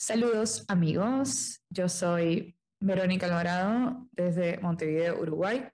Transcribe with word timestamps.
Saludos 0.00 0.64
amigos, 0.68 1.60
yo 1.70 1.88
soy 1.88 2.56
Verónica 2.80 3.26
Alvarado 3.26 4.06
desde 4.12 4.58
Montevideo, 4.58 5.20
Uruguay. 5.20 5.68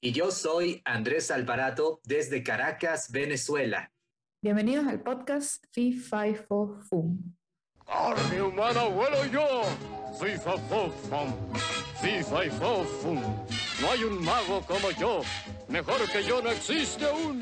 Y 0.00 0.12
yo 0.12 0.30
soy 0.30 0.80
Andrés 0.84 1.32
Alvarado 1.32 2.00
desde 2.04 2.44
Caracas, 2.44 3.10
Venezuela. 3.10 3.92
Bienvenidos 4.44 4.86
al 4.86 5.02
podcast 5.02 5.64
Fi 5.72 5.92
Fi 5.92 6.36
Fo 6.36 6.78
Fum. 6.88 7.18
¡Carne 7.84 8.42
humana 8.42 8.84
vuelo 8.84 9.26
yo! 9.26 9.64
Fi 10.20 10.38
Fa 10.38 10.56
Fo 10.56 10.88
Fum. 10.90 11.34
Fi 12.00 12.22
Fi 12.22 12.48
Fo 12.48 12.84
Fum. 12.84 13.20
No 13.80 13.90
hay 13.90 14.04
un 14.04 14.24
mago 14.24 14.62
como 14.68 14.92
yo. 14.92 15.22
Mejor 15.68 16.08
que 16.12 16.22
yo 16.22 16.40
no 16.40 16.50
existe 16.50 17.10
un. 17.10 17.40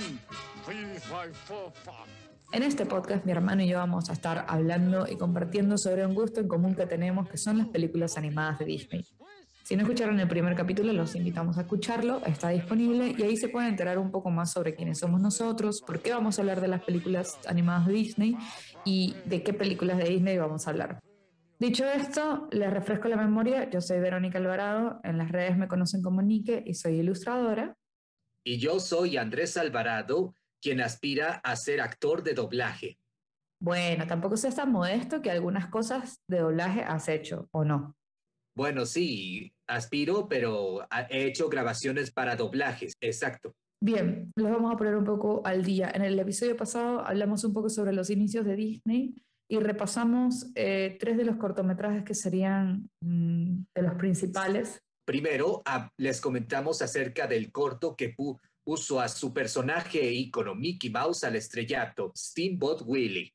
Fi 0.65 0.99
Fi 0.99 1.31
Fo 1.45 1.71
Fum. 1.85 2.20
En 2.53 2.65
este 2.65 2.85
podcast 2.85 3.25
mi 3.25 3.31
hermano 3.31 3.63
y 3.63 3.69
yo 3.69 3.79
vamos 3.79 4.11
a 4.11 4.13
estar 4.13 4.45
hablando 4.49 5.07
y 5.09 5.17
compartiendo 5.17 5.79
sobre 5.79 6.05
un 6.05 6.15
gusto 6.15 6.41
en 6.41 6.49
común 6.49 6.75
que 6.75 6.85
tenemos 6.85 7.29
que 7.29 7.37
son 7.37 7.59
las 7.59 7.69
películas 7.69 8.19
animadas 8.19 8.59
de 8.59 8.65
Disney. 8.65 9.07
Si 9.63 9.77
no 9.77 9.83
escucharon 9.83 10.19
el 10.19 10.27
primer 10.27 10.57
capítulo, 10.57 10.93
los 10.93 11.15
invitamos 11.15 11.59
a 11.59 11.61
escucharlo, 11.61 12.21
está 12.27 12.49
disponible 12.49 13.15
y 13.17 13.23
ahí 13.23 13.37
se 13.37 13.49
pueden 13.49 13.71
enterar 13.71 13.99
un 13.99 14.11
poco 14.11 14.31
más 14.31 14.51
sobre 14.51 14.75
quiénes 14.75 14.99
somos 14.99 15.21
nosotros, 15.21 15.81
por 15.87 16.03
qué 16.03 16.13
vamos 16.13 16.39
a 16.39 16.43
hablar 16.43 16.61
de 16.61 16.67
las 16.67 16.83
películas 16.83 17.39
animadas 17.47 17.87
de 17.87 17.93
Disney 17.93 18.37
y 18.85 19.15
de 19.27 19.45
qué 19.45 19.53
películas 19.53 19.99
de 19.99 20.09
Disney 20.09 20.37
vamos 20.37 20.67
a 20.67 20.71
hablar. 20.71 20.99
Dicho 21.61 21.85
esto, 21.85 22.49
les 22.51 22.73
refresco 22.73 23.07
la 23.07 23.17
memoria, 23.17 23.71
yo 23.71 23.81
soy 23.81 24.01
Verónica 24.01 24.39
Alvarado, 24.39 24.99
en 25.05 25.19
las 25.19 25.31
redes 25.31 25.57
me 25.57 25.69
conocen 25.69 26.03
como 26.03 26.21
Nike 26.21 26.65
y 26.67 26.75
soy 26.75 26.99
ilustradora. 26.99 27.77
Y 28.43 28.59
yo 28.59 28.81
soy 28.81 29.19
Andrés 29.19 29.57
Alvarado, 29.57 30.35
quien 30.61 30.81
aspira 30.81 31.41
a 31.45 31.57
ser 31.57 31.81
actor 31.81 32.23
de 32.23 32.35
doblaje. 32.35 32.99
Bueno, 33.63 34.07
tampoco 34.07 34.37
seas 34.37 34.57
tan 34.57 34.73
modesto 34.73 35.21
que 35.21 35.31
algunas 35.31 35.67
cosas 35.67 36.21
de 36.29 36.39
doblaje 36.39 36.83
has 36.83 37.09
hecho, 37.09 37.49
¿o 37.53 37.65
no? 37.65 37.95
Bueno, 38.57 38.87
sí, 38.87 39.53
aspiro, 39.69 40.29
pero 40.29 40.87
he 41.09 41.27
hecho 41.27 41.49
grabaciones 41.49 42.11
para 42.11 42.37
doblajes, 42.37 42.95
exacto. 43.01 43.55
Bien, 43.83 44.31
los 44.37 44.51
vamos 44.51 44.75
a 44.75 44.77
poner 44.77 44.97
un 44.97 45.05
poco 45.05 45.43
al 45.45 45.65
día. 45.65 45.91
En 45.95 46.03
el 46.03 46.19
episodio 46.19 46.57
pasado 46.57 47.01
hablamos 47.01 47.45
un 47.45 47.55
poco 47.55 47.71
sobre 47.71 47.93
los 47.93 48.11
inicios 48.11 48.45
de 48.45 48.57
Disney 48.57 49.15
y 49.49 49.59
repasamos 49.59 50.51
eh, 50.55 50.97
tres 51.01 51.17
de 51.17 51.25
los 51.25 51.37
cortometrajes 51.37 52.05
que 52.05 52.15
serían 52.15 52.91
mm, 53.01 53.63
de 53.75 53.83
los 53.83 53.95
principales. 53.95 54.83
Primero, 55.07 55.63
les 55.97 56.21
comentamos 56.21 56.83
acerca 56.83 57.27
del 57.27 57.51
corto 57.51 57.97
que 57.97 58.11
puso 58.65 59.01
a 59.01 59.09
su 59.09 59.33
personaje 59.33 60.13
ícono 60.13 60.55
Mickey 60.55 60.91
Mouse 60.91 61.25
al 61.25 61.37
estrellato, 61.37 62.13
Steamboat 62.17 62.83
Willie. 62.85 63.35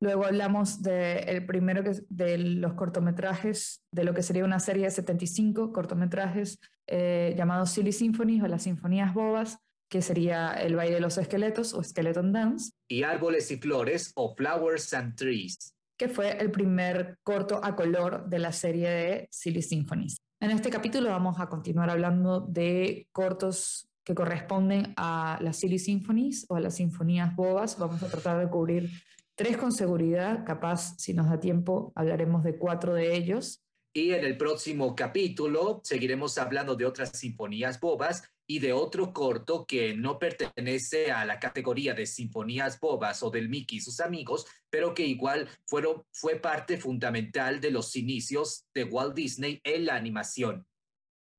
Luego 0.00 0.26
hablamos 0.26 0.82
de 0.82 1.20
el 1.20 1.46
primero 1.46 1.82
que, 1.82 1.92
de 2.10 2.36
los 2.36 2.74
cortometrajes, 2.74 3.82
de 3.90 4.04
lo 4.04 4.12
que 4.12 4.22
sería 4.22 4.44
una 4.44 4.60
serie 4.60 4.84
de 4.84 4.90
75 4.90 5.72
cortometrajes 5.72 6.60
eh, 6.86 7.34
llamados 7.36 7.70
Silly 7.70 7.92
Symphonies 7.92 8.42
o 8.42 8.46
las 8.46 8.64
Sinfonías 8.64 9.14
Bobas, 9.14 9.58
que 9.88 10.02
sería 10.02 10.52
El 10.52 10.76
baile 10.76 10.96
de 10.96 11.00
los 11.00 11.16
esqueletos 11.16 11.72
o 11.72 11.82
Skeleton 11.82 12.32
Dance. 12.32 12.72
Y 12.88 13.04
Árboles 13.04 13.50
y 13.50 13.56
Flores 13.56 14.12
o 14.16 14.34
Flowers 14.34 14.92
and 14.92 15.16
Trees. 15.16 15.74
Que 15.96 16.08
fue 16.08 16.36
el 16.38 16.50
primer 16.50 17.18
corto 17.22 17.60
a 17.64 17.74
color 17.74 18.28
de 18.28 18.38
la 18.38 18.52
serie 18.52 18.88
de 18.90 19.28
Silly 19.30 19.62
Symphonies. 19.62 20.18
En 20.40 20.50
este 20.50 20.68
capítulo 20.68 21.08
vamos 21.08 21.40
a 21.40 21.48
continuar 21.48 21.88
hablando 21.88 22.40
de 22.40 23.08
cortos 23.12 23.88
que 24.06 24.14
corresponden 24.14 24.94
a 24.96 25.36
las 25.42 25.56
Silly 25.56 25.80
Symphonies 25.80 26.46
o 26.48 26.54
a 26.54 26.60
las 26.60 26.76
Sinfonías 26.76 27.34
Bobas. 27.34 27.76
Vamos 27.76 28.00
a 28.04 28.08
tratar 28.08 28.38
de 28.38 28.48
cubrir 28.48 28.88
tres 29.34 29.56
con 29.56 29.72
seguridad, 29.72 30.44
capaz 30.46 30.94
si 30.96 31.12
nos 31.12 31.28
da 31.28 31.40
tiempo 31.40 31.92
hablaremos 31.96 32.44
de 32.44 32.56
cuatro 32.56 32.94
de 32.94 33.16
ellos. 33.16 33.64
Y 33.92 34.12
en 34.12 34.24
el 34.24 34.36
próximo 34.36 34.94
capítulo 34.94 35.80
seguiremos 35.82 36.38
hablando 36.38 36.76
de 36.76 36.86
otras 36.86 37.18
sinfonías 37.18 37.80
bobas 37.80 38.22
y 38.46 38.60
de 38.60 38.72
otro 38.72 39.12
corto 39.12 39.66
que 39.66 39.96
no 39.96 40.20
pertenece 40.20 41.10
a 41.10 41.24
la 41.24 41.40
categoría 41.40 41.92
de 41.92 42.06
sinfonías 42.06 42.78
bobas 42.78 43.24
o 43.24 43.30
del 43.30 43.48
Mickey 43.48 43.78
y 43.78 43.80
sus 43.80 43.98
amigos, 43.98 44.46
pero 44.70 44.94
que 44.94 45.04
igual 45.04 45.48
fueron, 45.66 46.04
fue 46.12 46.36
parte 46.36 46.76
fundamental 46.76 47.60
de 47.60 47.72
los 47.72 47.96
inicios 47.96 48.68
de 48.72 48.84
Walt 48.84 49.16
Disney 49.16 49.60
en 49.64 49.86
la 49.86 49.96
animación. 49.96 50.64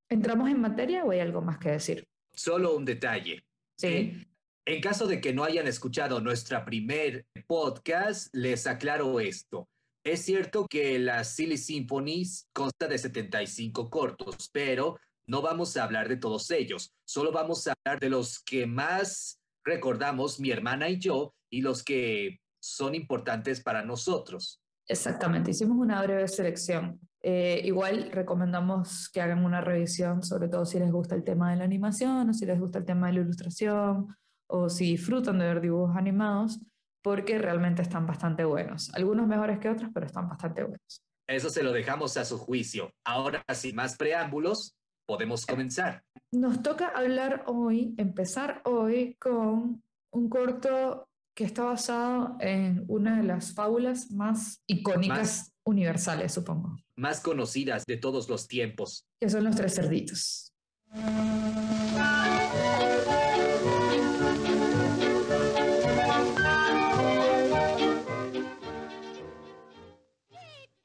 ¿Entramos 0.09 0.49
en 0.49 0.59
materia 0.59 1.05
o 1.05 1.11
hay 1.11 1.21
algo 1.21 1.41
más 1.41 1.59
que 1.59 1.69
decir? 1.69 2.05
Solo 2.37 2.75
un 2.75 2.85
detalle. 2.85 3.43
Sí. 3.77 4.25
En 4.65 4.81
caso 4.81 5.07
de 5.07 5.19
que 5.19 5.33
no 5.33 5.43
hayan 5.43 5.65
escuchado 5.65 6.21
nuestra 6.21 6.65
primer 6.65 7.25
podcast, 7.47 8.33
les 8.33 8.67
aclaro 8.67 9.19
esto. 9.19 9.67
Es 10.03 10.21
cierto 10.23 10.67
que 10.69 10.99
la 10.99 11.23
Silly 11.23 11.57
Symphonies 11.57 12.47
consta 12.53 12.87
de 12.87 12.97
75 12.97 13.89
cortos, 13.89 14.49
pero 14.51 14.99
no 15.25 15.41
vamos 15.41 15.75
a 15.75 15.83
hablar 15.83 16.07
de 16.07 16.17
todos 16.17 16.51
ellos. 16.51 16.93
Solo 17.05 17.31
vamos 17.31 17.67
a 17.67 17.73
hablar 17.73 17.99
de 17.99 18.09
los 18.09 18.39
que 18.39 18.67
más 18.67 19.39
recordamos 19.65 20.39
mi 20.39 20.51
hermana 20.51 20.89
y 20.89 20.99
yo 20.99 21.33
y 21.49 21.61
los 21.61 21.83
que 21.83 22.39
son 22.61 22.93
importantes 22.93 23.61
para 23.61 23.83
nosotros. 23.83 24.61
Exactamente, 24.87 25.51
hicimos 25.51 25.77
una 25.77 26.01
breve 26.03 26.27
selección. 26.27 26.99
Eh, 27.21 27.61
igual 27.65 28.11
recomendamos 28.11 29.09
que 29.09 29.21
hagan 29.21 29.43
una 29.43 29.61
revisión, 29.61 30.23
sobre 30.23 30.49
todo 30.49 30.65
si 30.65 30.79
les 30.79 30.91
gusta 30.91 31.15
el 31.15 31.23
tema 31.23 31.51
de 31.51 31.57
la 31.57 31.63
animación 31.63 32.29
o 32.29 32.33
si 32.33 32.45
les 32.45 32.59
gusta 32.59 32.79
el 32.79 32.85
tema 32.85 33.07
de 33.07 33.13
la 33.13 33.19
ilustración 33.21 34.15
o 34.47 34.69
si 34.69 34.91
disfrutan 34.91 35.39
de 35.39 35.45
ver 35.45 35.61
dibujos 35.61 35.95
animados, 35.95 36.59
porque 37.01 37.37
realmente 37.37 37.81
están 37.81 38.05
bastante 38.05 38.45
buenos. 38.45 38.93
Algunos 38.93 39.27
mejores 39.27 39.59
que 39.59 39.69
otros, 39.69 39.89
pero 39.93 40.05
están 40.05 40.29
bastante 40.29 40.63
buenos. 40.63 41.03
Eso 41.27 41.49
se 41.49 41.63
lo 41.63 41.73
dejamos 41.73 42.15
a 42.15 42.23
su 42.23 42.37
juicio. 42.37 42.91
Ahora, 43.03 43.43
sin 43.53 43.75
más 43.75 43.97
preámbulos, 43.97 44.77
podemos 45.05 45.45
comenzar. 45.45 46.03
Nos 46.31 46.61
toca 46.61 46.87
hablar 46.87 47.43
hoy, 47.47 47.93
empezar 47.97 48.61
hoy 48.65 49.15
con 49.15 49.83
un 50.11 50.29
corto 50.29 51.07
que 51.35 51.43
está 51.43 51.63
basado 51.63 52.37
en 52.39 52.83
una 52.87 53.17
de 53.17 53.23
las 53.23 53.53
fábulas 53.53 54.11
más 54.11 54.63
icónicas 54.67 55.53
universales, 55.67 56.33
supongo. 56.33 56.77
Más 56.95 57.19
conocidas 57.19 57.83
de 57.85 57.97
todos 57.97 58.29
los 58.29 58.47
tiempos. 58.47 59.05
Que 59.19 59.29
son 59.29 59.43
los 59.43 59.55
tres 59.55 59.75
cerditos. 59.75 60.53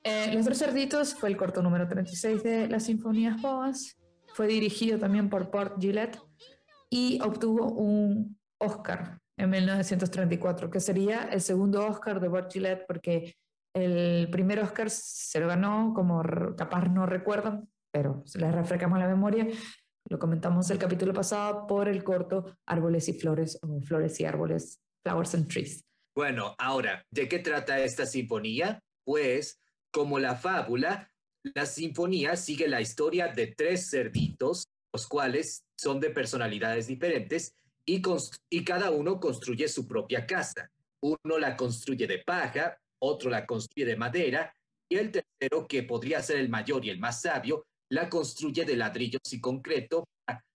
Eh, 0.05 0.35
Los 0.35 0.45
tres 0.45 0.59
cerditos 0.59 1.15
fue 1.15 1.29
el 1.29 1.37
corto 1.37 1.63
número 1.63 1.87
36 1.87 2.43
de 2.43 2.69
las 2.69 2.85
Sinfonías 2.85 3.41
Boas. 3.41 3.97
Fue 4.35 4.49
dirigido 4.49 4.99
también 4.99 5.31
por 5.31 5.51
Port 5.51 5.81
Gillette 5.81 6.19
y 6.91 7.21
obtuvo 7.23 7.71
un 7.73 8.37
Oscar 8.59 9.21
en 9.37 9.51
1934, 9.51 10.71
que 10.71 10.81
sería 10.81 11.29
el 11.31 11.41
segundo 11.41 11.87
Oscar 11.87 12.21
de 12.21 12.29
Port 12.29 12.53
Gillette 12.53 12.85
porque 12.87 13.37
el 13.75 14.29
primer 14.31 14.61
Oscar 14.61 14.91
se 14.91 15.41
lo 15.41 15.49
ganó, 15.49 15.93
como 15.95 16.23
capaz 16.57 16.89
no 16.89 17.07
recuerdan, 17.07 17.69
pero 17.91 18.25
les 18.35 18.55
refrescamos 18.55 18.99
la 18.99 19.09
memoria, 19.09 19.47
lo 20.09 20.19
comentamos 20.19 20.71
el 20.71 20.79
capítulo 20.79 21.13
pasado, 21.13 21.67
por 21.67 21.89
el 21.89 22.05
corto 22.05 22.57
Árboles 22.67 23.09
y 23.09 23.15
Flores 23.15 23.59
o 23.63 23.81
Flores 23.81 24.19
y 24.21 24.25
Árboles, 24.25 24.81
Flowers 25.05 25.35
and 25.35 25.49
Trees. 25.49 25.85
Bueno, 26.15 26.55
ahora, 26.59 27.05
¿de 27.11 27.29
qué 27.29 27.39
trata 27.39 27.81
esta 27.81 28.05
sinfonía? 28.05 28.83
Pues 29.05 29.61
como 29.91 30.19
la 30.19 30.35
fábula, 30.35 31.11
la 31.55 31.67
sinfonía 31.67 32.37
sigue 32.37 32.69
la 32.69 32.81
historia 32.81 33.29
de 33.29 33.49
tres 33.49 33.89
cerditos, 33.91 34.67
los 34.93 35.07
cuales 35.07 35.65
son 35.77 36.01
de 36.01 36.11
personalidades 36.11 36.87
diferentes 36.87 37.55
y 37.85 38.65
cada 38.65 38.91
uno 38.91 39.19
construye 39.19 39.67
su 39.69 39.89
propia 39.89 40.27
casa. 40.27 40.71
Uno 41.03 41.39
la 41.39 41.57
construye 41.57 42.07
de 42.07 42.19
paja, 42.19 42.79
otro 43.03 43.31
la 43.31 43.47
construye 43.47 43.87
de 43.87 43.97
madera 43.97 44.55
y 44.91 44.97
el 44.97 45.11
tercero, 45.11 45.67
que 45.67 45.83
podría 45.83 46.23
ser 46.23 46.39
el 46.39 46.49
mayor 46.49 46.85
y 46.85 46.91
el 46.91 46.99
más 46.99 47.23
sabio, 47.23 47.65
la 47.91 48.09
construye 48.09 48.65
de 48.65 48.77
ladrillos 48.77 49.21
y 49.33 49.41
concreto 49.41 50.05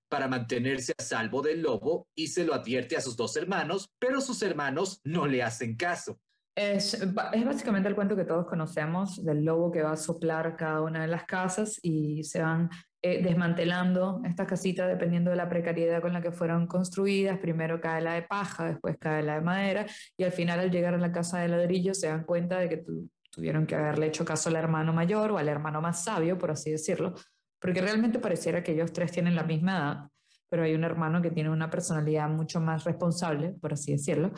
para 0.09 0.27
mantenerse 0.27 0.93
a 0.97 1.03
salvo 1.03 1.41
del 1.41 1.61
lobo 1.61 2.07
y 2.15 2.27
se 2.27 2.45
lo 2.45 2.53
advierte 2.53 2.95
a 2.95 3.01
sus 3.01 3.17
dos 3.17 3.35
hermanos, 3.35 3.89
pero 3.99 4.21
sus 4.21 4.41
hermanos 4.41 5.01
no 5.03 5.27
le 5.27 5.43
hacen 5.43 5.75
caso. 5.75 6.19
Es, 6.55 6.95
es, 6.95 7.13
básicamente 7.13 7.89
el 7.89 7.95
cuento 7.95 8.15
que 8.15 8.25
todos 8.25 8.47
conocemos 8.47 9.23
del 9.23 9.43
lobo 9.43 9.71
que 9.71 9.83
va 9.83 9.91
a 9.91 9.97
soplar 9.97 10.55
cada 10.55 10.81
una 10.81 11.01
de 11.01 11.07
las 11.07 11.25
casas 11.25 11.79
y 11.83 12.23
se 12.23 12.41
van 12.41 12.69
eh, 13.07 13.21
desmantelando 13.23 14.21
estas 14.25 14.47
casitas 14.47 14.87
dependiendo 14.87 15.31
de 15.31 15.37
la 15.37 15.47
precariedad 15.47 16.01
con 16.01 16.13
la 16.13 16.21
que 16.21 16.31
fueron 16.31 16.67
construidas. 16.67 17.39
Primero 17.39 17.79
cae 17.79 18.01
la 18.01 18.13
de 18.13 18.23
paja, 18.23 18.65
después 18.65 18.97
cae 18.99 19.23
la 19.23 19.35
de 19.35 19.41
madera 19.41 19.85
y 20.17 20.23
al 20.23 20.31
final 20.31 20.59
al 20.59 20.71
llegar 20.71 20.93
a 20.93 20.97
la 20.97 21.11
casa 21.11 21.39
de 21.39 21.47
ladrillo 21.47 21.93
se 21.93 22.07
dan 22.07 22.23
cuenta 22.23 22.59
de 22.59 22.69
que 22.69 22.77
tu, 22.77 23.09
tuvieron 23.31 23.65
que 23.65 23.75
haberle 23.75 24.07
hecho 24.07 24.25
caso 24.25 24.49
al 24.49 24.55
hermano 24.55 24.93
mayor 24.93 25.31
o 25.31 25.37
al 25.37 25.47
hermano 25.47 25.81
más 25.81 26.03
sabio, 26.03 26.37
por 26.37 26.51
así 26.51 26.71
decirlo, 26.71 27.13
porque 27.59 27.81
realmente 27.81 28.19
pareciera 28.19 28.63
que 28.63 28.73
ellos 28.73 28.91
tres 28.91 29.11
tienen 29.11 29.35
la 29.35 29.43
misma 29.43 29.77
edad, 29.77 29.97
pero 30.49 30.63
hay 30.63 30.73
un 30.73 30.83
hermano 30.83 31.21
que 31.21 31.31
tiene 31.31 31.49
una 31.49 31.69
personalidad 31.69 32.29
mucho 32.29 32.59
más 32.59 32.83
responsable, 32.83 33.55
por 33.61 33.73
así 33.73 33.93
decirlo 33.93 34.33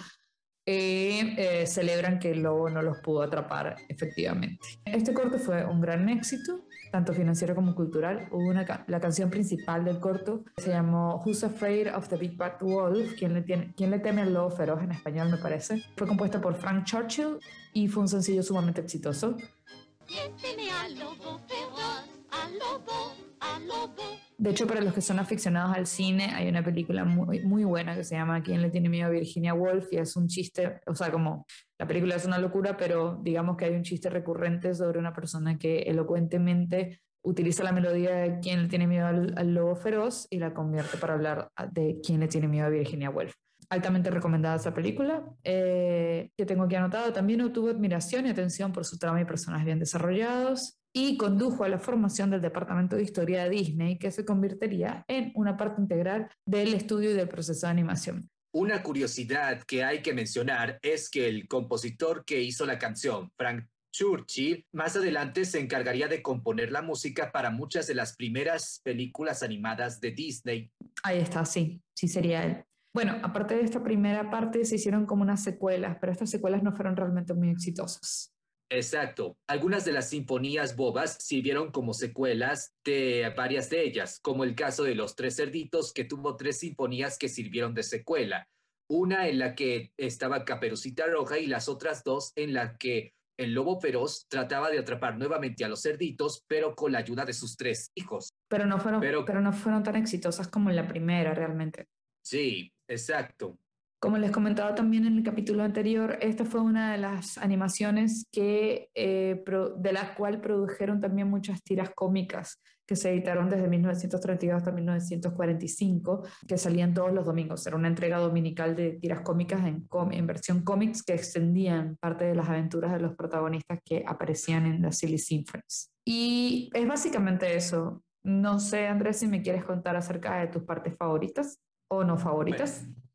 y 0.70 1.34
eh, 1.38 1.66
celebran 1.66 2.20
que 2.20 2.30
el 2.30 2.44
lobo 2.44 2.70
no 2.70 2.84
los 2.84 3.00
pudo 3.00 3.24
atrapar 3.24 3.76
efectivamente. 3.88 4.60
Este 4.86 5.14
corto 5.16 5.40
fue 5.40 5.66
un 5.66 5.82
gran 5.82 6.08
éxito, 6.10 6.68
tanto 6.92 7.14
financiero 7.14 7.56
como 7.56 7.76
cultural. 7.76 8.28
Hubo 8.32 8.50
una, 8.50 8.66
la 8.88 9.00
canción 9.00 9.30
principal 9.30 9.86
del 9.86 10.00
corto 10.00 10.44
se 10.58 10.70
llamó 10.70 11.22
Who's 11.26 11.44
Afraid 11.44 11.88
of 11.96 12.08
the 12.10 12.18
Big 12.18 12.36
Bad 12.36 12.60
Wolf? 12.62 13.14
¿Quién 13.18 13.34
le, 13.34 13.42
tiene, 13.42 13.74
¿Quién 13.76 13.92
le 13.92 14.00
teme 14.00 14.22
al 14.22 14.34
lobo 14.34 14.50
feroz 14.50 14.82
en 14.82 14.92
español, 14.92 15.30
me 15.30 15.38
parece? 15.38 15.84
Fue 15.96 16.08
compuesta 16.08 16.42
por 16.42 16.56
Frank 16.56 16.86
Churchill 16.86 17.40
y 17.74 17.88
fue 17.88 18.02
un 18.02 18.08
sencillo 18.08 18.44
sumamente 18.44 18.82
exitoso. 18.82 19.38
al 19.38 21.00
lobo 21.00 21.40
feroz, 21.48 22.06
al 22.32 22.54
lobo, 22.58 23.14
al 23.40 23.68
lobo. 23.68 24.04
De 24.38 24.52
hecho, 24.52 24.66
para 24.68 24.82
los 24.82 24.94
que 24.94 25.02
son 25.02 25.20
aficionados 25.20 25.76
al 25.76 25.86
cine, 25.86 26.32
hay 26.34 26.48
una 26.48 26.64
película 26.64 27.04
muy, 27.04 27.42
muy 27.42 27.66
buena 27.66 27.96
que 27.96 28.04
se 28.04 28.16
llama 28.16 28.42
¿Quién 28.42 28.62
le 28.62 28.70
tiene 28.70 28.88
miedo 28.90 29.08
a 29.08 29.12
Virginia 29.12 29.54
Woolf? 29.54 29.92
Y 29.92 29.98
es 29.98 30.16
un 30.16 30.28
chiste, 30.28 30.80
o 30.88 30.96
sea, 30.96 31.12
como 31.12 31.46
la 31.80 31.88
película 31.88 32.16
es 32.16 32.26
una 32.26 32.38
locura, 32.38 32.76
pero 32.76 33.20
digamos 33.24 33.56
que 33.56 33.66
hay 33.66 33.74
un 33.74 33.84
chiste 33.84 34.10
recurrente 34.10 34.76
sobre 34.76 35.00
una 35.00 35.14
persona 35.14 35.58
que 35.58 35.84
elocuentemente 35.84 37.02
utiliza 37.22 37.64
la 37.64 37.72
melodía 37.72 38.16
de 38.16 38.40
¿Quién 38.42 38.64
le 38.64 38.68
tiene 38.68 38.86
miedo 38.86 39.08
al, 39.08 39.54
lobo 39.54 39.76
feroz? 39.78 40.28
y 40.30 40.40
la 40.40 40.54
convierte 40.54 40.98
para 40.98 41.14
hablar 41.14 41.50
de 41.72 42.02
¿Quién 42.06 42.20
le 42.20 42.28
tiene 42.28 42.50
miedo 42.50 42.68
a 42.68 42.70
Virginia 42.70 43.10
Woolf? 43.10 43.34
altamente 43.72 44.10
recomendada 44.10 44.56
esa 44.56 44.74
película, 44.74 45.24
eh, 45.44 46.32
que 46.36 46.46
tengo 46.48 46.64
aquí 46.64 46.74
anotado. 46.74 47.14
También 47.14 47.42
obtuvo 47.42 47.70
admiración 47.70 48.26
y 48.26 48.30
atención 48.30 48.72
por 48.74 48.84
su 48.84 48.98
trama 48.98 49.22
y 49.22 49.26
personajes 49.26 49.64
bien 49.64 49.78
desarrollados 49.78 50.80
y 50.92 51.18
condujo 51.18 51.64
a 51.64 51.70
la 51.70 51.78
formación 51.78 52.32
del 52.32 52.42
Departamento 52.42 52.96
de 52.96 53.04
Historia 53.04 53.44
de 53.44 53.52
Disney, 53.52 54.00
que 54.00 54.10
se 54.10 54.26
convertiría 54.26 55.06
en 55.08 55.32
una 55.36 55.56
parte 55.56 55.82
integral 55.82 56.32
del 56.48 56.74
estudio 56.74 57.12
y 57.12 57.14
del 57.14 57.28
proceso 57.28 57.68
de 57.68 57.72
animación. 57.72 58.30
Una 58.52 58.82
curiosidad 58.82 59.62
que 59.64 59.84
hay 59.84 60.02
que 60.02 60.14
mencionar 60.14 60.80
es 60.82 61.10
que 61.10 61.28
el 61.28 61.48
compositor 61.48 62.26
que 62.26 62.42
hizo 62.42 62.66
la 62.66 62.80
canción, 62.80 63.32
Frank 63.38 63.68
Churchill, 63.92 64.66
más 64.72 64.96
adelante 64.96 65.46
se 65.46 65.60
encargaría 65.60 66.08
de 66.08 66.22
componer 66.22 66.72
la 66.72 66.82
música 66.82 67.32
para 67.32 67.52
muchas 67.52 67.86
de 67.88 67.96
las 67.96 68.16
primeras 68.16 68.82
películas 68.84 69.44
animadas 69.44 70.00
de 70.00 70.12
Disney. 70.12 70.72
Ahí 71.04 71.20
está, 71.20 71.46
sí, 71.46 71.82
sí 71.94 72.08
sería 72.08 72.44
él. 72.44 72.64
Bueno, 72.94 73.18
aparte 73.22 73.56
de 73.56 73.62
esta 73.62 73.84
primera 73.84 74.32
parte, 74.32 74.66
se 74.66 74.76
hicieron 74.76 75.06
como 75.06 75.22
unas 75.22 75.44
secuelas, 75.44 75.98
pero 76.02 76.12
estas 76.12 76.30
secuelas 76.30 76.64
no 76.64 76.76
fueron 76.76 76.96
realmente 76.96 77.34
muy 77.34 77.50
exitosas. 77.50 78.34
Exacto. 78.70 79.38
Algunas 79.48 79.84
de 79.84 79.92
las 79.92 80.10
sinfonías 80.10 80.76
bobas 80.76 81.18
sirvieron 81.20 81.72
como 81.72 81.94
secuelas 81.94 82.76
de 82.86 83.34
varias 83.36 83.70
de 83.70 83.84
ellas, 83.84 84.20
como 84.22 84.44
el 84.44 84.56
caso 84.56 84.84
de 84.84 84.96
Los 84.96 85.16
Tres 85.16 85.38
Cerditos, 85.38 85.92
que 85.92 86.06
tuvo 86.06 86.36
tres 86.36 86.60
sinfonías 86.60 87.18
que 87.18 87.30
sirvieron 87.30 87.74
de 87.74 87.84
secuela. 87.84 88.48
Una 88.88 89.28
en 89.28 89.40
la 89.40 89.56
que 89.56 89.92
estaba 89.98 90.46
Caperucita 90.46 91.08
Roja 91.08 91.40
y 91.40 91.48
las 91.48 91.68
otras 91.68 92.04
dos 92.04 92.32
en 92.36 92.54
la 92.54 92.78
que 92.78 93.14
el 93.40 93.54
lobo 93.54 93.80
feroz 93.80 94.28
trataba 94.28 94.70
de 94.70 94.80
atrapar 94.80 95.18
nuevamente 95.18 95.64
a 95.64 95.70
los 95.70 95.82
cerditos, 95.82 96.44
pero 96.48 96.76
con 96.76 96.92
la 96.92 97.00
ayuda 97.00 97.24
de 97.24 97.34
sus 97.34 97.56
tres 97.56 97.92
hijos. 97.96 98.34
Pero 98.50 98.66
no 98.66 98.80
fueron, 98.80 99.00
pero, 99.00 99.24
pero 99.24 99.42
no 99.42 99.54
fueron 99.54 99.82
tan 99.82 99.96
exitosas 99.96 100.48
como 100.48 100.70
en 100.70 100.76
la 100.76 100.88
primera, 100.88 101.34
realmente. 101.34 101.88
Sí, 102.22 102.74
exacto. 102.88 103.58
Como 104.00 104.18
les 104.18 104.32
comentaba 104.32 104.76
también 104.76 105.06
en 105.06 105.18
el 105.18 105.24
capítulo 105.24 105.62
anterior, 105.62 106.18
esta 106.22 106.46
fue 106.46 106.62
una 106.62 106.94
de 106.94 107.00
las 107.00 107.38
animaciones 107.38 108.26
que, 108.32 108.90
eh, 108.96 109.44
de 109.78 109.92
la 109.92 110.16
cual 110.16 110.40
produjeron 110.40 111.02
también 111.02 111.30
muchas 111.30 111.62
tiras 111.64 111.90
cómicas 111.94 112.62
que 112.88 112.96
se 112.96 113.12
editaron 113.12 113.50
desde 113.50 113.68
1932 113.68 114.58
hasta 114.58 114.72
1945, 114.72 116.24
que 116.48 116.58
salían 116.58 116.94
todos 116.94 117.14
los 117.14 117.26
domingos. 117.26 117.68
Era 117.68 117.76
una 117.76 117.90
entrega 117.90 118.18
dominical 118.18 118.76
de 118.76 118.94
tiras 118.94 119.20
cómicas 119.22 119.64
en, 119.68 119.88
en 120.12 120.28
versión 120.28 120.64
cómics 120.64 121.04
que 121.04 121.14
extendían 121.14 121.98
parte 121.98 122.24
de 122.26 122.34
las 122.34 122.50
aventuras 122.50 122.94
de 122.94 123.02
los 123.02 123.16
protagonistas 123.16 123.80
que 123.84 124.04
aparecían 124.08 124.66
en 124.66 124.82
las 124.82 124.98
Silly 124.98 125.20
Symphonies. 125.20 125.92
Y 126.04 126.72
es 126.74 126.88
básicamente 126.88 127.56
eso. 127.56 128.02
No 128.24 128.60
sé, 128.60 128.88
Andrés, 128.88 129.18
si 129.18 129.28
me 129.28 129.42
quieres 129.42 129.66
contar 129.66 129.96
acerca 129.96 130.40
de 130.40 130.48
tus 130.48 130.64
partes 130.64 130.96
favoritas 130.98 131.60
o 131.90 132.04
no 132.04 132.18
favoritas. 132.18 132.88
Bueno, 132.88 133.09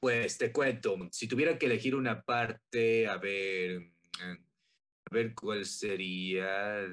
pues 0.00 0.38
te 0.38 0.52
cuento, 0.52 0.96
si 1.10 1.28
tuviera 1.28 1.58
que 1.58 1.66
elegir 1.66 1.94
una 1.94 2.22
parte, 2.22 3.06
a 3.06 3.16
ver, 3.16 3.92
a 4.20 5.14
ver 5.14 5.34
cuál 5.34 5.64
sería. 5.64 6.86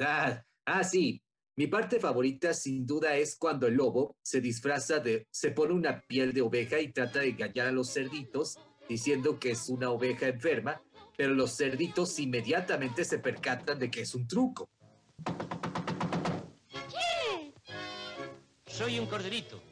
Ah, 0.00 0.44
ah, 0.66 0.84
sí, 0.84 1.22
mi 1.56 1.66
parte 1.66 1.98
favorita 1.98 2.54
sin 2.54 2.86
duda 2.86 3.16
es 3.16 3.36
cuando 3.36 3.66
el 3.66 3.74
lobo 3.74 4.16
se 4.22 4.40
disfraza 4.40 5.00
de, 5.00 5.26
se 5.30 5.50
pone 5.50 5.74
una 5.74 6.00
piel 6.02 6.32
de 6.32 6.42
oveja 6.42 6.80
y 6.80 6.92
trata 6.92 7.20
de 7.20 7.30
engañar 7.30 7.66
a 7.66 7.72
los 7.72 7.92
cerditos 7.92 8.58
diciendo 8.88 9.38
que 9.38 9.52
es 9.52 9.68
una 9.68 9.90
oveja 9.90 10.28
enferma, 10.28 10.80
pero 11.16 11.34
los 11.34 11.56
cerditos 11.56 12.18
inmediatamente 12.18 13.04
se 13.04 13.18
percatan 13.18 13.78
de 13.78 13.90
que 13.90 14.02
es 14.02 14.14
un 14.14 14.26
truco. 14.26 14.70
¿Qué? 16.72 17.52
Soy 18.66 18.98
un 18.98 19.06
corderito 19.06 19.69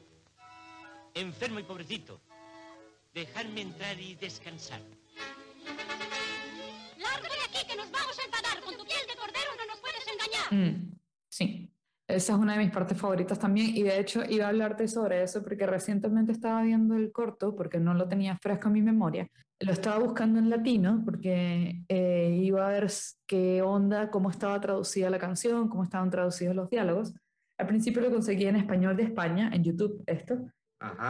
enfermo 1.20 1.58
y 1.58 1.64
pobrecito. 1.64 2.20
Dejadme 3.12 3.62
entrar 3.62 3.98
y 3.98 4.14
descansar. 4.14 4.80
¡Largo 6.98 7.22
de 7.22 7.58
aquí, 7.58 7.66
que 7.68 7.76
nos 7.76 7.90
vamos 7.90 8.18
a 8.18 8.24
enfadar! 8.24 8.62
Con 8.62 8.76
tu 8.76 8.84
piel 8.84 9.00
de 9.08 9.14
cordero 9.16 9.50
no 9.58 9.66
nos 9.66 9.80
puedes 9.80 10.04
engañar. 10.06 10.52
Mm, 10.52 10.98
sí, 11.28 11.72
esa 12.06 12.32
es 12.32 12.38
una 12.38 12.54
de 12.54 12.64
mis 12.64 12.70
partes 12.70 12.98
favoritas 12.98 13.38
también 13.38 13.76
y 13.76 13.82
de 13.82 14.00
hecho 14.00 14.22
iba 14.28 14.46
a 14.46 14.48
hablarte 14.48 14.88
sobre 14.88 15.22
eso 15.22 15.42
porque 15.42 15.66
recientemente 15.66 16.32
estaba 16.32 16.62
viendo 16.62 16.96
el 16.96 17.12
corto 17.12 17.54
porque 17.54 17.78
no 17.80 17.94
lo 17.94 18.08
tenía 18.08 18.36
fresco 18.38 18.68
en 18.68 18.74
mi 18.74 18.82
memoria. 18.82 19.28
Lo 19.60 19.72
estaba 19.72 19.98
buscando 19.98 20.38
en 20.38 20.50
latino 20.50 21.02
porque 21.04 21.82
eh, 21.88 22.40
iba 22.42 22.66
a 22.66 22.70
ver 22.70 22.86
qué 23.26 23.60
onda, 23.62 24.10
cómo 24.10 24.30
estaba 24.30 24.60
traducida 24.60 25.10
la 25.10 25.18
canción, 25.18 25.68
cómo 25.68 25.84
estaban 25.84 26.10
traducidos 26.10 26.54
los 26.54 26.70
diálogos. 26.70 27.12
Al 27.58 27.66
principio 27.66 28.00
lo 28.00 28.10
conseguí 28.10 28.46
en 28.46 28.56
español 28.56 28.96
de 28.96 29.02
España, 29.02 29.50
en 29.52 29.64
YouTube, 29.64 30.02
esto. 30.06 30.38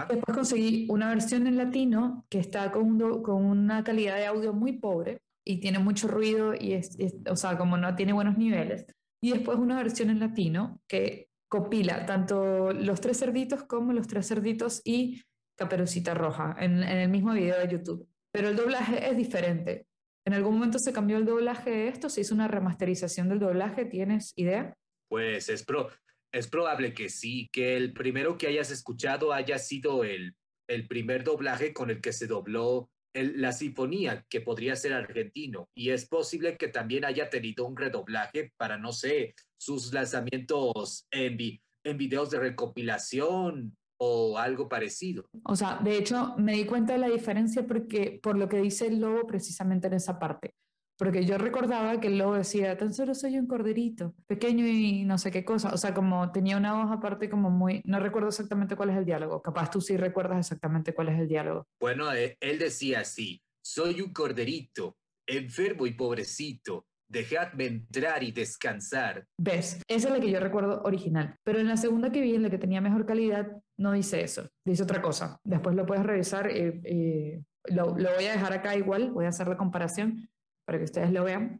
Después 0.08 0.34
conseguí 0.34 0.86
una 0.90 1.08
versión 1.10 1.46
en 1.46 1.56
latino 1.56 2.24
que 2.30 2.38
está 2.38 2.72
con, 2.72 2.98
con 3.22 3.44
una 3.44 3.84
calidad 3.84 4.16
de 4.16 4.26
audio 4.26 4.52
muy 4.52 4.78
pobre 4.78 5.20
y 5.46 5.60
tiene 5.60 5.78
mucho 5.78 6.08
ruido 6.08 6.54
y 6.54 6.72
es, 6.72 6.96
o 7.28 7.36
sea, 7.36 7.58
como 7.58 7.76
no 7.76 7.94
tiene 7.94 8.12
buenos 8.12 8.38
niveles. 8.38 8.86
Y 9.22 9.32
después 9.32 9.58
una 9.58 9.76
versión 9.76 10.10
en 10.10 10.20
latino 10.20 10.80
que 10.88 11.28
copila 11.50 12.06
tanto 12.06 12.72
los 12.72 13.00
tres 13.00 13.18
cerditos 13.18 13.64
como 13.64 13.92
los 13.92 14.06
tres 14.06 14.28
cerditos 14.28 14.80
y 14.84 15.22
Caperucita 15.56 16.14
Roja 16.14 16.56
en, 16.58 16.82
en 16.82 16.98
el 16.98 17.08
mismo 17.08 17.32
video 17.32 17.58
de 17.58 17.68
YouTube. 17.68 18.08
Pero 18.32 18.48
el 18.48 18.56
doblaje 18.56 19.10
es 19.10 19.16
diferente. 19.16 19.86
¿En 20.26 20.34
algún 20.34 20.54
momento 20.54 20.78
se 20.78 20.92
cambió 20.92 21.16
el 21.16 21.24
doblaje 21.24 21.70
de 21.70 21.88
esto? 21.88 22.08
¿Se 22.08 22.20
hizo 22.20 22.34
una 22.34 22.48
remasterización 22.48 23.28
del 23.28 23.38
doblaje? 23.38 23.86
¿Tienes 23.86 24.32
idea? 24.36 24.74
Pues 25.08 25.48
es, 25.48 25.64
pro, 25.64 25.88
es 26.32 26.48
probable 26.48 26.94
que 26.94 27.08
sí, 27.08 27.48
que 27.52 27.76
el 27.76 27.92
primero 27.92 28.36
que 28.38 28.48
hayas 28.48 28.70
escuchado 28.70 29.32
haya 29.32 29.58
sido 29.58 30.04
el, 30.04 30.34
el 30.68 30.86
primer 30.86 31.24
doblaje 31.24 31.72
con 31.72 31.90
el 31.90 32.00
que 32.00 32.12
se 32.12 32.26
dobló 32.26 32.90
la 33.14 33.52
sinfonía, 33.52 34.24
que 34.28 34.40
podría 34.40 34.76
ser 34.76 34.92
argentino. 34.92 35.68
Y 35.74 35.90
es 35.90 36.06
posible 36.06 36.56
que 36.56 36.68
también 36.68 37.04
haya 37.04 37.30
tenido 37.30 37.66
un 37.66 37.76
redoblaje 37.76 38.52
para, 38.56 38.78
no 38.78 38.92
sé, 38.92 39.34
sus 39.58 39.92
lanzamientos 39.92 41.06
en, 41.10 41.38
en 41.84 41.98
videos 41.98 42.30
de 42.30 42.38
recopilación 42.38 43.76
o 44.00 44.38
algo 44.38 44.68
parecido. 44.68 45.28
O 45.44 45.56
sea, 45.56 45.80
de 45.82 45.96
hecho, 45.96 46.34
me 46.38 46.52
di 46.52 46.64
cuenta 46.64 46.92
de 46.92 47.00
la 47.00 47.08
diferencia 47.08 47.66
porque, 47.66 48.20
por 48.22 48.38
lo 48.38 48.48
que 48.48 48.60
dice 48.60 48.86
el 48.86 49.00
lobo 49.00 49.26
precisamente 49.26 49.88
en 49.88 49.94
esa 49.94 50.18
parte. 50.18 50.54
Porque 50.98 51.24
yo 51.24 51.38
recordaba 51.38 52.00
que 52.00 52.08
el 52.08 52.18
lobo 52.18 52.34
decía, 52.34 52.76
tan 52.76 52.92
solo 52.92 53.14
soy 53.14 53.38
un 53.38 53.46
corderito, 53.46 54.16
pequeño 54.26 54.66
y 54.66 55.04
no 55.04 55.16
sé 55.16 55.30
qué 55.30 55.44
cosa. 55.44 55.72
O 55.72 55.76
sea, 55.76 55.94
como 55.94 56.32
tenía 56.32 56.56
una 56.56 56.74
voz 56.74 56.90
aparte 56.90 57.30
como 57.30 57.50
muy... 57.50 57.82
No 57.84 58.00
recuerdo 58.00 58.28
exactamente 58.28 58.74
cuál 58.74 58.90
es 58.90 58.96
el 58.96 59.04
diálogo. 59.04 59.40
Capaz 59.40 59.70
tú 59.70 59.80
sí 59.80 59.96
recuerdas 59.96 60.40
exactamente 60.40 60.92
cuál 60.92 61.10
es 61.10 61.20
el 61.20 61.28
diálogo. 61.28 61.68
Bueno, 61.80 62.12
eh, 62.12 62.36
él 62.40 62.58
decía 62.58 63.00
así, 63.00 63.40
soy 63.64 64.00
un 64.00 64.12
corderito, 64.12 64.96
enfermo 65.24 65.86
y 65.86 65.92
pobrecito. 65.92 66.84
Dejadme 67.08 67.66
entrar 67.66 68.24
y 68.24 68.32
descansar. 68.32 69.24
¿Ves? 69.38 69.80
Esa 69.86 70.08
es 70.08 70.14
la 70.14 70.20
que 70.20 70.30
yo 70.30 70.40
recuerdo 70.40 70.82
original. 70.82 71.36
Pero 71.44 71.60
en 71.60 71.68
la 71.68 71.76
segunda 71.76 72.10
que 72.10 72.20
vi, 72.20 72.34
en 72.34 72.42
la 72.42 72.50
que 72.50 72.58
tenía 72.58 72.80
mejor 72.80 73.06
calidad, 73.06 73.46
no 73.78 73.92
dice 73.92 74.22
eso. 74.22 74.48
Dice 74.66 74.82
otra 74.82 75.00
cosa. 75.00 75.40
Después 75.44 75.76
lo 75.76 75.86
puedes 75.86 76.04
revisar. 76.04 76.50
y 76.50 77.40
lo, 77.72 77.96
lo 77.96 78.14
voy 78.14 78.26
a 78.26 78.32
dejar 78.32 78.52
acá 78.52 78.74
igual. 78.76 79.12
Voy 79.12 79.26
a 79.26 79.28
hacer 79.28 79.46
la 79.46 79.56
comparación 79.56 80.28
para 80.68 80.76
que 80.76 80.84
ustedes 80.84 81.10
lo 81.12 81.24
vean, 81.24 81.56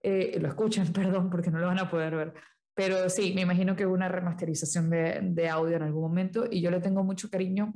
eh, 0.00 0.38
lo 0.40 0.46
escuchen, 0.46 0.92
perdón, 0.92 1.28
porque 1.28 1.50
no 1.50 1.58
lo 1.58 1.66
van 1.66 1.80
a 1.80 1.90
poder 1.90 2.14
ver. 2.14 2.34
Pero 2.72 3.10
sí, 3.10 3.32
me 3.34 3.40
imagino 3.40 3.74
que 3.74 3.84
una 3.84 4.08
remasterización 4.08 4.90
de, 4.90 5.18
de 5.22 5.48
audio 5.48 5.74
en 5.74 5.82
algún 5.82 6.02
momento 6.02 6.44
y 6.48 6.60
yo 6.60 6.70
le 6.70 6.78
tengo 6.78 7.02
mucho 7.02 7.28
cariño 7.28 7.74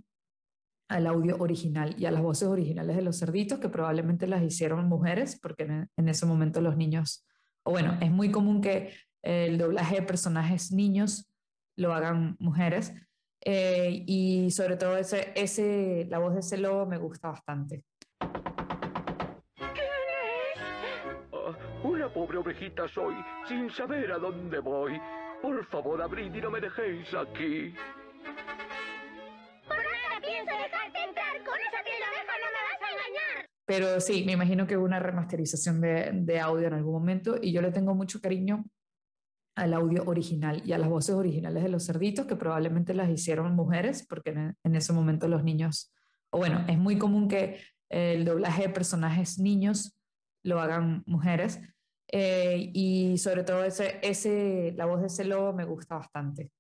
al 0.89 1.09
audio 1.09 1.37
original 1.41 1.97
y 1.99 2.07
a 2.07 2.13
las 2.13 2.23
voces 2.23 2.47
originales 2.47 2.95
de 2.95 3.03
los 3.03 3.19
cerditos, 3.19 3.59
que 3.59 3.69
probablemente 3.69 4.29
las 4.29 4.41
hicieron 4.41 4.89
mujeres, 4.89 5.37
porque 5.43 5.65
en, 5.65 5.91
en, 5.97 6.09
ese 6.09 6.27
momento 6.27 6.61
los 6.61 6.77
niños, 6.77 7.27
o 7.65 7.73
bueno, 7.73 7.99
es 8.01 8.13
muy 8.13 8.31
común 8.31 8.61
que 8.61 8.93
el 9.23 9.59
doblaje 9.59 9.97
de 9.97 10.03
personajes 10.03 10.71
niños 10.71 11.29
lo 11.77 11.93
hagan 11.93 12.37
mujeres, 12.39 12.95
Eh, 13.45 14.05
y 14.07 14.51
sobre 14.51 14.77
todo 14.77 14.97
ese, 14.97 15.33
ese, 15.35 16.07
la 16.11 16.19
voz 16.19 16.35
de 16.35 16.41
ese 16.41 16.59
lobo 16.59 16.87
me 16.87 16.99
gusta 16.99 17.29
bastante. 17.29 17.85
Una 21.85 22.13
pobre 22.13 22.39
ovejita 22.39 22.89
soy, 22.89 23.15
sin 23.47 23.71
saber 23.71 24.13
a 24.13 24.19
dónde 24.19 24.59
voy. 24.59 25.01
Por 25.41 25.65
favor, 25.67 26.03
abrid 26.03 26.35
y 26.35 26.41
no 26.41 26.51
me 26.51 26.61
dejéis 26.61 27.07
aquí. 27.15 27.75
Por 29.67 29.77
nada 29.77 30.21
pienso 30.21 30.53
dejarte 30.53 30.99
entrar. 31.07 31.37
Con 31.45 31.55
esa 31.55 31.83
piel 31.85 31.99
de 31.99 32.09
oveja 32.09 32.35
no 32.43 32.49
me 32.55 32.63
vas 32.67 32.83
a 32.83 32.93
engañar. 32.93 33.49
Pero 33.65 34.01
sí, 34.01 34.25
me 34.25 34.33
imagino 34.33 34.67
que 34.67 34.77
hubo 34.77 34.85
una 34.85 34.99
remasterización 34.99 35.81
de, 35.81 36.11
de 36.13 36.41
audio 36.41 36.67
en 36.67 36.75
algún 36.75 36.95
momento 36.95 37.37
y 37.41 37.53
yo 37.53 37.63
le 37.63 37.71
tengo 37.71 37.95
mucho 37.95 38.21
cariño 38.21 38.65
al 39.55 39.75
audio 39.75 40.05
original 40.07 40.63
y 40.65 40.73
a 40.73 40.79
las 40.79 40.89
voces 40.89 41.15
originales 41.15 41.63
de 41.63 41.69
los 41.69 41.85
cerditos, 41.85 42.27
que 42.27 42.37
probablemente 42.37 42.95
las 42.95 43.11
hicieron 43.11 43.55
mujeres, 43.55 44.07
porque 44.09 44.31
en, 44.31 44.57
en 44.63 44.77
ese 44.77 44.93
momento 44.93 45.27
los 45.27 45.43
niños, 45.43 45.93
o 46.31 46.39
bueno, 46.39 46.65
es 46.69 46.79
muy 46.79 46.97
común 46.97 47.29
que 47.29 47.61
el 47.89 48.25
doblaje 48.25 48.63
de 48.63 48.69
personajes 48.69 49.39
niños 49.39 49.98
lo 50.49 50.61
hagan 50.61 51.05
mujeres, 51.07 51.61
eh, 52.11 52.71
y 52.73 53.19
sobre 53.19 53.45
todo 53.45 53.65
ese, 53.65 53.99
ese, 54.03 54.73
la 54.77 54.87
voz 54.87 55.01
de 55.01 55.09
ese 55.09 55.25
lobo 55.25 55.53
me 55.53 55.65
gusta 55.65 55.97
bastante. 55.97 56.51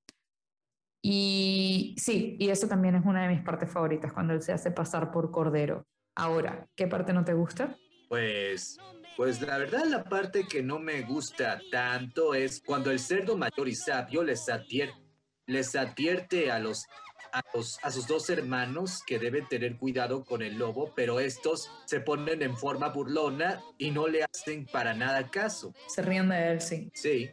Y 1.03 1.95
sí, 1.99 2.37
y 2.39 2.51
eso 2.51 2.69
también 2.69 2.97
es 2.97 3.05
una 3.05 3.23
de 3.23 3.35
mis 3.35 3.43
partes 3.43 3.71
favoritas, 3.71 4.13
cuando 4.13 4.35
él 4.35 4.43
se 4.43 4.53
hace 4.53 4.71
pasar 4.71 5.11
por 5.11 5.31
cordero. 5.31 5.87
Ahora, 6.15 6.69
¿qué 6.75 6.87
parte 6.87 7.13
no 7.13 7.25
te 7.25 7.33
gusta? 7.33 7.77
Pues, 8.09 8.79
pues 9.17 9.41
la 9.41 9.59
verdad 9.59 9.85
la 9.87 10.05
parte 10.05 10.47
que 10.47 10.63
no 10.63 10.79
me 10.79 11.03
gusta 11.03 11.61
tanto 11.71 12.35
es 12.35 12.61
cuando 12.65 12.91
el 12.91 12.99
cerdo 12.99 13.37
mayor 13.37 13.69
y 13.69 13.75
sabio 13.75 14.23
les 14.23 14.49
advierte, 14.49 14.99
les 15.47 15.77
advierte 15.77 16.51
a 16.51 16.59
los 16.59 16.85
a, 17.33 17.43
los, 17.55 17.79
a 17.83 17.91
sus 17.91 18.07
dos 18.07 18.29
hermanos 18.31 19.03
que 19.07 19.19
deben 19.19 19.47
tener 19.49 19.77
cuidado 19.77 20.25
con 20.25 20.43
el 20.43 20.59
lobo, 20.59 20.93
pero 20.95 21.21
estos 21.21 21.71
se 21.87 22.01
ponen 22.01 22.43
en 22.43 22.57
forma 22.57 22.89
burlona 22.89 23.63
y 23.79 23.91
no 23.91 24.09
le 24.09 24.25
hacen 24.25 24.67
para 24.67 24.95
nada 24.95 25.29
caso. 25.29 25.73
Se 25.87 26.03
ríen 26.03 26.29
de 26.29 26.53
él, 26.53 26.61
sí. 26.61 26.91
Sí, 26.95 27.31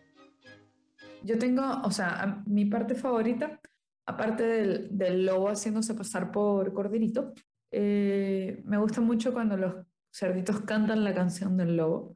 Yo 1.24 1.38
tengo, 1.38 1.82
o 1.84 1.92
sea, 1.92 2.44
mi 2.46 2.66
parte 2.66 2.96
favorita, 2.96 3.60
aparte 4.06 4.44
del, 4.44 4.98
del 4.98 5.25
lobo 5.25 5.50
haciéndose 5.50 5.94
pasar 5.94 6.32
por 6.32 6.74
corderito, 6.74 7.34
eh, 7.72 8.62
me 8.66 8.78
gusta 8.78 9.02
mucho 9.02 9.34
cuando 9.34 9.58
los 9.58 9.86
cerditos 10.14 10.62
cantan 10.62 11.04
la 11.04 11.14
canción 11.14 11.58
del 11.58 11.75
lobo. 11.75 12.16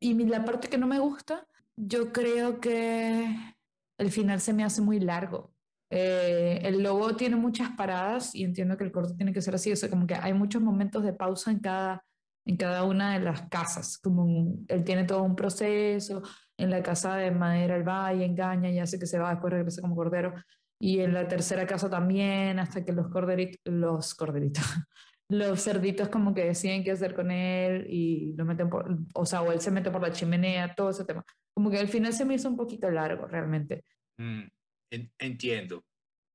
Y 0.00 0.14
la 0.24 0.44
parte 0.44 0.68
que 0.68 0.78
no 0.78 0.86
me 0.86 0.98
gusta, 0.98 1.46
yo 1.76 2.12
creo 2.12 2.60
que 2.60 3.54
el 3.98 4.10
final 4.10 4.40
se 4.40 4.52
me 4.52 4.64
hace 4.64 4.80
muy 4.80 5.00
largo. 5.00 5.52
Eh, 5.90 6.60
el 6.64 6.82
lobo 6.82 7.16
tiene 7.16 7.36
muchas 7.36 7.70
paradas 7.70 8.34
y 8.34 8.44
entiendo 8.44 8.76
que 8.76 8.84
el 8.84 8.92
corto 8.92 9.14
tiene 9.16 9.32
que 9.32 9.40
ser 9.40 9.54
así, 9.54 9.72
o 9.72 9.76
sea, 9.76 9.88
como 9.88 10.06
que 10.06 10.14
hay 10.14 10.34
muchos 10.34 10.60
momentos 10.62 11.02
de 11.02 11.12
pausa 11.14 11.50
en 11.50 11.60
cada, 11.60 12.04
en 12.46 12.56
cada 12.56 12.84
una 12.84 13.14
de 13.14 13.20
las 13.24 13.48
casas, 13.48 13.98
como 13.98 14.24
un- 14.24 14.64
él 14.68 14.84
tiene 14.84 15.04
todo 15.04 15.22
un 15.22 15.34
proceso, 15.36 16.22
en 16.58 16.70
la 16.70 16.82
casa 16.82 17.16
de 17.16 17.30
madera 17.30 17.76
él 17.76 17.88
va 17.88 18.12
y 18.12 18.22
engaña 18.22 18.70
y 18.70 18.78
hace 18.80 18.98
que 18.98 19.06
se 19.06 19.18
va, 19.18 19.30
después 19.30 19.52
regresa 19.52 19.80
como 19.80 19.96
cordero, 19.96 20.34
y 20.80 21.00
en 21.00 21.12
la 21.14 21.26
tercera 21.26 21.66
casa 21.66 21.88
también, 21.90 22.58
hasta 22.58 22.84
que 22.84 22.92
los 22.92 23.08
corderitos, 23.08 23.60
los 23.64 24.14
corderitos, 24.14 24.62
los 25.30 25.62
cerditos 25.62 26.08
como 26.08 26.34
que 26.34 26.44
deciden 26.44 26.84
qué 26.84 26.90
hacer 26.92 27.14
con 27.14 27.30
él 27.30 27.86
y 27.88 28.34
lo 28.36 28.44
meten 28.44 28.68
por, 28.70 28.96
o 29.14 29.26
sea, 29.26 29.42
o 29.42 29.52
él 29.52 29.60
se 29.60 29.70
mete 29.70 29.90
por 29.90 30.02
la 30.02 30.12
chimenea, 30.12 30.74
todo 30.74 30.90
ese 30.90 31.04
tema. 31.04 31.24
Como 31.54 31.70
que 31.70 31.78
al 31.78 31.88
final 31.88 32.12
se 32.12 32.24
me 32.24 32.34
hizo 32.34 32.48
un 32.48 32.56
poquito 32.56 32.90
largo 32.90 33.26
realmente. 33.26 33.84
mm, 34.18 34.42
entiendo. 34.90 35.84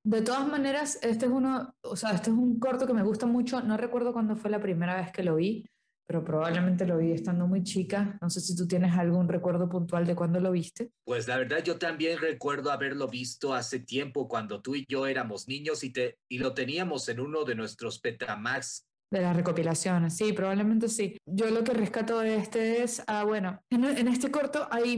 De 0.05 0.21
todas 0.21 0.45
maneras, 0.47 0.99
este 1.01 1.27
es 1.27 1.31
uno, 1.31 1.75
o 1.81 1.95
sea, 1.95 2.11
este 2.11 2.29
es 2.29 2.35
un 2.35 2.59
corto 2.59 2.85
que 2.85 2.93
me 2.93 3.03
gusta 3.03 3.25
mucho. 3.25 3.61
No 3.61 3.77
recuerdo 3.77 4.11
cuándo 4.11 4.35
fue 4.35 4.51
la 4.51 4.59
primera 4.59 4.97
vez 4.97 5.13
que 5.13 5.23
lo 5.23 5.35
vi, 5.35 5.65
pero 6.05 6.25
probablemente 6.25 6.85
lo 6.85 6.97
vi 6.97 7.11
estando 7.11 7.47
muy 7.47 7.63
chica. 7.63 8.17
No 8.21 8.29
sé 8.29 8.41
si 8.41 8.53
tú 8.53 8.67
tienes 8.67 8.93
algún 8.97 9.29
recuerdo 9.29 9.69
puntual 9.69 10.05
de 10.05 10.13
cuándo 10.13 10.41
lo 10.41 10.51
viste. 10.51 10.91
Pues 11.05 11.27
la 11.29 11.37
verdad 11.37 11.63
yo 11.63 11.77
también 11.77 12.19
recuerdo 12.19 12.71
haberlo 12.71 13.07
visto 13.07 13.53
hace 13.53 13.79
tiempo 13.79 14.27
cuando 14.27 14.61
tú 14.61 14.75
y 14.75 14.85
yo 14.89 15.07
éramos 15.07 15.47
niños 15.47 15.85
y, 15.85 15.91
te, 15.91 16.17
y 16.29 16.39
lo 16.39 16.53
teníamos 16.53 17.07
en 17.07 17.21
uno 17.21 17.45
de 17.45 17.55
nuestros 17.55 17.99
Petamax. 17.99 18.85
De 19.09 19.21
las 19.21 19.35
recopilaciones, 19.35 20.17
sí, 20.17 20.33
probablemente 20.33 20.89
sí. 20.89 21.17
Yo 21.25 21.49
lo 21.51 21.63
que 21.63 21.73
rescato 21.73 22.19
de 22.19 22.35
este 22.35 22.83
es, 22.83 23.03
ah, 23.07 23.23
bueno, 23.23 23.61
en, 23.69 23.85
en 23.85 24.07
este 24.07 24.31
corto 24.31 24.67
hay 24.71 24.97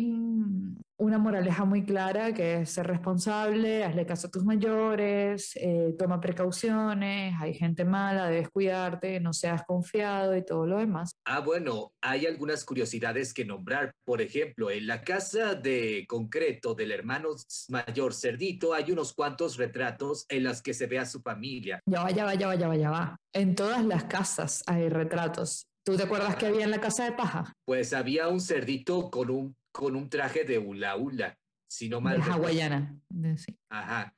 una 0.98 1.18
moraleja 1.18 1.66
muy 1.66 1.84
clara 1.84 2.34
que 2.34 2.62
es 2.62 2.70
ser 2.70 2.88
responsable, 2.88 3.84
hazle 3.84 4.06
caso 4.06 4.28
a 4.28 4.32
tus 4.32 4.44
mayores, 4.44 5.52
eh, 5.56 5.94
toma 5.98 6.22
precauciones, 6.22 7.36
hay 7.40 7.54
gente 7.54 7.84
mala, 7.84 8.30
debes 8.30 8.50
cuidarte, 8.50 9.20
no 9.20 9.34
seas 9.34 9.64
confiado 9.64 10.36
y 10.36 10.46
todo 10.46 10.66
lo 10.66 10.78
demás. 10.78 11.12
Ah, 11.26 11.42
bueno, 11.42 11.92
hay 12.02 12.26
algunas 12.26 12.64
curiosidades 12.64 13.34
que 13.34 13.46
nombrar. 13.46 13.94
Por 14.06 14.22
ejemplo, 14.22 14.72
en 14.72 14.88
la 14.88 15.02
casa 15.02 15.56
de 15.56 16.06
concreto 16.08 16.74
del 16.74 16.92
hermano 16.92 17.30
mayor 17.70 18.14
Cerdito 18.14 18.74
hay 18.74 18.92
unos 18.92 19.14
cuantos 19.14 19.58
retratos 19.58 20.26
en 20.30 20.44
las 20.44 20.62
que 20.62 20.74
se 20.74 20.88
ve 20.88 21.00
a 21.00 21.06
su 21.06 21.22
familia. 21.22 21.80
Ya 21.86 22.04
va, 22.04 22.12
ya 22.12 22.26
va, 22.26 22.36
ya 22.36 22.48
va, 22.48 22.56
ya 22.56 22.68
va, 22.68 22.76
ya 22.76 22.90
va. 22.90 23.18
En 23.34 23.56
todas 23.56 23.84
las 23.84 24.06
casas 24.06 24.64
hay 24.68 24.90
retratos. 24.90 25.68
¿Tú 25.86 25.96
te 25.96 26.04
acuerdas 26.04 26.36
que 26.36 26.48
había 26.48 26.64
en 26.64 26.72
la 26.72 26.82
casa 26.82 27.06
de 27.06 27.12
paja? 27.12 27.54
Pues 27.64 27.94
había 27.94 28.28
un 28.28 28.42
cerdito 28.42 29.12
con 29.12 29.30
un, 29.30 29.56
con 29.76 29.94
un 29.98 30.10
traje 30.10 30.46
de 30.46 30.58
hula 30.58 30.96
hula, 30.96 31.38
si 31.68 31.90
no 31.90 32.00
mal 32.00 32.24
De 32.24 32.32
hawaiana. 32.32 32.98
de- 33.10 33.38
sí. 33.38 33.58
Ajá. 33.70 34.16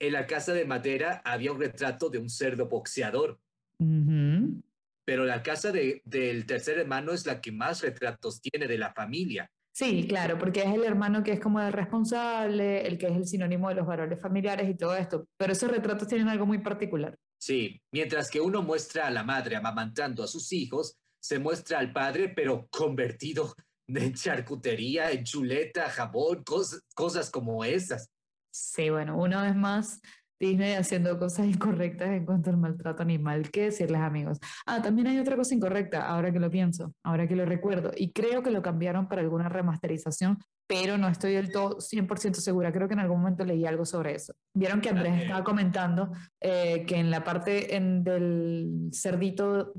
En 0.00 0.12
la 0.12 0.26
casa 0.26 0.52
de 0.52 0.64
madera 0.64 1.22
había 1.24 1.52
un 1.52 1.60
retrato 1.60 2.10
de 2.10 2.18
un 2.18 2.28
cerdo 2.28 2.66
boxeador, 2.68 3.38
Ujú. 3.78 4.60
pero 5.04 5.24
la 5.24 5.44
casa 5.44 5.70
de, 5.70 6.02
del 6.04 6.44
tercer 6.44 6.80
hermano 6.80 7.12
es 7.12 7.24
la 7.24 7.40
que 7.40 7.52
más 7.52 7.82
retratos 7.82 8.40
tiene 8.40 8.66
de 8.66 8.78
la 8.78 8.92
familia. 8.92 9.48
Sí, 9.72 10.06
claro, 10.08 10.38
porque 10.38 10.60
es 10.64 10.74
el 10.74 10.82
hermano 10.84 11.22
que 11.22 11.32
es 11.34 11.40
como 11.40 11.60
el 11.60 11.72
responsable, 11.72 12.84
el 12.86 12.98
que 12.98 13.06
es 13.06 13.16
el 13.16 13.26
sinónimo 13.26 13.68
de 13.68 13.76
los 13.76 13.86
valores 13.86 14.20
familiares 14.20 14.68
y 14.68 14.74
todo 14.74 14.96
esto. 14.96 15.28
Pero 15.36 15.52
esos 15.52 15.70
retratos 15.70 16.08
tienen 16.08 16.28
algo 16.28 16.46
muy 16.46 16.58
particular. 16.58 17.16
Sí, 17.38 17.80
mientras 17.92 18.28
que 18.30 18.40
uno 18.40 18.62
muestra 18.62 19.06
a 19.06 19.10
la 19.10 19.22
madre 19.22 19.54
amamantando 19.54 20.24
a 20.24 20.26
sus 20.26 20.52
hijos, 20.52 20.96
se 21.20 21.38
muestra 21.38 21.78
al 21.78 21.92
padre, 21.92 22.28
pero 22.30 22.66
convertido 22.70 23.54
en 23.88 24.14
charcutería, 24.14 25.10
en 25.10 25.24
chuleta, 25.24 25.88
jabón, 25.90 26.42
cosas, 26.44 26.82
cosas 26.94 27.30
como 27.30 27.64
esas. 27.64 28.10
Sí, 28.50 28.90
bueno, 28.90 29.16
una 29.18 29.42
vez 29.42 29.54
más, 29.54 30.00
Disney 30.40 30.74
haciendo 30.74 31.18
cosas 31.18 31.46
incorrectas 31.46 32.08
en 32.10 32.24
cuanto 32.26 32.50
al 32.50 32.56
maltrato 32.56 33.02
animal. 33.02 33.50
¿Qué 33.50 33.64
decirles, 33.64 34.00
amigos? 34.00 34.38
Ah, 34.66 34.82
también 34.82 35.06
hay 35.06 35.18
otra 35.18 35.36
cosa 35.36 35.54
incorrecta, 35.54 36.06
ahora 36.06 36.32
que 36.32 36.40
lo 36.40 36.50
pienso, 36.50 36.92
ahora 37.04 37.26
que 37.28 37.36
lo 37.36 37.44
recuerdo. 37.46 37.92
Y 37.96 38.12
creo 38.12 38.42
que 38.42 38.50
lo 38.50 38.62
cambiaron 38.62 39.08
para 39.08 39.22
alguna 39.22 39.48
remasterización, 39.48 40.38
pero 40.66 40.98
no 40.98 41.08
estoy 41.08 41.34
del 41.34 41.52
todo 41.52 41.80
100% 41.80 42.40
segura. 42.40 42.72
Creo 42.72 42.88
que 42.88 42.94
en 42.94 43.00
algún 43.00 43.20
momento 43.20 43.44
leí 43.44 43.64
algo 43.66 43.84
sobre 43.84 44.14
eso. 44.14 44.34
Vieron 44.54 44.80
que 44.80 44.88
Andrés 44.90 45.22
estaba 45.22 45.44
comentando 45.44 46.10
eh, 46.40 46.84
que 46.86 46.96
en 46.96 47.10
la 47.10 47.22
parte 47.24 47.76
en- 47.76 48.02
del 48.04 48.90
cerdito 48.92 49.72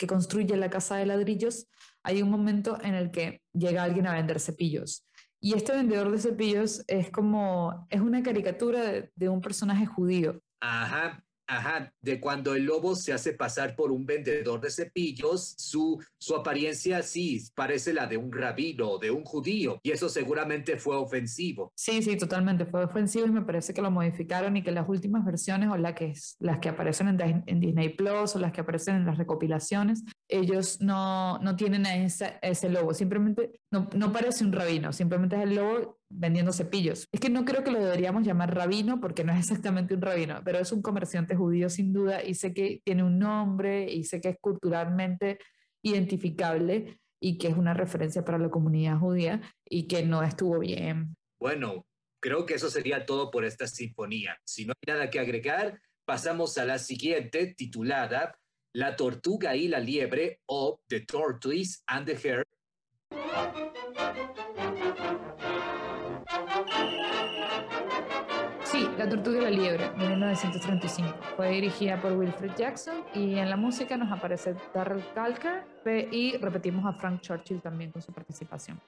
que 0.00 0.06
construye 0.06 0.56
la 0.56 0.70
casa 0.70 0.96
de 0.96 1.04
ladrillos, 1.04 1.68
hay 2.02 2.22
un 2.22 2.30
momento 2.30 2.78
en 2.82 2.94
el 2.94 3.10
que 3.10 3.42
llega 3.52 3.82
alguien 3.82 4.06
a 4.06 4.14
vender 4.14 4.40
cepillos. 4.40 5.06
Y 5.42 5.52
este 5.52 5.72
vendedor 5.72 6.10
de 6.10 6.18
cepillos 6.18 6.82
es 6.86 7.10
como, 7.10 7.86
es 7.90 8.00
una 8.00 8.22
caricatura 8.22 8.80
de, 8.80 9.10
de 9.14 9.28
un 9.28 9.42
personaje 9.42 9.84
judío. 9.84 10.40
Ajá, 10.62 11.22
ajá, 11.50 11.92
de 12.00 12.20
cuando 12.20 12.54
el 12.54 12.64
lobo 12.64 12.94
se 12.94 13.12
hace 13.12 13.32
pasar 13.34 13.74
por 13.76 13.90
un 13.92 14.06
vendedor 14.06 14.60
de 14.60 14.70
cepillos, 14.70 15.54
su, 15.58 16.02
su 16.18 16.34
apariencia 16.36 17.02
sí 17.02 17.40
parece 17.54 17.92
la 17.92 18.06
de 18.06 18.16
un 18.16 18.32
rabino, 18.32 18.98
de 18.98 19.10
un 19.10 19.24
judío, 19.24 19.78
y 19.82 19.90
eso 19.90 20.08
seguramente 20.08 20.76
fue 20.76 20.96
ofensivo. 20.96 21.72
Sí, 21.76 22.02
sí, 22.02 22.16
totalmente, 22.16 22.66
fue 22.66 22.84
ofensivo 22.84 23.26
y 23.26 23.30
me 23.30 23.42
parece 23.42 23.74
que 23.74 23.82
lo 23.82 23.90
modificaron 23.90 24.56
y 24.56 24.62
que 24.62 24.70
las 24.70 24.88
últimas 24.88 25.24
versiones 25.24 25.68
o 25.70 25.76
la 25.76 25.94
que 25.94 26.14
las 26.38 26.58
que 26.60 26.68
aparecen 26.68 27.08
en, 27.08 27.18
Dis- 27.18 27.44
en 27.46 27.60
Disney 27.60 27.90
Plus 27.90 28.36
o 28.36 28.38
las 28.38 28.52
que 28.52 28.60
aparecen 28.62 28.96
en 28.96 29.06
las 29.06 29.18
recopilaciones, 29.18 30.04
ellos 30.28 30.80
no, 30.80 31.38
no 31.38 31.56
tienen 31.56 31.86
a 31.86 31.96
ese 31.96 32.68
lobo, 32.68 32.94
simplemente 32.94 33.60
no, 33.70 33.88
no 33.94 34.12
parece 34.12 34.44
un 34.44 34.52
rabino, 34.52 34.92
simplemente 34.92 35.36
es 35.36 35.42
el 35.42 35.54
lobo 35.56 35.99
vendiendo 36.10 36.52
cepillos. 36.52 37.06
Es 37.12 37.20
que 37.20 37.30
no 37.30 37.44
creo 37.44 37.62
que 37.62 37.70
lo 37.70 37.78
deberíamos 37.78 38.24
llamar 38.24 38.54
rabino 38.54 39.00
porque 39.00 39.24
no 39.24 39.32
es 39.32 39.38
exactamente 39.38 39.94
un 39.94 40.02
rabino, 40.02 40.42
pero 40.44 40.58
es 40.58 40.72
un 40.72 40.82
comerciante 40.82 41.36
judío 41.36 41.70
sin 41.70 41.92
duda 41.92 42.22
y 42.22 42.34
sé 42.34 42.52
que 42.52 42.82
tiene 42.84 43.04
un 43.04 43.18
nombre 43.18 43.90
y 43.90 44.04
sé 44.04 44.20
que 44.20 44.30
es 44.30 44.38
culturalmente 44.40 45.38
identificable 45.82 46.98
y 47.20 47.38
que 47.38 47.48
es 47.48 47.56
una 47.56 47.74
referencia 47.74 48.24
para 48.24 48.38
la 48.38 48.50
comunidad 48.50 48.98
judía 48.98 49.40
y 49.64 49.86
que 49.86 50.02
no 50.04 50.22
estuvo 50.22 50.58
bien 50.58 51.16
Bueno, 51.38 51.86
creo 52.20 52.44
que 52.44 52.54
eso 52.54 52.68
sería 52.70 53.06
todo 53.06 53.30
por 53.30 53.44
esta 53.44 53.66
sinfonía. 53.66 54.36
Si 54.44 54.66
no 54.66 54.72
hay 54.72 54.94
nada 54.94 55.10
que 55.10 55.20
agregar, 55.20 55.80
pasamos 56.04 56.58
a 56.58 56.64
la 56.64 56.78
siguiente, 56.78 57.54
titulada 57.54 58.36
La 58.74 58.96
tortuga 58.96 59.54
y 59.54 59.68
la 59.68 59.78
liebre 59.78 60.40
o 60.46 60.80
The 60.88 61.00
Tortoise 61.00 61.82
and 61.86 62.06
the 62.06 62.16
Hare 62.28 62.44
Sí, 68.64 68.88
La 68.96 69.08
Tortuga 69.08 69.38
y 69.38 69.40
la 69.42 69.50
Liebre, 69.50 69.90
de 69.90 70.08
1935. 70.08 71.08
Fue 71.36 71.50
dirigida 71.50 72.00
por 72.00 72.12
Wilfred 72.12 72.54
Jackson 72.56 73.02
y 73.14 73.34
en 73.34 73.50
la 73.50 73.56
música 73.56 73.96
nos 73.96 74.12
aparece 74.12 74.54
Darrell 74.72 75.02
Calker 75.12 75.64
y 76.12 76.36
repetimos 76.36 76.84
a 76.86 76.92
Frank 76.92 77.20
Churchill 77.20 77.60
también 77.60 77.90
con 77.90 78.00
su 78.00 78.12
participación. 78.12 78.80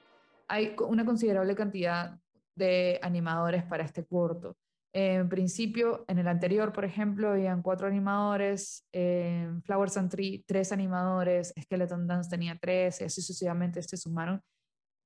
Hay 0.47 0.75
una 0.87 1.03
considerable 1.03 1.53
cantidad 1.53 2.17
de 2.55 2.99
animadores 3.01 3.63
para 3.63 3.83
este 3.83 4.05
corto. 4.05 4.55
En 4.95 5.27
principio, 5.27 6.05
en 6.07 6.19
el 6.19 6.27
anterior, 6.27 6.71
por 6.71 6.85
ejemplo, 6.85 7.31
habían 7.31 7.63
cuatro 7.63 7.87
animadores, 7.87 8.85
en 8.91 9.63
Flowers 9.63 9.97
and 9.97 10.11
Tree, 10.11 10.43
tres 10.45 10.71
animadores, 10.71 11.51
Skeleton 11.59 12.05
Dance 12.05 12.29
tenía 12.29 12.57
tres, 12.61 13.01
y 13.01 13.05
así 13.05 13.21
sucesivamente 13.21 13.81
se 13.81 13.97
sumaron 13.97 14.39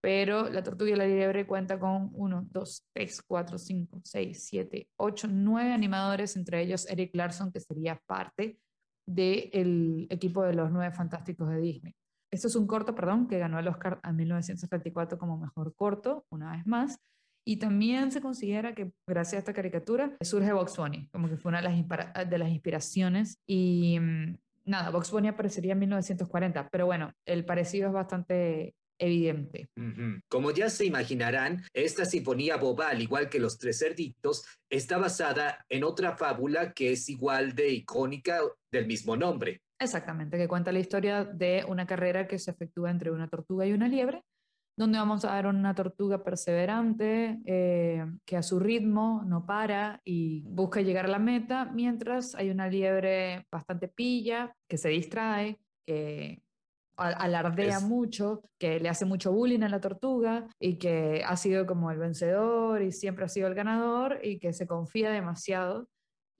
pero 0.07 0.49
la 0.49 0.63
tortuga 0.63 0.91
y 0.91 0.95
la 0.95 1.05
liebre 1.05 1.45
cuenta 1.45 1.77
con 1.77 2.11
1, 2.13 2.47
2, 2.49 2.83
3, 2.93 3.21
4, 3.23 3.57
5, 3.57 4.01
6, 4.05 4.41
7, 4.41 4.89
8, 4.95 5.27
9 5.29 5.73
animadores, 5.73 6.37
entre 6.37 6.61
ellos 6.61 6.89
Eric 6.89 7.13
Larson, 7.13 7.51
que 7.51 7.59
sería 7.59 8.01
parte 8.05 8.57
del 9.05 10.07
equipo 10.09 10.43
de 10.43 10.53
los 10.53 10.71
nueve 10.71 10.95
fantásticos 10.95 11.49
de 11.49 11.59
Disney. 11.59 11.93
Esto 12.31 12.47
es 12.47 12.55
un 12.55 12.67
corto, 12.67 12.95
perdón, 12.95 13.27
que 13.27 13.37
ganó 13.37 13.59
el 13.59 13.67
Oscar 13.67 13.99
en 14.01 14.15
1934 14.15 15.17
como 15.17 15.37
mejor 15.37 15.75
corto, 15.75 16.25
una 16.29 16.53
vez 16.53 16.65
más. 16.65 16.97
Y 17.45 17.57
también 17.57 18.09
se 18.13 18.21
considera 18.21 18.73
que 18.73 18.93
gracias 19.05 19.33
a 19.33 19.39
esta 19.39 19.53
caricatura 19.53 20.15
surge 20.21 20.53
Box 20.53 20.77
Bunny, 20.77 21.09
como 21.09 21.27
que 21.27 21.35
fue 21.35 21.49
una 21.49 21.61
de 21.61 21.67
las, 21.67 22.29
de 22.29 22.37
las 22.37 22.49
inspiraciones. 22.49 23.41
Y 23.45 23.99
mm, 23.99 24.37
nada, 24.67 24.89
Box 24.89 25.11
Bunny 25.11 25.27
aparecería 25.27 25.73
en 25.73 25.79
1940, 25.79 26.69
pero 26.69 26.85
bueno, 26.85 27.11
el 27.25 27.43
parecido 27.43 27.87
es 27.87 27.93
bastante 27.93 28.73
evidente. 28.99 29.69
Como 30.29 30.51
ya 30.51 30.69
se 30.69 30.85
imaginarán, 30.85 31.63
esta 31.73 32.05
sinfonía 32.05 32.57
boba, 32.57 32.89
al 32.89 33.01
igual 33.01 33.29
que 33.29 33.39
Los 33.39 33.57
Tres 33.57 33.79
Cerditos, 33.79 34.45
está 34.69 34.97
basada 34.97 35.65
en 35.69 35.83
otra 35.83 36.17
fábula 36.17 36.73
que 36.73 36.91
es 36.91 37.09
igual 37.09 37.55
de 37.55 37.69
icónica 37.69 38.39
del 38.71 38.87
mismo 38.87 39.15
nombre. 39.15 39.61
Exactamente, 39.79 40.37
que 40.37 40.47
cuenta 40.47 40.71
la 40.71 40.79
historia 40.79 41.23
de 41.23 41.63
una 41.67 41.85
carrera 41.85 42.27
que 42.27 42.39
se 42.39 42.51
efectúa 42.51 42.89
entre 42.89 43.11
una 43.11 43.27
tortuga 43.27 43.65
y 43.65 43.73
una 43.73 43.87
liebre, 43.87 44.23
donde 44.75 44.99
vamos 44.99 45.25
a 45.25 45.35
ver 45.35 45.47
una 45.47 45.73
tortuga 45.73 46.23
perseverante 46.23 47.39
eh, 47.45 48.05
que 48.25 48.37
a 48.37 48.43
su 48.43 48.59
ritmo 48.59 49.23
no 49.25 49.45
para 49.45 50.01
y 50.03 50.43
busca 50.47 50.81
llegar 50.81 51.05
a 51.05 51.09
la 51.09 51.19
meta, 51.19 51.65
mientras 51.65 52.35
hay 52.35 52.49
una 52.49 52.67
liebre 52.67 53.45
bastante 53.51 53.87
pilla 53.87 54.55
que 54.67 54.77
se 54.77 54.89
distrae, 54.89 55.59
que 55.85 56.41
alardea 56.97 57.79
mucho, 57.79 58.41
que 58.59 58.79
le 58.79 58.89
hace 58.89 59.05
mucho 59.05 59.31
bullying 59.31 59.61
a 59.61 59.69
la 59.69 59.79
tortuga 59.79 60.47
y 60.59 60.77
que 60.77 61.23
ha 61.25 61.37
sido 61.37 61.65
como 61.65 61.91
el 61.91 61.99
vencedor 61.99 62.81
y 62.81 62.91
siempre 62.91 63.25
ha 63.25 63.29
sido 63.29 63.47
el 63.47 63.55
ganador 63.55 64.19
y 64.23 64.39
que 64.39 64.53
se 64.53 64.67
confía 64.67 65.11
demasiado 65.11 65.87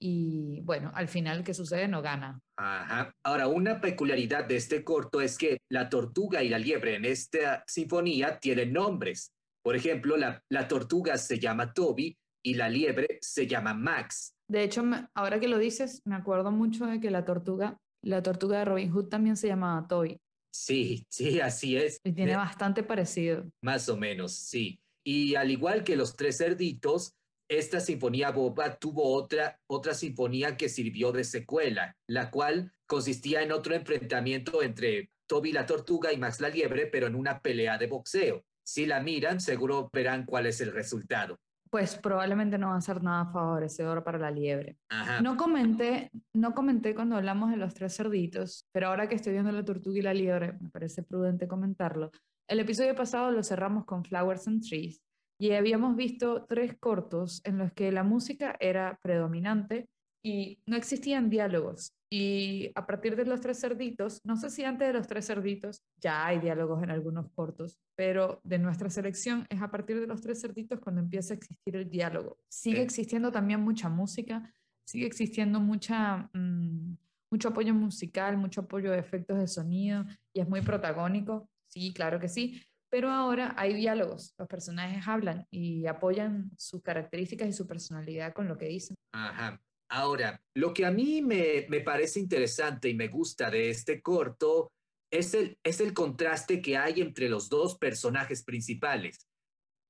y 0.00 0.60
bueno, 0.60 0.92
al 0.94 1.08
final, 1.08 1.42
¿qué 1.42 1.52
sucede? 1.52 1.88
No 1.88 2.02
gana. 2.02 2.40
Ajá. 2.56 3.12
Ahora, 3.24 3.48
una 3.48 3.80
peculiaridad 3.80 4.44
de 4.44 4.56
este 4.56 4.84
corto 4.84 5.20
es 5.20 5.36
que 5.36 5.58
la 5.68 5.88
tortuga 5.88 6.42
y 6.42 6.48
la 6.48 6.58
liebre 6.58 6.94
en 6.94 7.04
esta 7.04 7.64
sinfonía 7.66 8.38
tienen 8.38 8.72
nombres. 8.72 9.32
Por 9.62 9.74
ejemplo, 9.74 10.16
la, 10.16 10.42
la 10.50 10.68
tortuga 10.68 11.18
se 11.18 11.38
llama 11.38 11.72
Toby 11.72 12.16
y 12.44 12.54
la 12.54 12.68
liebre 12.68 13.18
se 13.20 13.46
llama 13.46 13.74
Max. 13.74 14.34
De 14.48 14.62
hecho, 14.62 14.84
ahora 15.14 15.40
que 15.40 15.48
lo 15.48 15.58
dices, 15.58 16.00
me 16.04 16.14
acuerdo 16.14 16.52
mucho 16.52 16.86
de 16.86 17.00
que 17.00 17.10
la 17.10 17.24
tortuga, 17.24 17.76
la 18.02 18.22
tortuga 18.22 18.60
de 18.60 18.64
Robin 18.64 18.90
Hood 18.92 19.08
también 19.08 19.36
se 19.36 19.48
llamaba 19.48 19.86
Toby. 19.88 20.20
Sí, 20.50 21.06
sí, 21.10 21.40
así 21.40 21.76
es. 21.76 22.00
Y 22.04 22.12
tiene 22.12 22.36
bastante 22.36 22.82
parecido. 22.82 23.50
Más 23.62 23.88
o 23.88 23.96
menos, 23.96 24.32
sí. 24.32 24.80
Y 25.04 25.34
al 25.34 25.50
igual 25.50 25.84
que 25.84 25.96
los 25.96 26.16
tres 26.16 26.38
cerditos, 26.38 27.14
esta 27.48 27.80
sinfonía 27.80 28.30
boba 28.30 28.76
tuvo 28.76 29.14
otra, 29.14 29.58
otra 29.66 29.94
sinfonía 29.94 30.56
que 30.56 30.68
sirvió 30.68 31.12
de 31.12 31.24
secuela, 31.24 31.96
la 32.06 32.30
cual 32.30 32.72
consistía 32.86 33.42
en 33.42 33.52
otro 33.52 33.74
enfrentamiento 33.74 34.62
entre 34.62 35.10
Toby 35.26 35.52
la 35.52 35.66
tortuga 35.66 36.12
y 36.12 36.18
Max 36.18 36.40
la 36.40 36.50
liebre, 36.50 36.86
pero 36.86 37.06
en 37.06 37.14
una 37.14 37.40
pelea 37.40 37.78
de 37.78 37.86
boxeo. 37.86 38.44
Si 38.62 38.84
la 38.84 39.00
miran, 39.00 39.40
seguro 39.40 39.88
verán 39.92 40.26
cuál 40.26 40.46
es 40.46 40.60
el 40.60 40.72
resultado 40.72 41.38
pues 41.70 41.96
probablemente 41.96 42.58
no 42.58 42.68
va 42.68 42.76
a 42.76 42.80
ser 42.80 43.02
nada 43.02 43.26
favorecedor 43.26 44.02
para 44.04 44.18
la 44.18 44.30
liebre. 44.30 44.78
No 45.22 45.36
comenté, 45.36 46.10
no 46.32 46.54
comenté 46.54 46.94
cuando 46.94 47.16
hablamos 47.16 47.50
de 47.50 47.56
los 47.56 47.74
tres 47.74 47.96
cerditos, 47.96 48.66
pero 48.72 48.88
ahora 48.88 49.08
que 49.08 49.14
estoy 49.14 49.32
viendo 49.32 49.52
la 49.52 49.64
tortuga 49.64 49.98
y 49.98 50.02
la 50.02 50.14
liebre, 50.14 50.54
me 50.60 50.70
parece 50.70 51.02
prudente 51.02 51.48
comentarlo. 51.48 52.10
El 52.48 52.60
episodio 52.60 52.94
pasado 52.94 53.30
lo 53.30 53.42
cerramos 53.42 53.84
con 53.84 54.04
Flowers 54.04 54.48
and 54.48 54.66
Trees 54.66 55.02
y 55.38 55.52
habíamos 55.52 55.96
visto 55.96 56.44
tres 56.46 56.76
cortos 56.78 57.40
en 57.44 57.58
los 57.58 57.72
que 57.72 57.92
la 57.92 58.02
música 58.02 58.56
era 58.58 58.98
predominante 59.02 59.88
y 60.22 60.60
no 60.66 60.76
existían 60.76 61.30
diálogos. 61.30 61.94
Y 62.10 62.70
a 62.74 62.86
partir 62.86 63.16
de 63.16 63.26
los 63.26 63.40
tres 63.40 63.60
cerditos, 63.60 64.24
no 64.24 64.36
sé 64.36 64.48
si 64.48 64.64
antes 64.64 64.88
de 64.88 64.94
los 64.94 65.06
tres 65.06 65.26
cerditos 65.26 65.82
ya 65.98 66.26
hay 66.26 66.38
diálogos 66.38 66.82
en 66.82 66.90
algunos 66.90 67.30
cortos, 67.32 67.78
pero 67.94 68.40
de 68.44 68.58
nuestra 68.58 68.88
selección 68.88 69.46
es 69.50 69.60
a 69.60 69.70
partir 69.70 70.00
de 70.00 70.06
los 70.06 70.22
tres 70.22 70.40
cerditos 70.40 70.80
cuando 70.80 71.02
empieza 71.02 71.34
a 71.34 71.36
existir 71.36 71.76
el 71.76 71.90
diálogo. 71.90 72.38
Sigue 72.48 72.82
existiendo 72.82 73.30
también 73.30 73.60
mucha 73.60 73.90
música, 73.90 74.50
sigue 74.84 75.06
existiendo 75.06 75.60
mucha, 75.60 76.30
mm, 76.32 76.96
mucho 77.30 77.48
apoyo 77.48 77.74
musical, 77.74 78.38
mucho 78.38 78.62
apoyo 78.62 78.90
de 78.90 78.98
efectos 78.98 79.38
de 79.38 79.46
sonido 79.46 80.06
y 80.32 80.40
es 80.40 80.48
muy 80.48 80.62
protagónico. 80.62 81.50
Sí, 81.66 81.92
claro 81.92 82.18
que 82.18 82.28
sí. 82.28 82.62
Pero 82.90 83.10
ahora 83.10 83.54
hay 83.58 83.74
diálogos, 83.74 84.34
los 84.38 84.48
personajes 84.48 85.06
hablan 85.06 85.46
y 85.50 85.86
apoyan 85.86 86.50
sus 86.56 86.82
características 86.82 87.48
y 87.48 87.52
su 87.52 87.66
personalidad 87.66 88.32
con 88.32 88.48
lo 88.48 88.56
que 88.56 88.66
dicen. 88.66 88.96
Ajá. 89.12 89.60
Ahora, 89.90 90.42
lo 90.54 90.74
que 90.74 90.84
a 90.84 90.90
mí 90.90 91.22
me, 91.22 91.62
parece 91.80 92.20
interesante 92.20 92.88
y 92.88 92.94
me 92.94 93.08
gusta 93.08 93.50
de 93.50 93.70
este 93.70 94.02
corto 94.02 94.70
es 95.10 95.32
el, 95.32 95.58
es 95.62 95.80
el 95.80 95.94
contraste 95.94 96.60
que 96.60 96.76
hay 96.76 97.00
entre 97.00 97.28
los 97.28 97.48
dos 97.48 97.78
personajes 97.78 98.44
principales. 98.44 99.26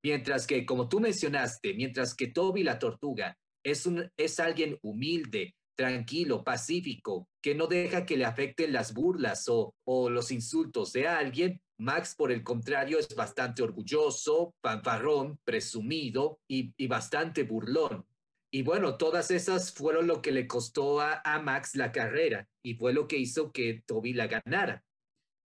Mientras 0.04 0.46
que, 0.46 0.64
como 0.64 0.88
tú 0.88 1.00
mencionaste, 1.00 1.74
mientras 1.74 2.14
que 2.14 2.28
Toby 2.28 2.62
la 2.62 2.78
tortuga 2.78 3.36
es, 3.64 3.86
un, 3.86 4.08
es 4.16 4.38
alguien 4.38 4.78
humilde, 4.82 5.56
tranquilo, 5.76 6.44
pacífico, 6.44 7.28
que 7.42 7.56
no 7.56 7.66
deja 7.66 8.06
que 8.06 8.16
le 8.16 8.24
afecten 8.24 8.72
las 8.72 8.94
burlas 8.94 9.48
o, 9.48 9.74
o 9.84 10.10
los 10.10 10.30
insultos 10.30 10.92
de 10.92 11.08
alguien, 11.08 11.60
Max, 11.80 12.14
por 12.16 12.32
el 12.32 12.42
contrario, 12.42 12.98
es 12.98 13.14
bastante 13.14 13.62
orgulloso, 13.62 14.54
fanfarrón, 14.60 15.38
presumido 15.44 16.40
y, 16.48 16.72
y 16.76 16.88
bastante 16.88 17.44
burlón. 17.44 18.04
Y 18.50 18.62
bueno, 18.62 18.96
todas 18.96 19.30
esas 19.30 19.72
fueron 19.72 20.06
lo 20.06 20.22
que 20.22 20.32
le 20.32 20.46
costó 20.46 21.00
a, 21.00 21.38
Max 21.42 21.74
la 21.74 21.92
carrera 21.92 22.46
y 22.62 22.74
fue 22.74 22.92
lo 22.92 23.06
que 23.06 23.18
hizo 23.18 23.52
que 23.52 23.82
Toby 23.86 24.14
la 24.14 24.26
ganara. 24.26 24.82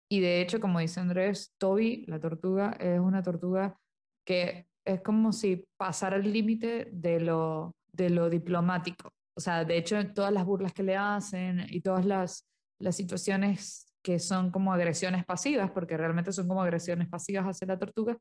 Y 0.09 0.21
de 0.21 0.41
hecho, 0.41 0.59
como 0.59 0.79
dice 0.79 0.99
Andrés, 0.99 1.53
Toby, 1.57 2.05
la 2.07 2.19
tortuga, 2.19 2.71
es 2.79 2.99
una 2.99 3.21
tortuga 3.21 3.77
que 4.25 4.67
es 4.85 5.01
como 5.01 5.33
si 5.33 5.65
pasara 5.77 6.15
el 6.15 6.31
límite 6.31 6.89
de 6.91 7.19
lo, 7.19 7.75
de 7.91 8.09
lo 8.09 8.29
diplomático. 8.29 9.09
O 9.35 9.41
sea, 9.41 9.65
de 9.65 9.77
hecho, 9.77 9.97
todas 10.13 10.31
las 10.31 10.45
burlas 10.45 10.73
que 10.73 10.83
le 10.83 10.95
hacen 10.95 11.65
y 11.69 11.81
todas 11.81 12.05
las, 12.05 12.47
las 12.79 12.95
situaciones 12.95 13.93
que 14.03 14.19
son 14.19 14.51
como 14.51 14.73
agresiones 14.73 15.25
pasivas, 15.25 15.71
porque 15.71 15.97
realmente 15.97 16.31
son 16.31 16.47
como 16.47 16.61
agresiones 16.61 17.09
pasivas 17.09 17.45
hacia 17.45 17.67
la 17.67 17.79
tortuga, 17.79 18.17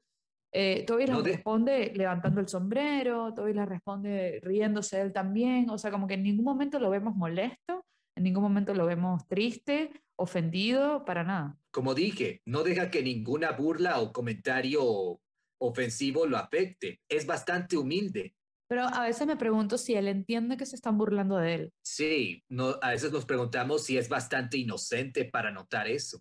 eh, 0.52 0.84
Toby 0.86 1.06
le 1.06 1.14
responde 1.22 1.92
levantando 1.94 2.40
el 2.40 2.48
sombrero, 2.48 3.32
Toby 3.32 3.54
le 3.54 3.64
responde 3.64 4.40
riéndose 4.42 4.96
de 4.96 5.02
él 5.02 5.12
también, 5.12 5.70
o 5.70 5.78
sea, 5.78 5.90
como 5.90 6.06
que 6.06 6.14
en 6.14 6.22
ningún 6.22 6.44
momento 6.44 6.78
lo 6.78 6.90
vemos 6.90 7.16
molesto, 7.16 7.86
en 8.14 8.24
ningún 8.24 8.42
momento 8.42 8.74
lo 8.74 8.84
vemos 8.84 9.26
triste, 9.26 9.90
ofendido, 10.16 11.06
para 11.06 11.24
nada. 11.24 11.56
Como 11.70 11.94
dije, 11.94 12.42
no 12.44 12.62
deja 12.62 12.90
que 12.90 13.02
ninguna 13.02 13.52
burla 13.52 14.00
o 14.00 14.12
comentario 14.12 15.18
ofensivo 15.58 16.26
lo 16.26 16.36
afecte, 16.36 17.00
es 17.08 17.26
bastante 17.26 17.78
humilde. 17.78 18.34
Pero 18.68 18.82
a 18.84 19.04
veces 19.04 19.26
me 19.26 19.36
pregunto 19.36 19.78
si 19.78 19.94
él 19.94 20.08
entiende 20.08 20.56
que 20.56 20.66
se 20.66 20.76
están 20.76 20.98
burlando 20.98 21.36
de 21.36 21.54
él. 21.54 21.72
Sí, 21.82 22.42
no, 22.50 22.76
a 22.80 22.90
veces 22.90 23.12
nos 23.12 23.24
preguntamos 23.24 23.84
si 23.84 23.96
es 23.96 24.08
bastante 24.08 24.58
inocente 24.58 25.24
para 25.24 25.50
notar 25.50 25.88
eso. 25.88 26.18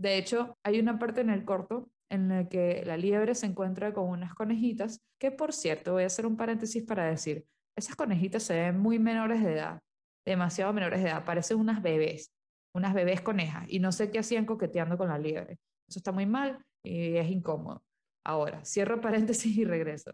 De 0.00 0.18
hecho, 0.18 0.56
hay 0.64 0.78
una 0.78 0.98
parte 0.98 1.20
en 1.20 1.30
el 1.30 1.44
corto 1.44 1.88
en 2.10 2.28
la 2.28 2.48
que 2.48 2.82
la 2.84 2.96
liebre 2.96 3.34
se 3.34 3.46
encuentra 3.46 3.92
con 3.92 4.08
unas 4.08 4.34
conejitas, 4.34 5.02
que 5.18 5.30
por 5.30 5.52
cierto, 5.52 5.94
voy 5.94 6.04
a 6.04 6.06
hacer 6.06 6.26
un 6.26 6.36
paréntesis 6.36 6.82
para 6.84 7.04
decir, 7.04 7.46
esas 7.76 7.96
conejitas 7.96 8.42
se 8.42 8.54
ven 8.54 8.78
muy 8.78 8.98
menores 8.98 9.42
de 9.42 9.52
edad, 9.52 9.80
demasiado 10.24 10.72
menores 10.72 11.02
de 11.02 11.10
edad, 11.10 11.24
parecen 11.24 11.58
unas 11.58 11.82
bebés, 11.82 12.32
unas 12.74 12.94
bebés 12.94 13.20
conejas, 13.20 13.66
y 13.68 13.80
no 13.80 13.92
sé 13.92 14.10
qué 14.10 14.18
hacían 14.18 14.46
coqueteando 14.46 14.96
con 14.98 15.08
la 15.08 15.18
liebre. 15.18 15.58
Eso 15.88 15.98
está 15.98 16.12
muy 16.12 16.26
mal 16.26 16.58
y 16.82 17.16
es 17.16 17.30
incómodo. 17.30 17.82
Ahora, 18.24 18.64
cierro 18.64 19.00
paréntesis 19.00 19.56
y 19.56 19.64
regreso. 19.64 20.12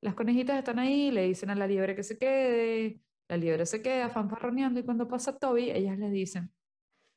Las 0.00 0.14
conejitas 0.14 0.58
están 0.58 0.78
ahí, 0.78 1.10
le 1.10 1.22
dicen 1.24 1.50
a 1.50 1.54
la 1.54 1.66
liebre 1.66 1.94
que 1.94 2.02
se 2.02 2.18
quede, 2.18 3.00
la 3.28 3.36
liebre 3.36 3.66
se 3.66 3.82
queda 3.82 4.08
fanfarroneando 4.10 4.80
y 4.80 4.84
cuando 4.84 5.06
pasa 5.06 5.38
Toby, 5.38 5.70
ellas 5.70 5.98
le 5.98 6.10
dicen, 6.10 6.52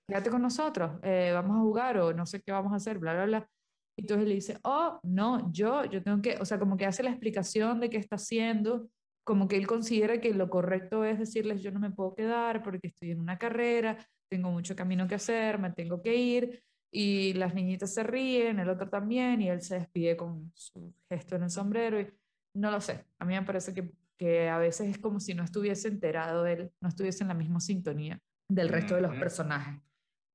quédate 0.07 0.29
con 0.29 0.41
nosotros, 0.41 0.99
eh, 1.03 1.31
vamos 1.33 1.57
a 1.57 1.61
jugar 1.61 1.97
o 1.97 2.13
no 2.13 2.25
sé 2.25 2.41
qué 2.41 2.51
vamos 2.51 2.73
a 2.73 2.75
hacer, 2.75 2.99
bla, 2.99 3.13
bla, 3.13 3.25
bla. 3.25 3.49
Y 3.97 4.01
entonces 4.01 4.27
le 4.27 4.35
dice, 4.35 4.57
oh, 4.63 4.99
no, 5.03 5.51
yo, 5.53 5.85
yo 5.85 6.03
tengo 6.03 6.21
que, 6.21 6.37
o 6.39 6.45
sea, 6.45 6.59
como 6.59 6.77
que 6.77 6.85
hace 6.85 7.03
la 7.03 7.11
explicación 7.11 7.79
de 7.79 7.89
qué 7.89 7.97
está 7.97 8.15
haciendo 8.15 8.89
como 9.25 9.47
que 9.47 9.57
él 9.57 9.67
considera 9.67 10.21
que 10.21 10.33
lo 10.33 10.49
correcto 10.49 11.03
es 11.03 11.17
decirles 11.17 11.61
yo 11.61 11.71
no 11.71 11.79
me 11.79 11.89
puedo 11.89 12.15
quedar 12.15 12.63
porque 12.63 12.87
estoy 12.87 13.11
en 13.11 13.19
una 13.19 13.37
carrera, 13.37 13.97
tengo 14.29 14.51
mucho 14.51 14.75
camino 14.75 15.07
que 15.07 15.15
hacer, 15.15 15.57
me 15.57 15.71
tengo 15.71 16.01
que 16.01 16.15
ir, 16.15 16.63
y 16.91 17.33
las 17.33 17.53
niñitas 17.53 17.93
se 17.93 18.03
ríen, 18.03 18.59
el 18.59 18.69
otro 18.69 18.87
también, 18.87 19.41
y 19.41 19.49
él 19.49 19.61
se 19.61 19.79
despide 19.79 20.15
con 20.15 20.51
su 20.53 20.93
gesto 21.09 21.35
en 21.35 21.43
el 21.43 21.49
sombrero, 21.49 21.99
y 21.99 22.07
no 22.53 22.71
lo 22.71 22.79
sé, 22.79 23.03
a 23.19 23.25
mí 23.25 23.33
me 23.33 23.41
parece 23.41 23.73
que, 23.73 23.91
que 24.15 24.47
a 24.47 24.59
veces 24.59 24.89
es 24.89 24.99
como 24.99 25.19
si 25.19 25.33
no 25.33 25.43
estuviese 25.43 25.87
enterado 25.87 26.45
él, 26.45 26.71
no 26.79 26.87
estuviese 26.87 27.23
en 27.23 27.29
la 27.29 27.33
misma 27.33 27.59
sintonía 27.59 28.19
del 28.47 28.69
resto 28.69 28.93
de 28.93 29.01
los 29.01 29.15
personajes. 29.15 29.81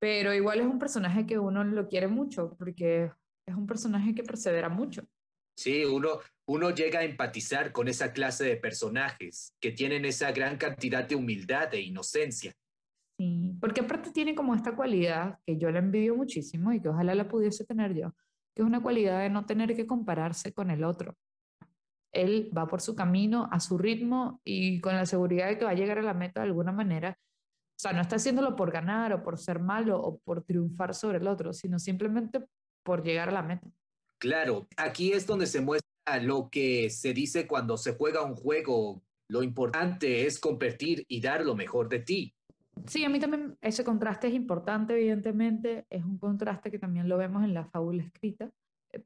Pero 0.00 0.34
igual 0.34 0.60
es 0.60 0.66
un 0.66 0.80
personaje 0.80 1.26
que 1.26 1.38
uno 1.38 1.62
lo 1.62 1.86
quiere 1.86 2.08
mucho, 2.08 2.56
porque 2.58 3.12
es 3.46 3.54
un 3.54 3.66
personaje 3.66 4.14
que 4.14 4.22
persevera 4.22 4.68
mucho. 4.68 5.02
Sí, 5.56 5.84
uno, 5.84 6.20
uno 6.46 6.70
llega 6.70 7.00
a 7.00 7.04
empatizar 7.04 7.70
con 7.70 7.88
esa 7.88 8.12
clase 8.12 8.44
de 8.44 8.56
personajes 8.56 9.54
que 9.60 9.72
tienen 9.72 10.04
esa 10.04 10.32
gran 10.32 10.56
cantidad 10.56 11.06
de 11.06 11.16
humildad 11.16 11.74
e 11.74 11.80
inocencia. 11.82 12.52
Sí, 13.18 13.54
porque 13.60 13.82
aparte 13.82 14.10
tiene 14.10 14.34
como 14.34 14.54
esta 14.54 14.74
cualidad 14.74 15.38
que 15.44 15.58
yo 15.58 15.70
la 15.70 15.80
envidio 15.80 16.16
muchísimo 16.16 16.72
y 16.72 16.80
que 16.80 16.88
ojalá 16.88 17.14
la 17.14 17.28
pudiese 17.28 17.66
tener 17.66 17.94
yo, 17.94 18.14
que 18.54 18.62
es 18.62 18.66
una 18.66 18.80
cualidad 18.80 19.20
de 19.20 19.28
no 19.28 19.44
tener 19.44 19.76
que 19.76 19.86
compararse 19.86 20.54
con 20.54 20.70
el 20.70 20.82
otro. 20.82 21.14
Él 22.12 22.50
va 22.56 22.66
por 22.66 22.80
su 22.80 22.96
camino, 22.96 23.46
a 23.52 23.60
su 23.60 23.76
ritmo 23.76 24.40
y 24.42 24.80
con 24.80 24.94
la 24.94 25.04
seguridad 25.04 25.48
de 25.48 25.58
que 25.58 25.66
va 25.66 25.72
a 25.72 25.74
llegar 25.74 25.98
a 25.98 26.02
la 26.02 26.14
meta 26.14 26.40
de 26.40 26.46
alguna 26.46 26.72
manera. 26.72 27.18
O 27.20 27.82
sea, 27.82 27.92
no 27.92 28.00
está 28.00 28.16
haciéndolo 28.16 28.56
por 28.56 28.72
ganar 28.72 29.12
o 29.12 29.22
por 29.22 29.38
ser 29.38 29.60
malo 29.60 30.00
o 30.00 30.18
por 30.20 30.42
triunfar 30.42 30.94
sobre 30.94 31.18
el 31.18 31.26
otro, 31.26 31.52
sino 31.52 31.78
simplemente 31.78 32.46
por 32.82 33.02
llegar 33.02 33.28
a 33.28 33.32
la 33.32 33.42
meta. 33.42 33.66
Claro, 34.18 34.66
aquí 34.76 35.12
es 35.12 35.26
donde 35.26 35.46
se 35.46 35.60
muestra 35.60 35.88
lo 36.22 36.48
que 36.50 36.90
se 36.90 37.14
dice 37.14 37.46
cuando 37.46 37.76
se 37.76 37.94
juega 37.94 38.22
un 38.22 38.34
juego. 38.34 39.02
Lo 39.28 39.42
importante 39.42 40.26
es 40.26 40.38
competir 40.38 41.04
y 41.08 41.20
dar 41.20 41.44
lo 41.44 41.54
mejor 41.54 41.88
de 41.88 42.00
ti. 42.00 42.34
Sí, 42.86 43.04
a 43.04 43.08
mí 43.08 43.20
también 43.20 43.56
ese 43.60 43.84
contraste 43.84 44.28
es 44.28 44.34
importante, 44.34 44.94
evidentemente, 44.94 45.86
es 45.90 46.04
un 46.04 46.18
contraste 46.18 46.70
que 46.70 46.78
también 46.78 47.08
lo 47.08 47.18
vemos 47.18 47.44
en 47.44 47.54
la 47.54 47.66
fábula 47.66 48.02
escrita, 48.02 48.50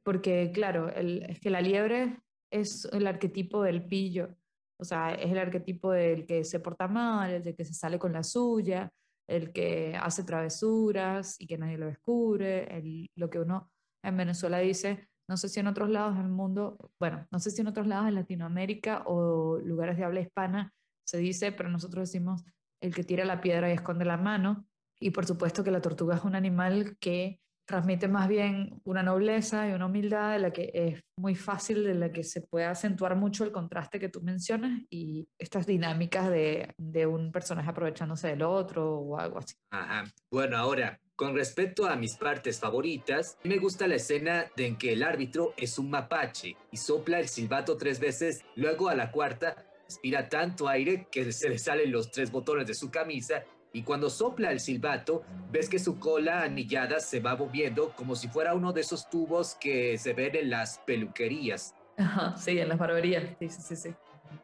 porque 0.03 0.51
claro, 0.53 0.89
el- 0.95 1.25
es 1.29 1.41
que 1.41 1.51
la 1.51 1.61
liebre 1.61 2.21
es 2.51 2.85
el 2.93 3.07
arquetipo 3.07 3.63
del 3.63 3.85
pillo, 3.85 4.37
o 4.79 4.85
sea, 4.85 5.15
es 5.15 5.31
el 5.31 5.39
arquetipo 5.39 5.91
del 5.91 6.25
que 6.25 6.45
se 6.45 6.61
porta 6.61 6.89
mal, 6.89 7.31
el 7.31 7.43
de 7.43 7.55
que 7.55 7.65
se 7.65 7.75
sale 7.75 7.99
con 7.99 8.13
la 8.13 8.23
suya, 8.23 8.91
el 9.29 9.53
que 9.53 9.97
hace 10.01 10.25
travesuras 10.25 11.37
y 11.41 11.47
que 11.47 11.59
nadie 11.59 11.79
lo 11.79 11.87
descubre, 11.87 12.77
el- 12.77 13.11
lo 13.17 13.31
que 13.31 13.41
uno 13.41 13.71
en 14.03 14.17
Venezuela 14.17 14.59
dice, 14.59 15.09
no 15.29 15.37
sé 15.37 15.49
si 15.49 15.61
en 15.61 15.67
otros 15.67 15.89
lados 15.89 16.17
del 16.19 16.29
mundo, 16.29 16.91
bueno, 17.01 17.27
no 17.31 17.39
sé 17.39 17.51
si 17.51 17.63
en 17.63 17.69
otros 17.69 17.87
lados 17.87 18.07
de 18.07 18.13
Latinoamérica 18.13 19.03
o 19.07 19.59
lugares 19.59 19.97
de 19.97 20.05
habla 20.05 20.21
hispana 20.21 20.75
se 21.07 21.19
dice, 21.19 21.53
pero 21.53 21.71
nosotros 21.71 22.11
decimos 22.11 22.45
el 22.83 22.95
que 22.95 23.05
tira 23.05 23.25
la 23.25 23.41
piedra 23.41 23.71
y 23.71 23.73
esconde 23.73 24.05
la 24.05 24.17
mano. 24.19 24.67
Y 25.01 25.11
por 25.11 25.27
supuesto 25.27 25.65
que 25.65 25.71
la 25.71 25.81
tortuga 25.81 26.17
es 26.17 26.25
un 26.25 26.35
animal 26.35 26.97
que 27.01 27.41
transmite 27.67 28.09
más 28.09 28.29
bien 28.29 28.81
una 28.85 29.03
nobleza 29.03 29.69
y 29.69 29.73
una 29.73 29.87
humildad 29.87 30.33
de 30.33 30.39
la 30.39 30.53
que 30.53 30.71
es 30.75 31.03
muy 31.17 31.35
fácil, 31.35 31.85
de 31.85 31.95
la 31.95 32.13
que 32.13 32.23
se 32.23 32.43
puede 32.43 32.67
acentuar 32.67 33.17
mucho 33.17 33.45
el 33.45 33.53
contraste 33.53 33.99
que 33.99 34.09
tú 34.09 34.21
mencionas 34.23 34.83
y 34.91 35.29
estas 35.39 35.67
dinámicas 35.67 36.31
de, 36.31 36.75
de 36.77 37.07
un 37.07 37.33
personaje 37.33 37.71
aprovechándose 37.71 38.29
del 38.29 38.43
otro 38.43 38.99
o 38.99 39.19
algo 39.19 39.39
así. 39.39 39.55
Ajá. 39.71 40.05
Bueno, 40.31 40.57
ahora, 40.57 41.01
con 41.17 41.35
respecto 41.35 41.87
a 41.87 41.97
mis 41.97 42.17
partes 42.17 42.59
favoritas, 42.59 43.39
me 43.45 43.59
gusta 43.59 43.87
la 43.87 43.95
escena 43.95 44.47
de 44.57 44.67
en 44.67 44.77
que 44.77 44.93
el 44.93 45.03
árbitro 45.03 45.55
es 45.57 45.79
un 45.79 45.91
mapache 45.91 46.57
y 46.71 46.77
sopla 46.77 47.21
el 47.21 47.29
silbato 47.29 47.77
tres 47.77 48.01
veces, 48.01 48.45
luego 48.57 48.89
a 48.89 48.95
la 48.95 49.11
cuarta 49.11 49.57
respira 49.87 50.29
tanto 50.29 50.69
aire 50.69 51.07
que 51.11 51.31
se 51.33 51.49
le 51.49 51.59
salen 51.59 51.93
los 51.93 52.11
tres 52.11 52.31
botones 52.31 52.67
de 52.67 52.75
su 52.75 52.91
camisa 52.91 53.45
y 53.75 53.83
cuando 53.83 54.09
sopla 54.09 54.53
el 54.53 54.61
silbato 54.61 55.25
ves 55.51 55.69
que 55.69 55.81
su 55.81 55.99
cola 55.99 56.43
anillada 56.43 57.01
se 57.01 57.19
va 57.19 57.37
moviendo 57.37 57.93
como 57.97 58.15
si 58.15 58.29
fuera 58.29 58.55
uno 58.55 58.73
de 58.73 58.81
esos 58.81 59.11
tubos 59.11 59.57
que 59.57 59.99
se 59.99 60.15
ven 60.15 60.37
en 60.37 60.51
las 60.51 60.79
peluquerías. 60.87 61.75
Ajá, 61.99 62.37
sí, 62.37 62.59
en 62.59 62.69
las 62.69 62.79
barberías. 62.79 63.25
Sí, 63.41 63.49
sí, 63.49 63.63
sí, 63.63 63.77
sí. 63.77 63.95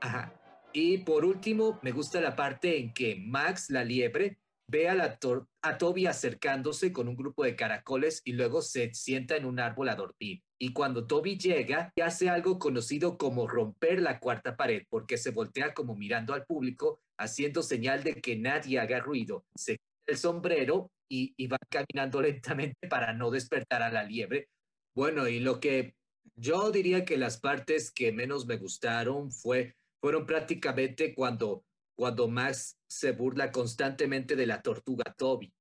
Ajá. 0.01 0.33
Y 0.73 0.99
por 0.99 1.25
último, 1.25 1.79
me 1.81 1.93
gusta 1.93 2.21
la 2.21 2.35
parte 2.35 2.79
en 2.79 2.93
que 2.93 3.16
Max, 3.25 3.71
la 3.71 3.85
liebre, 3.85 4.38
ve 4.66 4.88
a, 4.88 4.95
la 4.95 5.19
a 5.62 5.79
Toby 5.79 6.07
acercándose 6.07 6.93
con 6.93 7.09
un 7.09 7.16
grupo 7.16 7.45
de 7.45 7.57
caracoles 7.57 8.23
y 8.25 8.33
luego 8.33 8.62
se 8.62 8.93
sienta 8.95 9.37
en 9.37 9.45
un 9.45 9.61
árbol 9.61 9.88
a 9.88 9.97
dormir. 9.97 10.43
Y 10.59 10.73
cuando 10.73 11.07
Toby 11.07 11.38
llega, 11.38 11.93
hace 12.03 12.29
algo 12.29 12.59
conocido 12.59 13.16
como 13.16 13.49
romper 13.49 14.01
la 14.01 14.21
cuarta 14.21 14.57
pared, 14.57 14.83
porque 14.90 15.19
se 15.19 15.31
voltea 15.31 15.73
como 15.73 15.97
mirando 15.97 16.35
al 16.35 16.45
público, 16.45 17.01
haciendo 17.20 17.62
señal 17.62 18.02
de 18.02 18.14
que 18.14 18.37
nadie 18.37 18.80
haga 18.80 18.98
ruido. 18.98 19.44
Se 19.54 19.74
quita 19.74 20.12
el 20.12 20.16
sombrero 20.16 20.90
y, 21.09 21.46
va 21.46 21.59
caminando 21.68 22.20
lentamente 22.22 22.88
para 22.88 23.12
no 23.12 23.30
despertar 23.30 23.83
a 23.83 23.90
la 23.90 24.04
liebre. 24.04 24.48
Bueno, 24.94 25.28
y 25.28 25.40
lo 25.40 25.61
que 25.61 25.94
yo 26.37 26.70
diría 26.70 27.04
que 27.04 27.18
las 27.18 27.38
partes 27.38 27.92
que 27.92 28.12
menos 28.12 28.46
me 28.46 28.56
gustaron 28.56 29.30
fue 29.30 29.76
fueron 30.00 30.24
prácticamente 30.24 31.14
cuando, 31.14 31.64
cuando 31.94 32.26
Max 32.26 32.78
se 32.88 33.12
burla 33.12 33.52
constantemente 33.52 34.35
de 34.35 34.46
la 34.46 34.62
tortuga 34.62 35.04
Toby. 35.16 35.52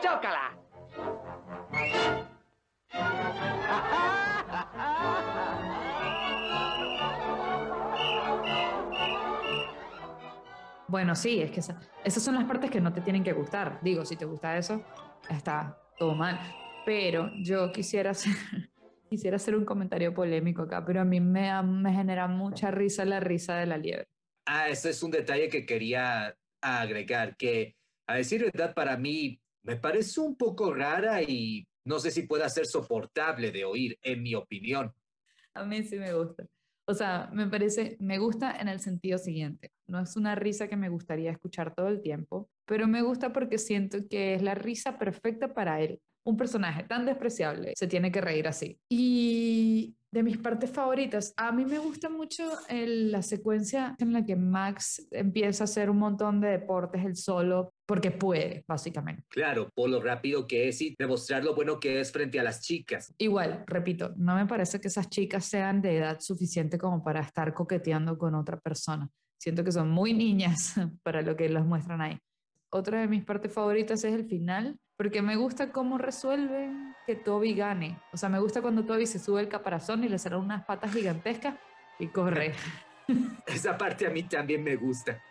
¡Chócala! 0.00 0.56
Bueno, 10.88 11.14
sí, 11.14 11.40
es 11.40 11.50
que 11.50 11.60
esa- 11.60 11.78
esas 12.02 12.22
son 12.22 12.34
las 12.34 12.44
partes 12.44 12.70
que 12.70 12.80
no 12.80 12.92
te 12.92 13.02
tienen 13.02 13.22
que 13.22 13.32
gustar. 13.32 13.78
Digo, 13.82 14.04
si 14.06 14.16
te 14.16 14.24
gusta 14.24 14.56
eso, 14.56 14.82
está 15.28 15.78
todo 15.98 16.14
mal. 16.14 16.38
Pero 16.84 17.30
yo 17.42 17.70
quisiera 17.72 18.10
hacer, 18.12 18.32
quisiera 19.10 19.36
hacer 19.36 19.54
un 19.54 19.66
comentario 19.66 20.14
polémico 20.14 20.62
acá, 20.62 20.84
pero 20.84 21.02
a 21.02 21.04
mí 21.04 21.20
me, 21.20 21.62
me 21.62 21.92
genera 21.92 22.26
mucha 22.26 22.70
risa 22.70 23.04
la 23.04 23.20
risa 23.20 23.56
de 23.56 23.66
la 23.66 23.76
liebre. 23.76 24.08
Ah, 24.46 24.70
ese 24.70 24.90
es 24.90 25.02
un 25.02 25.10
detalle 25.10 25.50
que 25.50 25.66
quería 25.66 26.34
agregar, 26.62 27.36
que 27.36 27.76
a 28.06 28.14
decir 28.14 28.42
verdad 28.44 28.74
para 28.74 28.96
mí 28.96 29.38
me 29.62 29.76
parece 29.76 30.20
un 30.20 30.36
poco 30.36 30.72
rara 30.72 31.22
y 31.22 31.68
no 31.84 31.98
sé 31.98 32.10
si 32.10 32.22
pueda 32.22 32.48
ser 32.48 32.64
soportable 32.66 33.52
de 33.52 33.66
oír, 33.66 33.98
en 34.00 34.22
mi 34.22 34.34
opinión. 34.34 34.94
A 35.52 35.64
mí 35.64 35.82
sí 35.82 35.98
me 35.98 36.14
gusta. 36.14 36.46
O 36.90 36.94
sea, 36.94 37.28
me 37.34 37.46
parece, 37.46 37.98
me 38.00 38.18
gusta 38.18 38.56
en 38.58 38.66
el 38.66 38.80
sentido 38.80 39.18
siguiente. 39.18 39.72
No 39.86 40.00
es 40.00 40.16
una 40.16 40.34
risa 40.34 40.68
que 40.68 40.76
me 40.76 40.88
gustaría 40.88 41.30
escuchar 41.30 41.74
todo 41.74 41.88
el 41.88 42.00
tiempo, 42.00 42.48
pero 42.64 42.88
me 42.88 43.02
gusta 43.02 43.30
porque 43.30 43.58
siento 43.58 43.98
que 44.08 44.34
es 44.34 44.40
la 44.42 44.54
risa 44.54 44.98
perfecta 44.98 45.52
para 45.52 45.82
él. 45.82 46.00
Un 46.28 46.36
personaje 46.36 46.82
tan 46.84 47.06
despreciable 47.06 47.72
se 47.74 47.86
tiene 47.86 48.12
que 48.12 48.20
reír 48.20 48.46
así. 48.48 48.78
Y 48.90 49.96
de 50.12 50.22
mis 50.22 50.36
partes 50.36 50.70
favoritas, 50.70 51.32
a 51.38 51.52
mí 51.52 51.64
me 51.64 51.78
gusta 51.78 52.10
mucho 52.10 52.44
el- 52.68 53.10
la 53.10 53.22
secuencia 53.22 53.96
en 53.98 54.12
la 54.12 54.26
que 54.26 54.36
Max 54.36 55.08
empieza 55.10 55.64
a 55.64 55.66
hacer 55.66 55.88
un 55.88 55.96
montón 55.98 56.42
de 56.42 56.48
deportes 56.48 57.02
él 57.02 57.16
solo 57.16 57.72
porque 57.86 58.10
puede, 58.10 58.62
básicamente. 58.68 59.22
Claro, 59.30 59.70
por 59.74 59.88
lo 59.88 60.02
rápido 60.02 60.46
que 60.46 60.68
es 60.68 60.82
y 60.82 60.94
demostrar 60.98 61.42
lo 61.44 61.54
bueno 61.54 61.80
que 61.80 61.98
es 61.98 62.12
frente 62.12 62.38
a 62.38 62.42
las 62.42 62.60
chicas. 62.60 63.14
Igual, 63.16 63.64
repito, 63.66 64.12
no 64.18 64.34
me 64.34 64.44
parece 64.44 64.82
que 64.82 64.88
esas 64.88 65.08
chicas 65.08 65.46
sean 65.46 65.80
de 65.80 65.96
edad 65.96 66.20
suficiente 66.20 66.76
como 66.76 67.02
para 67.02 67.20
estar 67.20 67.54
coqueteando 67.54 68.18
con 68.18 68.34
otra 68.34 68.60
persona. 68.60 69.08
Siento 69.40 69.64
que 69.64 69.72
son 69.72 69.88
muy 69.88 70.12
niñas 70.12 70.74
para 71.02 71.22
lo 71.22 71.36
que 71.36 71.48
los 71.48 71.64
muestran 71.64 72.02
ahí. 72.02 72.18
Otra 72.70 73.00
de 73.00 73.08
mis 73.08 73.24
partes 73.24 73.52
favoritas 73.52 74.04
es 74.04 74.12
el 74.12 74.26
final, 74.26 74.78
porque 74.96 75.22
me 75.22 75.36
gusta 75.36 75.72
cómo 75.72 75.96
resuelven 75.96 76.94
que 77.06 77.16
Toby 77.16 77.54
gane. 77.54 77.98
O 78.12 78.18
sea, 78.18 78.28
me 78.28 78.38
gusta 78.38 78.60
cuando 78.60 78.84
Toby 78.84 79.06
se 79.06 79.18
sube 79.18 79.40
el 79.40 79.48
caparazón 79.48 80.04
y 80.04 80.08
le 80.08 80.18
salen 80.18 80.40
unas 80.40 80.66
patas 80.66 80.92
gigantescas 80.92 81.54
y 81.98 82.08
corre. 82.08 82.52
Esa 83.46 83.78
parte 83.78 84.06
a 84.06 84.10
mí 84.10 84.22
también 84.24 84.62
me 84.62 84.76
gusta. 84.76 85.22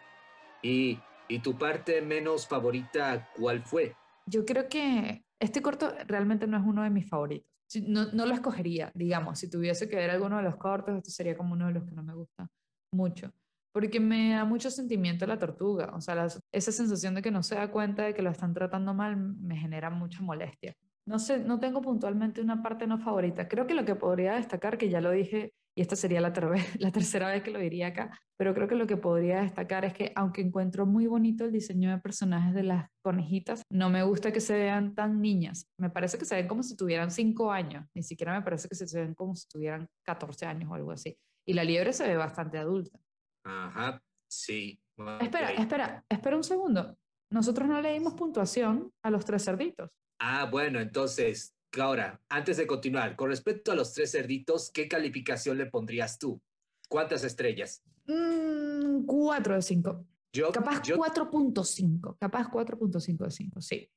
Y, 0.63 0.99
y 1.27 1.39
tu 1.39 1.55
parte 1.55 2.01
menos 2.01 2.47
favorita, 2.47 3.29
¿cuál 3.37 3.61
fue? 3.61 3.95
Yo 4.25 4.43
creo 4.43 4.67
que 4.67 5.23
este 5.39 5.61
corto 5.61 5.93
realmente 6.07 6.47
no 6.47 6.57
es 6.57 6.63
uno 6.65 6.81
de 6.81 6.89
mis 6.89 7.07
favoritos. 7.07 7.51
No, 7.85 8.05
no 8.13 8.25
lo 8.25 8.33
escogería, 8.33 8.91
digamos, 8.95 9.39
si 9.39 9.49
tuviese 9.49 9.87
que 9.87 9.97
ver 9.97 10.09
alguno 10.09 10.37
de 10.37 10.43
los 10.43 10.55
cortos, 10.55 10.95
esto 10.95 11.11
sería 11.11 11.37
como 11.37 11.53
uno 11.53 11.67
de 11.67 11.73
los 11.73 11.83
que 11.83 11.91
no 11.91 12.01
me 12.01 12.13
gusta 12.13 12.49
mucho, 12.91 13.31
porque 13.79 13.99
me 13.99 14.31
da 14.31 14.43
mucho 14.45 14.71
sentimiento 14.71 15.25
la 15.27 15.37
tortuga, 15.37 15.91
o 15.95 16.01
sea, 16.01 16.15
las- 16.15 16.39
esa 16.51 16.71
sensación 16.71 17.13
de 17.15 17.21
que 17.21 17.31
no 17.31 17.43
se 17.43 17.55
da 17.55 17.69
cuenta 17.71 18.03
de 18.03 18.13
que 18.13 18.21
lo 18.23 18.31
están 18.31 18.53
tratando 18.53 18.93
mal 18.93 19.17
me 19.17 19.55
genera 19.57 19.89
mucha 19.89 20.21
molestia. 20.21 20.73
No 21.05 21.19
sé, 21.19 21.39
no 21.39 21.59
tengo 21.59 21.81
puntualmente 21.81 22.41
una 22.41 22.61
parte 22.63 22.87
no 22.87 22.97
favorita. 22.99 23.47
Creo 23.47 23.67
que 23.67 23.73
lo 23.75 23.85
que 23.85 23.95
podría 23.95 24.33
destacar, 24.35 24.77
que 24.77 24.89
ya 24.89 24.99
lo 24.99 25.11
dije, 25.11 25.53
y 25.75 25.81
esta 25.81 25.95
sería 25.95 26.19
la, 26.21 26.33
ter- 26.33 26.49
la 26.79 26.91
tercera 26.91 27.27
vez 27.29 27.43
que 27.43 27.51
lo 27.51 27.59
diría 27.59 27.87
acá, 27.87 28.19
pero 28.37 28.53
creo 28.55 28.67
que 28.67 28.75
lo 28.75 28.87
que 28.87 28.97
podría 28.97 29.41
destacar 29.41 29.85
es 29.85 29.93
que 29.93 30.11
aunque 30.15 30.41
encuentro 30.41 30.85
muy 30.87 31.05
bonito 31.07 31.45
el 31.45 31.51
diseño 31.51 31.91
de 31.91 31.99
personajes 31.99 32.53
de 32.55 32.63
las 32.63 32.89
conejitas, 33.03 33.61
no 33.71 33.89
me 33.89 34.03
gusta 34.03 34.31
que 34.31 34.41
se 34.41 34.53
vean 34.57 34.95
tan 34.95 35.21
niñas. 35.21 35.67
Me 35.79 35.89
parece 35.91 36.17
que 36.17 36.25
se 36.25 36.35
ven 36.35 36.47
como 36.47 36.63
si 36.63 36.75
tuvieran 36.75 37.11
5 37.11 37.51
años, 37.51 37.85
ni 37.95 38.01
siquiera 38.03 38.33
me 38.33 38.41
parece 38.43 38.67
que 38.67 38.75
se 38.75 38.99
ven 38.99 39.13
como 39.13 39.35
si 39.35 39.47
tuvieran 39.47 39.87
14 40.03 40.45
años 40.47 40.69
o 40.71 40.73
algo 40.75 40.91
así. 40.91 41.15
Y 41.45 41.53
la 41.53 41.63
liebre 41.63 41.93
se 41.93 42.07
ve 42.07 42.17
bastante 42.17 42.57
adulta. 42.57 42.99
Ajá, 43.47 44.03
sí. 44.27 44.79
Espera, 45.21 45.51
espera, 45.51 46.05
espera 46.09 46.35
un 46.35 46.43
segundo. 46.43 46.97
Nosotros 47.29 47.67
no 47.67 47.81
le 47.81 47.93
dimos 47.93 48.13
puntuación 48.13 48.91
a 49.03 49.09
los 49.11 49.25
tres 49.25 49.43
cerditos. 49.45 49.89
Ah, 50.19 50.45
bueno, 50.51 50.79
entonces, 50.79 51.53
ahora, 51.79 52.19
antes 52.29 52.57
de 52.57 52.65
continuar, 52.67 53.15
con 53.15 53.29
respecto 53.29 53.71
a 53.71 53.75
los 53.75 53.93
tres 53.93 54.11
cerditos, 54.11 54.71
¿qué 54.71 54.87
calificación 54.87 55.57
le 55.57 55.67
pondrías 55.67 56.17
tú? 56.17 56.41
¿Cuántas 56.89 57.23
estrellas? 57.23 57.83
Mm, 58.05 59.05
4 59.05 59.55
de 59.55 59.61
5. 59.61 60.05
Yo, 60.33 60.51
Capaz 60.51 60.81
yo, 60.83 60.97
4.5. 60.97 62.17
Capaz 62.19 62.49
4.5 62.49 63.25
de 63.25 63.31
5, 63.31 63.61
sí. 63.61 63.89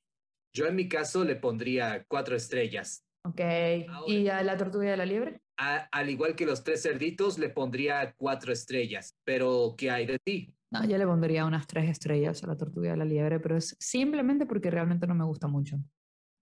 yo 0.52 0.66
en 0.66 0.74
mi 0.76 0.88
caso 0.88 1.24
le 1.24 1.36
pondría 1.36 2.04
cuatro 2.08 2.34
estrellas. 2.36 3.04
Ok. 3.24 3.40
Ahora- 3.88 4.12
¿Y 4.12 4.28
a 4.28 4.42
la 4.42 4.56
tortuga 4.56 4.86
y 4.86 4.88
a 4.88 4.96
la 4.96 5.06
liebre? 5.06 5.40
A- 5.62 5.88
al 5.92 6.08
igual 6.08 6.34
que 6.36 6.46
los 6.46 6.64
tres 6.64 6.82
cerditos, 6.82 7.38
le 7.38 7.50
pondría 7.50 8.14
cuatro 8.16 8.50
estrellas. 8.50 9.14
Pero, 9.24 9.74
¿qué 9.76 9.90
hay 9.90 10.06
de 10.06 10.18
ti? 10.18 10.54
No, 10.72 10.86
yo 10.86 10.96
le 10.96 11.04
pondría 11.04 11.44
unas 11.44 11.66
3 11.66 11.90
estrellas 11.90 12.42
a 12.42 12.46
la 12.46 12.56
tortuga 12.56 12.88
y 12.88 12.92
a 12.92 12.96
la 12.96 13.04
liebre, 13.04 13.40
pero 13.40 13.56
es 13.56 13.76
simplemente 13.78 14.46
porque 14.46 14.70
realmente 14.70 15.06
no 15.06 15.14
me 15.14 15.24
gusta 15.24 15.48
mucho. 15.48 15.76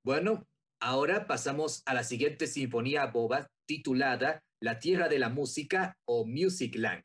Bueno, 0.05 0.47
ahora 0.81 1.27
pasamos 1.27 1.83
a 1.87 1.95
la 1.95 2.05
siguiente 2.05 2.47
sinfonía 2.47 3.07
boba 3.07 3.49
titulada 3.67 4.41
La 4.61 4.79
Tierra 4.79 5.09
de 5.09 5.19
la 5.19 5.31
Música 5.31 5.97
o 6.07 6.25
Musicland. 6.27 7.03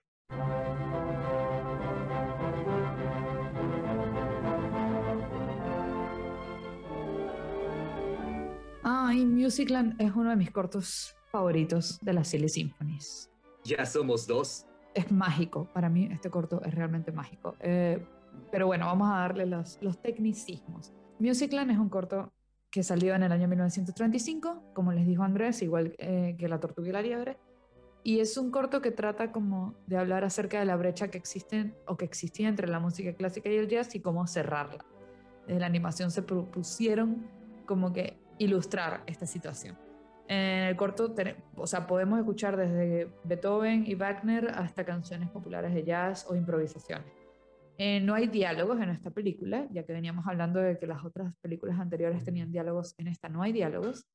Ay, 8.84 9.26
Musicland 9.26 10.00
es 10.02 10.12
uno 10.14 10.30
de 10.32 10.36
mis 10.36 10.52
cortos 10.52 11.16
favoritos 11.34 11.98
de 12.00 12.14
las 12.14 12.28
Silly 12.28 12.48
Symphonies. 12.48 13.32
Ya 13.64 13.84
somos 13.88 14.28
dos. 14.28 14.68
Es 14.94 15.12
mágico, 15.12 15.68
para 15.74 15.90
mí 15.90 16.08
este 16.12 16.30
corto 16.30 16.62
es 16.64 16.76
realmente 16.76 17.12
mágico. 17.12 17.56
Eh, 17.60 18.06
pero 18.52 18.68
bueno, 18.68 18.86
vamos 18.86 19.10
a 19.12 19.18
darle 19.22 19.48
los, 19.48 19.80
los 19.82 20.00
tecnicismos. 20.00 20.94
Musicland 21.18 21.72
es 21.72 21.80
un 21.80 21.90
corto 21.90 22.32
que 22.70 22.84
salió 22.84 23.16
en 23.16 23.24
el 23.24 23.32
año 23.32 23.48
1935, 23.48 24.74
como 24.76 24.92
les 24.92 25.08
dijo 25.08 25.24
Andrés, 25.24 25.64
igual 25.64 25.96
eh, 25.98 26.36
que 26.38 26.48
La 26.48 26.60
Tortuga 26.60 26.90
y 26.90 26.92
la 26.92 27.02
Liebre. 27.02 27.38
Y 28.04 28.20
es 28.20 28.38
un 28.38 28.52
corto 28.52 28.82
que 28.82 28.92
trata 28.92 29.32
como 29.32 29.74
de 29.88 29.98
hablar 29.98 30.24
acerca 30.24 30.60
de 30.60 30.66
la 30.66 30.76
brecha 30.76 31.08
que 31.08 31.18
existe 31.18 31.74
o 31.88 31.98
que 31.98 32.06
existía 32.06 32.48
entre 32.48 32.68
la 32.68 32.80
música 32.80 33.14
clásica 33.16 33.50
y 33.50 33.56
el 33.56 33.68
jazz 33.68 33.96
y 33.96 34.02
cómo 34.02 34.28
cerrarla. 34.28 34.86
Desde 35.48 35.60
la 35.60 35.66
animación 35.66 36.12
se 36.12 36.22
propusieron 36.22 37.26
como 37.66 37.92
que 37.92 38.20
ilustrar 38.38 39.02
esta 39.08 39.26
situación. 39.26 39.78
En 40.28 40.64
el 40.64 40.76
corto, 40.76 41.14
o 41.56 41.68
sea, 41.68 41.86
podemos 41.86 42.20
escuchar 42.20 42.56
desde 42.56 43.12
Beethoven 43.26 43.86
y 43.86 43.96
Wagner 43.96 44.50
hasta 44.50 44.86
canciones 44.86 45.30
populares 45.30 45.74
de 45.74 45.84
jazz 45.84 46.26
o 46.30 46.36
improvisaciones. 46.36 47.06
Eh, 47.78 48.00
no 48.00 48.14
hay 48.14 48.28
diálogos 48.28 48.80
en 48.82 48.90
esta 48.90 49.10
película, 49.10 49.68
ya 49.72 49.84
que 49.84 49.94
veníamos 49.94 50.26
hablando 50.28 50.60
de 50.60 50.78
que 50.78 50.88
las 50.88 51.04
otras 51.04 51.34
películas 51.42 51.80
anteriores 51.80 52.24
tenían 52.24 52.52
diálogos, 52.52 52.94
en 52.98 53.08
esta 53.08 53.30
no 53.30 53.42
hay 53.42 53.52
diálogos, 53.52 54.06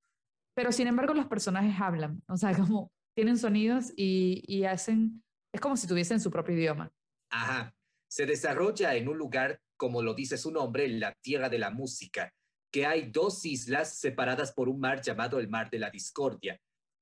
pero 0.54 0.72
sin 0.72 0.86
embargo 0.86 1.12
los 1.12 1.26
personajes 1.26 1.74
hablan, 1.80 2.22
o 2.28 2.36
sea, 2.36 2.52
como 2.56 2.92
tienen 3.14 3.36
sonidos 3.36 3.92
y, 3.96 4.42
y 4.46 4.64
hacen, 4.64 5.22
es 5.52 5.60
como 5.60 5.76
si 5.76 5.86
tuviesen 5.88 6.20
su 6.20 6.30
propio 6.30 6.54
idioma. 6.54 6.90
Ajá. 7.30 7.74
Se 8.10 8.24
desarrolla 8.24 8.94
en 8.94 9.08
un 9.08 9.18
lugar, 9.18 9.60
como 9.76 10.02
lo 10.02 10.14
dice 10.14 10.38
su 10.38 10.50
nombre, 10.50 10.88
la 10.88 11.12
Tierra 11.20 11.48
de 11.48 11.58
la 11.58 11.70
Música, 11.70 12.32
que 12.72 12.86
hay 12.86 13.10
dos 13.10 13.44
islas 13.44 13.98
separadas 13.98 14.52
por 14.52 14.68
un 14.68 14.80
mar 14.80 15.00
llamado 15.00 15.38
el 15.38 15.48
Mar 15.48 15.70
de 15.70 15.78
la 15.78 15.90
Discordia. 15.90 16.60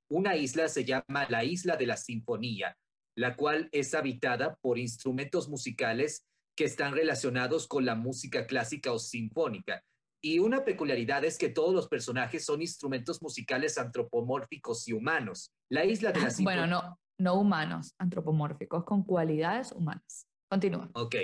Una 0.09 0.37
isla 0.37 0.69
se 0.69 0.85
llama 0.85 1.27
la 1.29 1.45
Isla 1.45 1.77
de 1.77 1.87
la 1.87 1.97
Sinfonía, 1.97 2.77
la 3.17 3.35
cual 3.35 3.69
es 3.73 3.95
habitada 3.95 4.57
por 4.61 4.79
instrumentos 4.79 5.49
musicales 5.49 6.25
que 6.57 6.65
están 6.65 6.95
relacionados 6.95 7.67
con 7.67 7.85
la 7.85 7.95
música 7.95 8.47
clásica 8.47 8.93
o 8.93 8.99
sinfónica. 8.99 9.83
Y 10.23 10.39
una 10.39 10.65
peculiaridad 10.65 11.25
es 11.25 11.39
que 11.39 11.49
todos 11.49 11.75
los 11.75 11.89
personajes 11.89 12.45
son 12.45 12.63
instrumentos 12.63 13.21
musicales 13.21 13.79
antropomórficos 13.79 14.89
y 14.89 14.93
humanos. 14.93 15.53
La 15.71 15.85
isla 15.85 16.13
de 16.13 16.21
la 16.21 16.31
sinfonía... 16.31 16.61
Bueno, 16.63 16.83
no, 16.83 17.01
no 17.19 17.41
humanos, 17.41 17.95
antropomórficos, 17.99 18.85
con 18.85 19.03
cualidades 19.03 19.73
humanas. 19.73 20.27
Continúa. 20.49 20.91
Ok, 20.95 21.17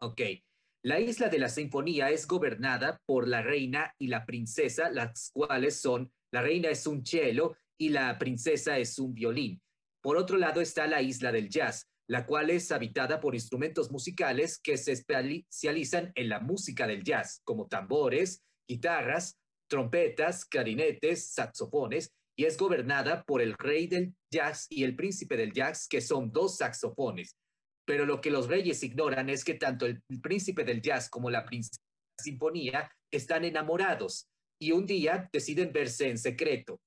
ok. 0.00 0.20
La 0.86 1.00
isla 1.00 1.30
de 1.30 1.38
la 1.38 1.48
sinfonía 1.48 2.10
es 2.10 2.26
gobernada 2.26 3.00
por 3.06 3.26
la 3.26 3.40
reina 3.40 3.94
y 3.98 4.08
la 4.08 4.26
princesa, 4.26 4.90
las 4.90 5.30
cuales 5.32 5.80
son, 5.80 6.12
la 6.30 6.42
reina 6.42 6.68
es 6.68 6.86
un 6.86 7.06
cello 7.06 7.56
y 7.78 7.88
la 7.88 8.18
princesa 8.18 8.76
es 8.76 8.98
un 8.98 9.14
violín. 9.14 9.62
Por 10.02 10.18
otro 10.18 10.36
lado 10.36 10.60
está 10.60 10.86
la 10.86 11.00
isla 11.00 11.32
del 11.32 11.48
jazz, 11.48 11.88
la 12.06 12.26
cual 12.26 12.50
es 12.50 12.70
habitada 12.70 13.18
por 13.18 13.34
instrumentos 13.34 13.90
musicales 13.90 14.58
que 14.58 14.76
se 14.76 14.92
especializan 14.92 16.12
en 16.14 16.28
la 16.28 16.40
música 16.40 16.86
del 16.86 17.02
jazz, 17.02 17.40
como 17.44 17.66
tambores, 17.66 18.42
guitarras, 18.68 19.38
trompetas, 19.70 20.44
clarinetes, 20.44 21.32
saxofones, 21.32 22.12
y 22.36 22.44
es 22.44 22.58
gobernada 22.58 23.24
por 23.24 23.40
el 23.40 23.54
rey 23.54 23.86
del 23.86 24.14
jazz 24.30 24.66
y 24.68 24.84
el 24.84 24.96
príncipe 24.96 25.38
del 25.38 25.54
jazz, 25.54 25.88
que 25.88 26.02
son 26.02 26.30
dos 26.30 26.58
saxofones. 26.58 27.38
Pero 27.86 28.06
lo 28.06 28.20
que 28.20 28.30
los 28.30 28.48
reyes 28.48 28.82
ignoran 28.82 29.28
es 29.28 29.44
que 29.44 29.54
tanto 29.54 29.86
el 29.86 30.02
príncipe 30.22 30.64
del 30.64 30.80
jazz 30.80 31.10
como 31.10 31.30
la 31.30 31.44
princesa 31.44 31.80
sinfonía 32.18 32.90
están 33.10 33.44
enamorados 33.44 34.28
y 34.58 34.72
un 34.72 34.86
día 34.86 35.28
deciden 35.32 35.72
verse 35.72 36.08
en 36.08 36.18
secreto. 36.18 36.80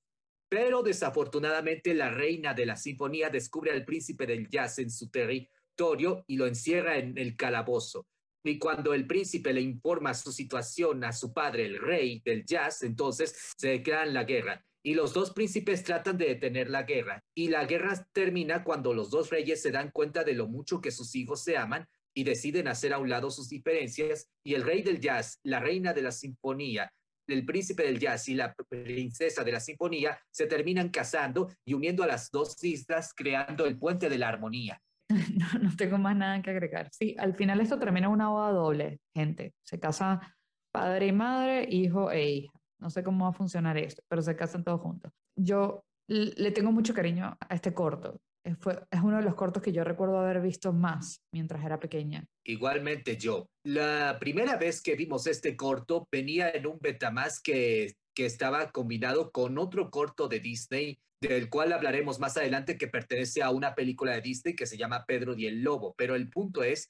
Pero 0.50 0.82
desafortunadamente 0.82 1.94
la 1.94 2.10
reina 2.10 2.54
de 2.54 2.66
la 2.66 2.78
sinfonía 2.78 3.30
descubre 3.30 3.72
al 3.72 3.86
príncipe 3.86 4.26
del 4.26 4.50
jazz 4.50 4.80
en 4.80 4.90
su 4.90 5.10
territorio 5.10 6.24
y 6.28 6.38
lo 6.38 6.48
encierra 6.48 6.98
en 6.98 7.18
el 7.18 7.36
calabozo. 7.36 8.08
Y 8.44 8.58
cuando 8.58 8.94
el 8.94 9.06
príncipe 9.06 9.52
le 9.52 9.62
informa 9.62 10.14
su 10.14 10.32
situación 10.32 11.04
a 11.04 11.12
su 11.12 11.34
padre, 11.34 11.66
el 11.66 11.80
rey 11.80 12.22
del 12.24 12.46
jazz, 12.46 12.82
entonces 12.84 13.54
se 13.58 13.70
declaran 13.70 14.14
la 14.14 14.24
guerra. 14.24 14.64
Y 14.88 14.94
los 14.94 15.14
dos 15.14 15.32
príncipes 15.32 15.84
tratan 15.84 16.18
de 16.18 16.28
detener 16.28 16.70
la 16.70 16.84
guerra. 16.84 17.22
Y 17.36 17.50
la 17.50 17.66
guerra 17.66 18.08
termina 18.14 18.64
cuando 18.64 18.94
los 18.94 19.10
dos 19.10 19.30
reyes 19.30 19.62
se 19.62 19.70
dan 19.70 19.92
cuenta 19.92 20.24
de 20.24 20.32
lo 20.32 20.48
mucho 20.48 20.80
que 20.80 20.92
sus 20.92 21.14
hijos 21.14 21.44
se 21.44 21.58
aman 21.58 21.86
y 22.14 22.24
deciden 22.24 22.70
hacer 22.70 22.94
a 22.94 22.98
un 22.98 23.10
lado 23.10 23.30
sus 23.30 23.50
diferencias. 23.50 24.30
Y 24.46 24.54
el 24.54 24.64
rey 24.64 24.84
del 24.84 25.02
jazz, 25.02 25.42
la 25.44 25.60
reina 25.60 25.92
de 25.92 26.04
la 26.04 26.14
sinfonía, 26.14 26.90
el 27.28 27.46
príncipe 27.46 27.84
del 27.84 28.00
jazz 28.00 28.30
y 28.30 28.36
la 28.36 28.56
princesa 28.70 29.44
de 29.44 29.52
la 29.52 29.60
sinfonía 29.60 30.18
se 30.32 30.46
terminan 30.46 30.88
casando 30.88 31.52
y 31.66 31.74
uniendo 31.74 32.04
a 32.04 32.08
las 32.08 32.32
dos 32.32 32.64
islas, 32.64 33.14
creando 33.14 33.66
el 33.66 33.78
puente 33.78 34.08
de 34.08 34.18
la 34.18 34.30
armonía. 34.30 34.82
No, 35.62 35.76
tengo 35.76 35.98
más 35.98 36.16
nada 36.16 36.42
que 36.42 36.52
agregar. 36.52 36.90
Sí, 36.94 37.14
al 37.20 37.36
final 37.36 37.60
esto 37.60 37.78
termina 37.78 38.08
una 38.08 38.30
boda 38.30 38.52
doble, 38.52 39.02
gente. 39.14 39.54
Se 39.64 39.82
casa 39.82 40.38
padre 40.72 41.08
y 41.08 41.12
madre, 41.12 41.68
hijo 41.70 42.10
e 42.10 42.30
hija. 42.30 42.57
No 42.80 42.90
sé 42.90 43.04
cómo 43.04 43.26
va 43.26 43.32
a 43.32 43.34
funcionar 43.34 43.78
esto, 43.78 44.04
pero 44.08 44.22
se 44.22 44.36
casan 44.36 44.64
todos 44.64 44.82
juntos. 44.82 45.12
Yo 45.36 45.84
le 46.08 46.52
tengo 46.52 46.72
mucho 46.72 46.94
cariño 46.94 47.38
a 47.40 47.56
este 47.56 47.74
corto. 47.74 48.22
Fue, 48.60 48.82
es 48.90 49.02
uno 49.02 49.18
de 49.18 49.24
los 49.24 49.36
cortos 49.36 49.62
que 49.62 49.74
yo 49.74 49.84
recuerdo 49.84 50.18
haber 50.20 50.42
visto 50.42 50.72
más 50.72 51.22
mientras 51.34 51.66
era 51.66 51.80
pequeña. 51.80 52.26
Igualmente 52.46 53.18
yo. 53.18 53.50
La 53.64 54.18
primera 54.20 54.56
vez 54.56 54.82
que 54.82 54.96
vimos 54.96 55.28
este 55.28 55.58
corto 55.58 56.08
venía 56.10 56.50
en 56.50 56.66
un 56.66 56.80
Betamax 56.80 57.42
que, 57.42 57.96
que 58.16 58.26
estaba 58.26 58.72
combinado 58.72 59.32
con 59.32 59.58
otro 59.58 59.90
corto 59.90 60.30
de 60.30 60.40
Disney, 60.40 60.98
del 61.20 61.50
cual 61.50 61.74
hablaremos 61.74 62.20
más 62.20 62.38
adelante, 62.38 62.78
que 62.78 62.88
pertenece 62.88 63.44
a 63.44 63.50
una 63.50 63.76
película 63.76 64.14
de 64.14 64.22
Disney 64.22 64.56
que 64.56 64.66
se 64.66 64.78
llama 64.78 65.06
Pedro 65.06 65.36
y 65.36 65.48
el 65.48 65.62
Lobo. 65.62 65.94
Pero 65.98 66.16
el 66.16 66.30
punto 66.30 66.64
es 66.64 66.90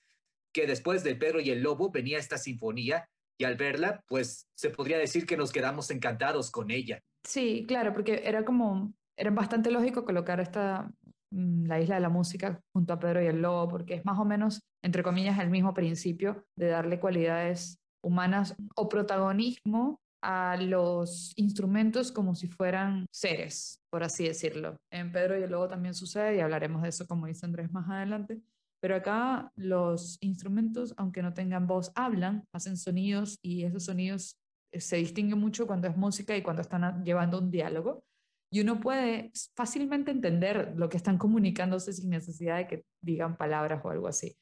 que 0.54 0.68
después 0.68 1.04
de 1.04 1.16
Pedro 1.16 1.40
y 1.40 1.50
el 1.50 1.64
Lobo 1.64 1.92
venía 1.92 2.20
esta 2.20 2.38
sinfonía 2.38 3.10
y 3.38 3.44
al 3.44 3.56
verla, 3.56 4.04
pues 4.08 4.48
se 4.56 4.70
podría 4.70 4.98
decir 4.98 5.26
que 5.26 5.38
nos 5.38 5.52
quedamos 5.52 5.92
encantados 5.92 6.52
con 6.52 6.72
ella. 6.72 7.02
Sí, 7.24 7.66
claro, 7.68 7.94
porque 7.94 8.22
era 8.26 8.44
como, 8.46 8.94
era 9.16 9.32
bastante 9.32 9.72
lógico 9.72 10.06
colocar 10.06 10.40
esta, 10.40 10.90
mm, 11.32 11.66
la 11.66 11.80
isla 11.80 11.96
de 11.96 12.02
la 12.02 12.10
música 12.10 12.60
junto 12.74 12.94
a 12.94 13.00
Pedro 13.00 13.22
y 13.22 13.28
el 13.28 13.42
Lobo, 13.42 13.68
porque 13.68 13.96
es 13.96 14.06
más 14.06 14.20
o 14.20 14.26
menos, 14.26 14.62
entre 14.84 15.04
comillas, 15.04 15.40
el 15.40 15.50
mismo 15.50 15.74
principio 15.74 16.46
de 16.56 16.68
darle 16.68 17.00
cualidades 17.00 17.80
humanas 18.04 18.56
o 18.76 18.90
protagonismo 18.90 20.00
a 20.22 20.58
los 20.58 21.34
instrumentos 21.36 22.12
como 22.12 22.34
si 22.34 22.48
fueran 22.48 23.06
seres, 23.12 23.80
por 23.90 24.04
así 24.04 24.28
decirlo. 24.28 24.78
En 24.92 25.12
Pedro 25.12 25.38
y 25.38 25.44
el 25.44 25.52
Lobo 25.52 25.68
también 25.68 25.94
sucede 25.94 26.38
y 26.38 26.40
hablaremos 26.40 26.82
de 26.82 26.90
eso, 26.90 27.06
como 27.08 27.28
dice 27.28 27.46
Andrés, 27.46 27.72
más 27.72 27.90
adelante. 27.90 28.40
Pero 28.80 28.96
acá 28.96 29.52
los 29.56 30.18
instrumentos, 30.22 30.94
aunque 30.98 31.22
no 31.22 31.34
tengan 31.34 31.68
voz, 31.68 31.92
hablan, 31.96 32.46
hacen 32.52 32.78
sonidos 32.78 33.40
y 33.42 33.64
esos 33.64 33.86
sonidos 33.86 34.40
eh, 34.72 34.80
se 34.82 34.98
distinguen 34.98 35.40
mucho 35.40 35.66
cuando 35.66 35.88
es 35.88 35.98
música 35.98 36.36
y 36.36 36.44
cuando 36.44 36.62
están 36.62 37.04
llevando 37.04 37.40
un 37.40 37.50
diálogo. 37.50 38.04
Y 38.52 38.62
uno 38.62 38.80
puede 38.80 39.32
fácilmente 39.56 40.12
entender 40.12 40.74
lo 40.78 40.88
que 40.90 40.98
están 40.98 41.18
comunicándose 41.18 41.92
sin 41.92 42.10
necesidad 42.10 42.58
de 42.58 42.68
que 42.68 42.86
digan 43.02 43.36
palabras 43.36 43.84
o 43.84 43.90
algo 43.90 44.08
así. 44.08 44.38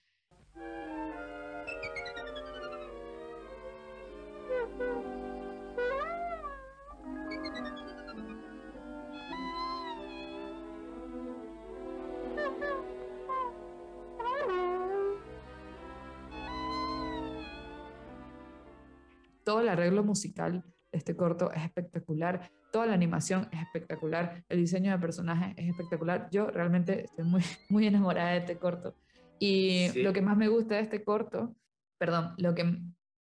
Todo 19.56 19.64
el 19.64 19.70
arreglo 19.70 20.04
musical 20.04 20.66
de 20.92 20.98
este 20.98 21.16
corto 21.16 21.50
es 21.54 21.64
espectacular, 21.64 22.52
toda 22.74 22.88
la 22.88 22.94
animación 22.94 23.48
es 23.54 23.62
espectacular, 23.62 24.44
el 24.50 24.58
diseño 24.60 24.92
de 24.92 25.00
personajes 25.00 25.54
es 25.56 25.70
espectacular. 25.70 26.28
Yo 26.30 26.48
realmente 26.48 27.06
estoy 27.06 27.24
muy, 27.24 27.42
muy 27.70 27.88
enamorada 27.88 28.32
de 28.32 28.40
este 28.40 28.58
corto. 28.58 28.98
Y 29.40 29.88
Sí. 29.94 30.04
lo 30.04 30.12
que 30.12 30.22
más 30.22 30.36
me 30.36 30.50
gusta 30.50 30.76
de 30.76 30.82
este 30.82 31.06
corto, 31.06 31.56
perdón, 31.98 32.34
lo 32.38 32.54
que, 32.54 32.64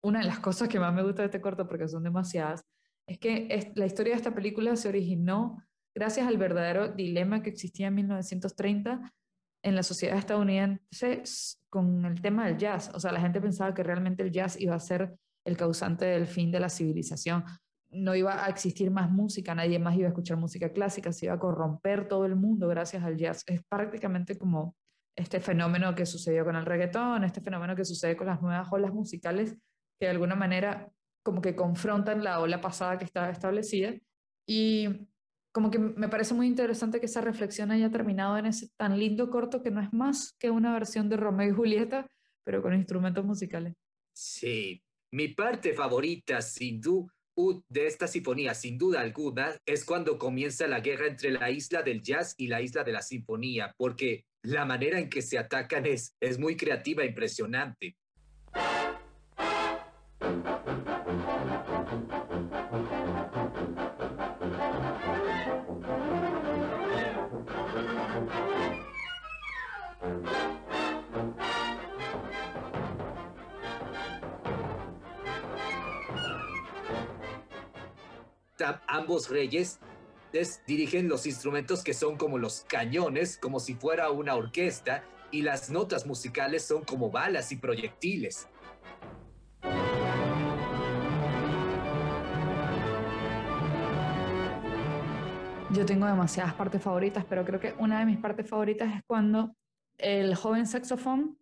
una 0.02 0.18
de 0.18 0.26
las 0.26 0.40
cosas 0.40 0.68
que 0.68 0.80
más 0.80 0.92
me 0.92 1.04
gusta 1.04 1.22
de 1.22 1.26
este 1.26 1.40
corto, 1.40 1.68
porque 1.68 1.86
son 1.86 2.02
demasiadas, 2.02 2.64
es 3.06 3.18
que 3.20 3.46
es- 3.48 3.68
la 3.76 3.86
historia 3.86 4.14
de 4.14 4.16
esta 4.16 4.34
película 4.34 4.74
se 4.74 4.88
originó 4.88 5.62
gracias 5.94 6.26
al 6.26 6.36
verdadero 6.36 6.88
dilema 6.88 7.44
que 7.44 7.50
existía 7.50 7.86
en 7.86 7.94
1930 7.94 9.12
en 9.62 9.76
la 9.76 9.84
sociedad 9.84 10.18
estadounidense 10.18 11.22
con 11.70 12.04
el 12.04 12.20
tema 12.20 12.46
del 12.46 12.56
jazz. 12.58 12.90
O 12.92 12.98
sea, 12.98 13.12
la 13.12 13.20
gente 13.20 13.40
pensaba 13.40 13.72
que 13.72 13.84
realmente 13.84 14.24
el 14.24 14.32
jazz 14.32 14.60
iba 14.60 14.74
a 14.74 14.80
ser 14.80 15.16
el 15.44 15.56
causante 15.56 16.04
del 16.04 16.26
fin 16.26 16.50
de 16.50 16.60
la 16.60 16.68
civilización. 16.68 17.44
No 17.90 18.14
iba 18.14 18.44
a 18.44 18.48
existir 18.48 18.90
más 18.90 19.10
música, 19.10 19.54
nadie 19.54 19.78
más 19.78 19.96
iba 19.96 20.06
a 20.06 20.08
escuchar 20.08 20.36
música 20.36 20.72
clásica, 20.72 21.12
se 21.12 21.26
iba 21.26 21.34
a 21.34 21.38
corromper 21.38 22.08
todo 22.08 22.24
el 22.26 22.36
mundo 22.36 22.66
gracias 22.68 23.04
al 23.04 23.16
jazz. 23.16 23.44
Es 23.46 23.62
prácticamente 23.68 24.36
como 24.36 24.74
este 25.16 25.40
fenómeno 25.40 25.94
que 25.94 26.06
sucedió 26.06 26.44
con 26.44 26.56
el 26.56 26.66
reggaetón, 26.66 27.24
este 27.24 27.40
fenómeno 27.40 27.76
que 27.76 27.84
sucede 27.84 28.16
con 28.16 28.26
las 28.26 28.42
nuevas 28.42 28.68
olas 28.72 28.92
musicales 28.92 29.56
que 29.98 30.06
de 30.06 30.10
alguna 30.10 30.34
manera 30.34 30.90
como 31.22 31.40
que 31.40 31.54
confrontan 31.54 32.22
la 32.22 32.40
ola 32.40 32.60
pasada 32.60 32.98
que 32.98 33.04
estaba 33.04 33.30
establecida. 33.30 33.94
Y 34.46 35.08
como 35.52 35.70
que 35.70 35.78
me 35.78 36.08
parece 36.08 36.34
muy 36.34 36.46
interesante 36.46 37.00
que 37.00 37.06
esa 37.06 37.20
reflexión 37.20 37.70
haya 37.70 37.90
terminado 37.90 38.36
en 38.36 38.46
ese 38.46 38.68
tan 38.76 38.98
lindo 38.98 39.30
corto 39.30 39.62
que 39.62 39.70
no 39.70 39.80
es 39.80 39.92
más 39.92 40.34
que 40.38 40.50
una 40.50 40.72
versión 40.72 41.08
de 41.08 41.16
Romeo 41.16 41.48
y 41.48 41.54
Julieta, 41.54 42.10
pero 42.44 42.60
con 42.60 42.74
instrumentos 42.74 43.24
musicales. 43.24 43.74
Sí, 44.12 44.83
mi 45.14 45.28
parte 45.28 45.72
favorita 45.74 46.42
sin 46.42 46.80
du- 46.80 47.08
u- 47.36 47.62
de 47.68 47.86
esta 47.86 48.08
sinfonía, 48.08 48.52
sin 48.52 48.76
duda 48.76 49.00
alguna, 49.00 49.56
es 49.64 49.84
cuando 49.84 50.18
comienza 50.18 50.66
la 50.66 50.80
guerra 50.80 51.06
entre 51.06 51.30
la 51.30 51.52
isla 51.52 51.82
del 51.82 52.02
jazz 52.02 52.34
y 52.36 52.48
la 52.48 52.60
isla 52.60 52.82
de 52.82 52.90
la 52.90 53.00
sinfonía, 53.00 53.72
porque 53.76 54.24
la 54.42 54.64
manera 54.64 54.98
en 54.98 55.08
que 55.08 55.22
se 55.22 55.38
atacan 55.38 55.86
es, 55.86 56.16
es 56.20 56.36
muy 56.40 56.56
creativa 56.56 57.04
e 57.04 57.06
impresionante. 57.06 57.96
Ambos 78.86 79.28
reyes 79.30 79.78
es- 80.32 80.62
dirigen 80.66 81.08
los 81.08 81.26
instrumentos 81.26 81.82
que 81.84 81.94
son 81.94 82.16
como 82.16 82.38
los 82.38 82.64
cañones, 82.68 83.38
como 83.38 83.60
si 83.60 83.74
fuera 83.74 84.10
una 84.10 84.34
orquesta, 84.34 85.04
y 85.30 85.42
las 85.42 85.70
notas 85.70 86.06
musicales 86.06 86.64
son 86.64 86.84
como 86.84 87.10
balas 87.10 87.50
y 87.50 87.56
proyectiles. 87.56 88.46
Yo 95.70 95.84
tengo 95.84 96.06
demasiadas 96.06 96.54
partes 96.54 96.80
favoritas, 96.82 97.24
pero 97.28 97.44
creo 97.44 97.58
que 97.58 97.74
una 97.78 97.98
de 97.98 98.06
mis 98.06 98.18
partes 98.18 98.48
favoritas 98.48 98.94
es 98.94 99.02
cuando 99.06 99.56
el 99.98 100.34
joven 100.36 100.66
saxofón 100.66 101.36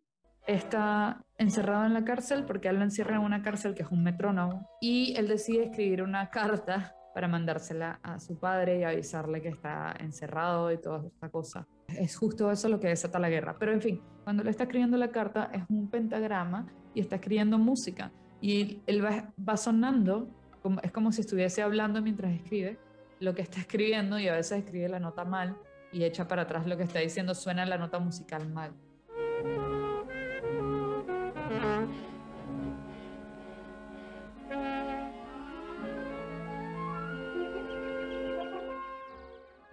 está 0.46 1.24
encerrado 1.36 1.84
en 1.84 1.92
la 1.94 2.04
cárcel 2.04 2.44
porque 2.46 2.68
él 2.68 2.76
lo 2.76 2.82
encierra 2.82 3.16
en 3.16 3.22
una 3.22 3.42
cárcel 3.42 3.74
que 3.74 3.82
es 3.82 3.90
un 3.90 4.02
metrónomo 4.02 4.68
y 4.80 5.14
él 5.16 5.28
decide 5.28 5.64
escribir 5.64 6.02
una 6.02 6.30
carta 6.30 6.96
para 7.14 7.28
mandársela 7.28 8.00
a 8.02 8.18
su 8.18 8.38
padre 8.38 8.78
y 8.78 8.84
avisarle 8.84 9.40
que 9.42 9.48
está 9.48 9.94
encerrado 9.98 10.72
y 10.72 10.78
toda 10.78 11.06
esta 11.06 11.28
cosa. 11.28 11.66
Es 11.88 12.16
justo 12.16 12.50
eso 12.50 12.68
lo 12.68 12.80
que 12.80 12.88
desata 12.88 13.18
la 13.18 13.28
guerra. 13.28 13.56
Pero 13.58 13.72
en 13.72 13.80
fin, 13.80 14.02
cuando 14.24 14.42
le 14.44 14.50
está 14.50 14.64
escribiendo 14.64 14.96
la 14.96 15.08
carta 15.08 15.50
es 15.52 15.62
un 15.68 15.88
pentagrama 15.88 16.66
y 16.94 17.00
está 17.00 17.16
escribiendo 17.16 17.58
música 17.58 18.12
y 18.40 18.82
él 18.86 19.04
va, 19.04 19.32
va 19.48 19.56
sonando, 19.56 20.28
como, 20.62 20.80
es 20.80 20.92
como 20.92 21.12
si 21.12 21.20
estuviese 21.20 21.62
hablando 21.62 22.02
mientras 22.02 22.32
escribe 22.32 22.78
lo 23.20 23.34
que 23.34 23.42
está 23.42 23.60
escribiendo 23.60 24.18
y 24.18 24.28
a 24.28 24.34
veces 24.34 24.58
escribe 24.58 24.88
la 24.88 24.98
nota 24.98 25.24
mal 25.24 25.56
y 25.92 26.04
echa 26.04 26.26
para 26.26 26.42
atrás 26.42 26.66
lo 26.66 26.76
que 26.76 26.82
está 26.82 26.98
diciendo, 26.98 27.34
suena 27.34 27.64
la 27.66 27.78
nota 27.78 27.98
musical 27.98 28.48
mal. 28.48 28.72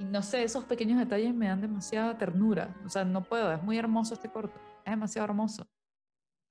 No 0.10 0.22
sé, 0.24 0.44
esos 0.44 0.66
pequeños 0.66 1.00
detalles 1.00 1.34
me 1.34 1.48
dan 1.48 1.62
demasiada 1.62 2.18
ternura. 2.18 2.76
O 2.86 2.90
sea, 2.90 3.06
no 3.06 3.24
puedo, 3.24 3.52
es 3.54 3.62
muy 3.64 3.78
hermoso 3.78 4.14
este 4.14 4.30
corto, 4.30 4.60
es 4.86 4.92
demasiado 4.92 5.26
hermoso. 5.26 5.68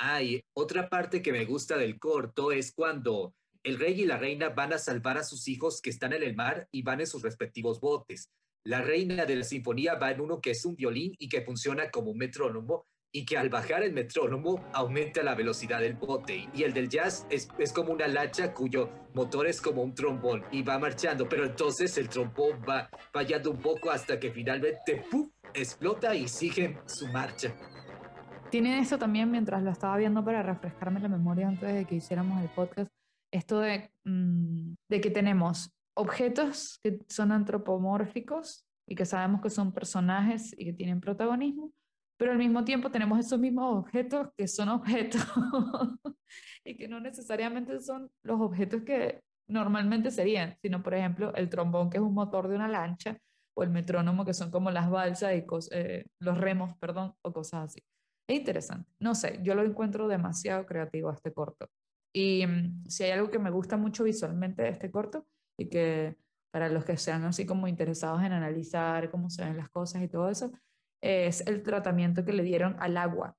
Hay 0.01 0.41
otra 0.57 0.89
parte 0.89 1.23
que 1.23 1.33
me 1.33 1.45
gusta 1.45 1.77
del 1.77 1.99
corto 1.99 2.53
es 2.53 2.73
cuando 2.73 3.35
el 3.65 3.79
rey 3.79 4.01
y 4.01 4.07
la 4.07 4.17
reina 4.17 4.51
van 4.51 4.73
a 4.73 4.79
salvar 4.79 5.19
a 5.19 5.25
sus 5.25 5.49
hijos 5.49 5.81
que 5.81 5.91
están 5.91 6.13
en 6.13 6.23
el 6.23 6.37
mar 6.37 6.69
y 6.71 6.83
van 6.83 7.01
en 7.01 7.07
sus 7.07 7.23
respectivos 7.23 7.81
botes. 7.81 8.31
La 8.65 8.81
reina 8.81 9.27
de 9.27 9.37
la 9.37 9.45
sinfonía 9.45 9.97
va 9.97 10.13
en 10.13 10.21
uno 10.21 10.41
que 10.41 10.53
es 10.53 10.65
un 10.65 10.77
violín 10.77 11.15
y 11.19 11.29
que 11.29 11.43
funciona 11.43 11.91
como 11.91 12.11
un 12.11 12.19
metrónomo 12.19 12.87
y 13.13 13.25
que 13.25 13.39
al 13.39 13.49
bajar 13.49 13.83
el 13.83 13.93
metrónomo 13.93 14.65
aumenta 14.73 15.23
la 15.23 15.35
velocidad 15.35 15.81
del 15.81 15.95
bote. 15.95 16.49
Y 16.55 16.63
el 16.63 16.73
del 16.73 16.89
jazz 16.89 17.27
es, 17.31 17.49
es 17.59 17.73
como 17.73 17.93
una 17.93 18.07
lancha 18.07 18.53
cuyo 18.53 18.91
motor 19.15 19.47
es 19.47 19.61
como 19.61 19.83
un 19.83 19.95
trombón 19.95 20.45
y 20.53 20.63
va 20.63 20.79
marchando, 20.79 21.29
pero 21.29 21.45
entonces 21.45 21.97
el 21.99 22.09
trombón 22.09 22.61
va 22.69 22.89
fallando 23.13 23.51
un 23.51 23.59
poco 23.59 23.91
hasta 23.91 24.19
que 24.21 24.31
finalmente 24.31 25.05
¡puf! 25.11 25.29
explota 25.55 26.15
y 26.15 26.29
sigue 26.29 26.79
su 26.87 27.07
marcha. 27.09 27.55
Tiene 28.51 28.79
esto 28.79 28.99
también 28.99 29.31
mientras 29.31 29.63
lo 29.63 29.71
estaba 29.71 29.97
viendo 29.97 30.25
para 30.25 30.43
refrescarme 30.43 31.01
la 31.01 31.09
memoria 31.09 31.49
antes 31.49 31.75
de 31.75 31.85
que 31.85 31.97
hiciéramos 31.97 32.41
el 32.43 32.49
podcast, 32.49 32.91
esto 33.31 33.61
de, 33.61 33.91
mm, 34.05 34.75
de 34.89 35.01
que 35.01 35.11
tenemos 35.11 35.71
objetos 35.95 36.79
que 36.83 37.01
son 37.09 37.33
antropomórficos 37.33 38.65
y 38.87 38.95
que 38.95 39.05
sabemos 39.05 39.43
que 39.43 39.51
son 39.51 39.73
personajes 39.73 40.55
y 40.57 40.65
que 40.65 40.73
tienen 40.73 41.01
protagonismo, 41.01 41.73
pero 42.19 42.33
al 42.33 42.39
mismo 42.39 42.65
tiempo 42.65 42.91
tenemos 42.91 43.19
esos 43.19 43.39
mismos 43.39 43.79
objetos 43.79 44.29
que 44.37 44.49
son 44.49 44.69
objetos 44.69 45.23
y 46.65 46.77
que 46.77 46.89
no 46.89 47.01
necesariamente 47.01 47.81
son 47.81 48.11
los 48.23 48.41
objetos 48.41 48.83
que 48.83 49.23
normalmente 49.49 50.11
serían, 50.11 50.57
sino 50.61 50.83
por 50.83 50.95
ejemplo 50.95 51.35
el 51.35 51.49
trombón 51.49 51.89
que 51.89 51.97
es 51.99 52.03
un 52.03 52.13
motor 52.13 52.49
de 52.49 52.57
una 52.57 52.69
lancha 52.69 53.17
o 53.57 53.63
el 53.63 53.71
metrónomo 53.71 54.25
que 54.25 54.35
son 54.35 54.51
como 54.51 54.71
las 54.71 54.91
balsas 54.91 55.35
y 55.35 55.45
eh, 55.71 56.05
los 56.21 56.39
remos, 56.39 56.77
perdón, 56.79 57.15
o 57.23 57.33
cosas 57.33 57.71
así. 57.71 57.81
Es 58.29 58.37
interesante. 58.37 58.91
No 59.01 59.15
sé, 59.15 59.41
yo 59.43 59.55
lo 59.55 59.65
encuentro 59.65 60.07
demasiado 60.07 60.67
creativo 60.67 61.11
este 61.11 61.33
corto. 61.33 61.69
Y 62.15 62.47
mm, 62.47 62.85
si 62.89 63.05
hay 63.05 63.13
algo 63.13 63.31
que 63.31 63.39
me 63.39 63.51
gusta 63.51 63.77
mucho 63.77 64.05
visualmente 64.05 64.63
de 64.63 64.69
este 64.69 64.91
corto 64.91 65.27
y 65.59 65.69
que 65.69 66.17
para 66.53 66.69
los 66.69 66.85
que 66.85 66.97
sean 66.97 67.25
así 67.25 67.47
como 67.47 67.69
interesados 67.69 68.23
en 68.23 68.33
analizar 68.33 69.11
cómo 69.11 69.31
se 69.31 69.45
ven 69.45 69.57
las 69.57 69.71
cosas 69.71 70.03
y 70.03 70.09
todo 70.09 70.29
eso, 70.29 70.53
es 71.01 71.47
el 71.47 71.63
tratamiento 71.63 72.25
que 72.25 72.33
le 72.33 72.43
dieron 72.43 72.77
al 72.81 72.97
agua. 72.97 73.35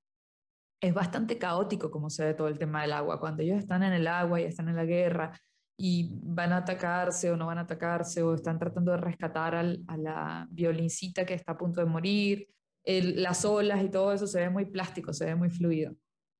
Es 0.82 0.94
bastante 0.94 1.38
caótico 1.38 1.90
como 1.90 2.08
se 2.10 2.24
ve 2.24 2.34
todo 2.34 2.48
el 2.48 2.58
tema 2.58 2.82
del 2.82 2.92
agua. 2.92 3.20
Cuando 3.20 3.42
ellos 3.42 3.58
están 3.58 3.82
en 3.82 3.92
el 3.92 4.06
agua 4.06 4.40
y 4.40 4.44
están 4.44 4.68
en 4.68 4.76
la 4.76 4.84
guerra 4.84 5.38
y 5.78 6.10
van 6.22 6.52
a 6.52 6.58
atacarse 6.58 7.30
o 7.30 7.36
no 7.36 7.46
van 7.46 7.58
a 7.58 7.62
atacarse 7.62 8.22
o 8.22 8.34
están 8.34 8.58
tratando 8.58 8.92
de 8.92 8.98
rescatar 8.98 9.54
al- 9.54 9.82
a 9.88 9.96
la 9.96 10.46
violincita 10.50 11.24
que 11.26 11.34
está 11.34 11.52
a 11.52 11.58
punto 11.58 11.80
de 11.80 11.86
morir, 11.86 12.48
el- 12.84 13.22
las 13.22 13.44
olas 13.44 13.82
y 13.84 13.90
todo 13.90 14.12
eso 14.12 14.26
se 14.26 14.40
ve 14.40 14.50
muy 14.50 14.66
plástico, 14.66 15.12
se 15.12 15.26
ve 15.26 15.34
muy 15.34 15.50
fluido. 15.50 15.94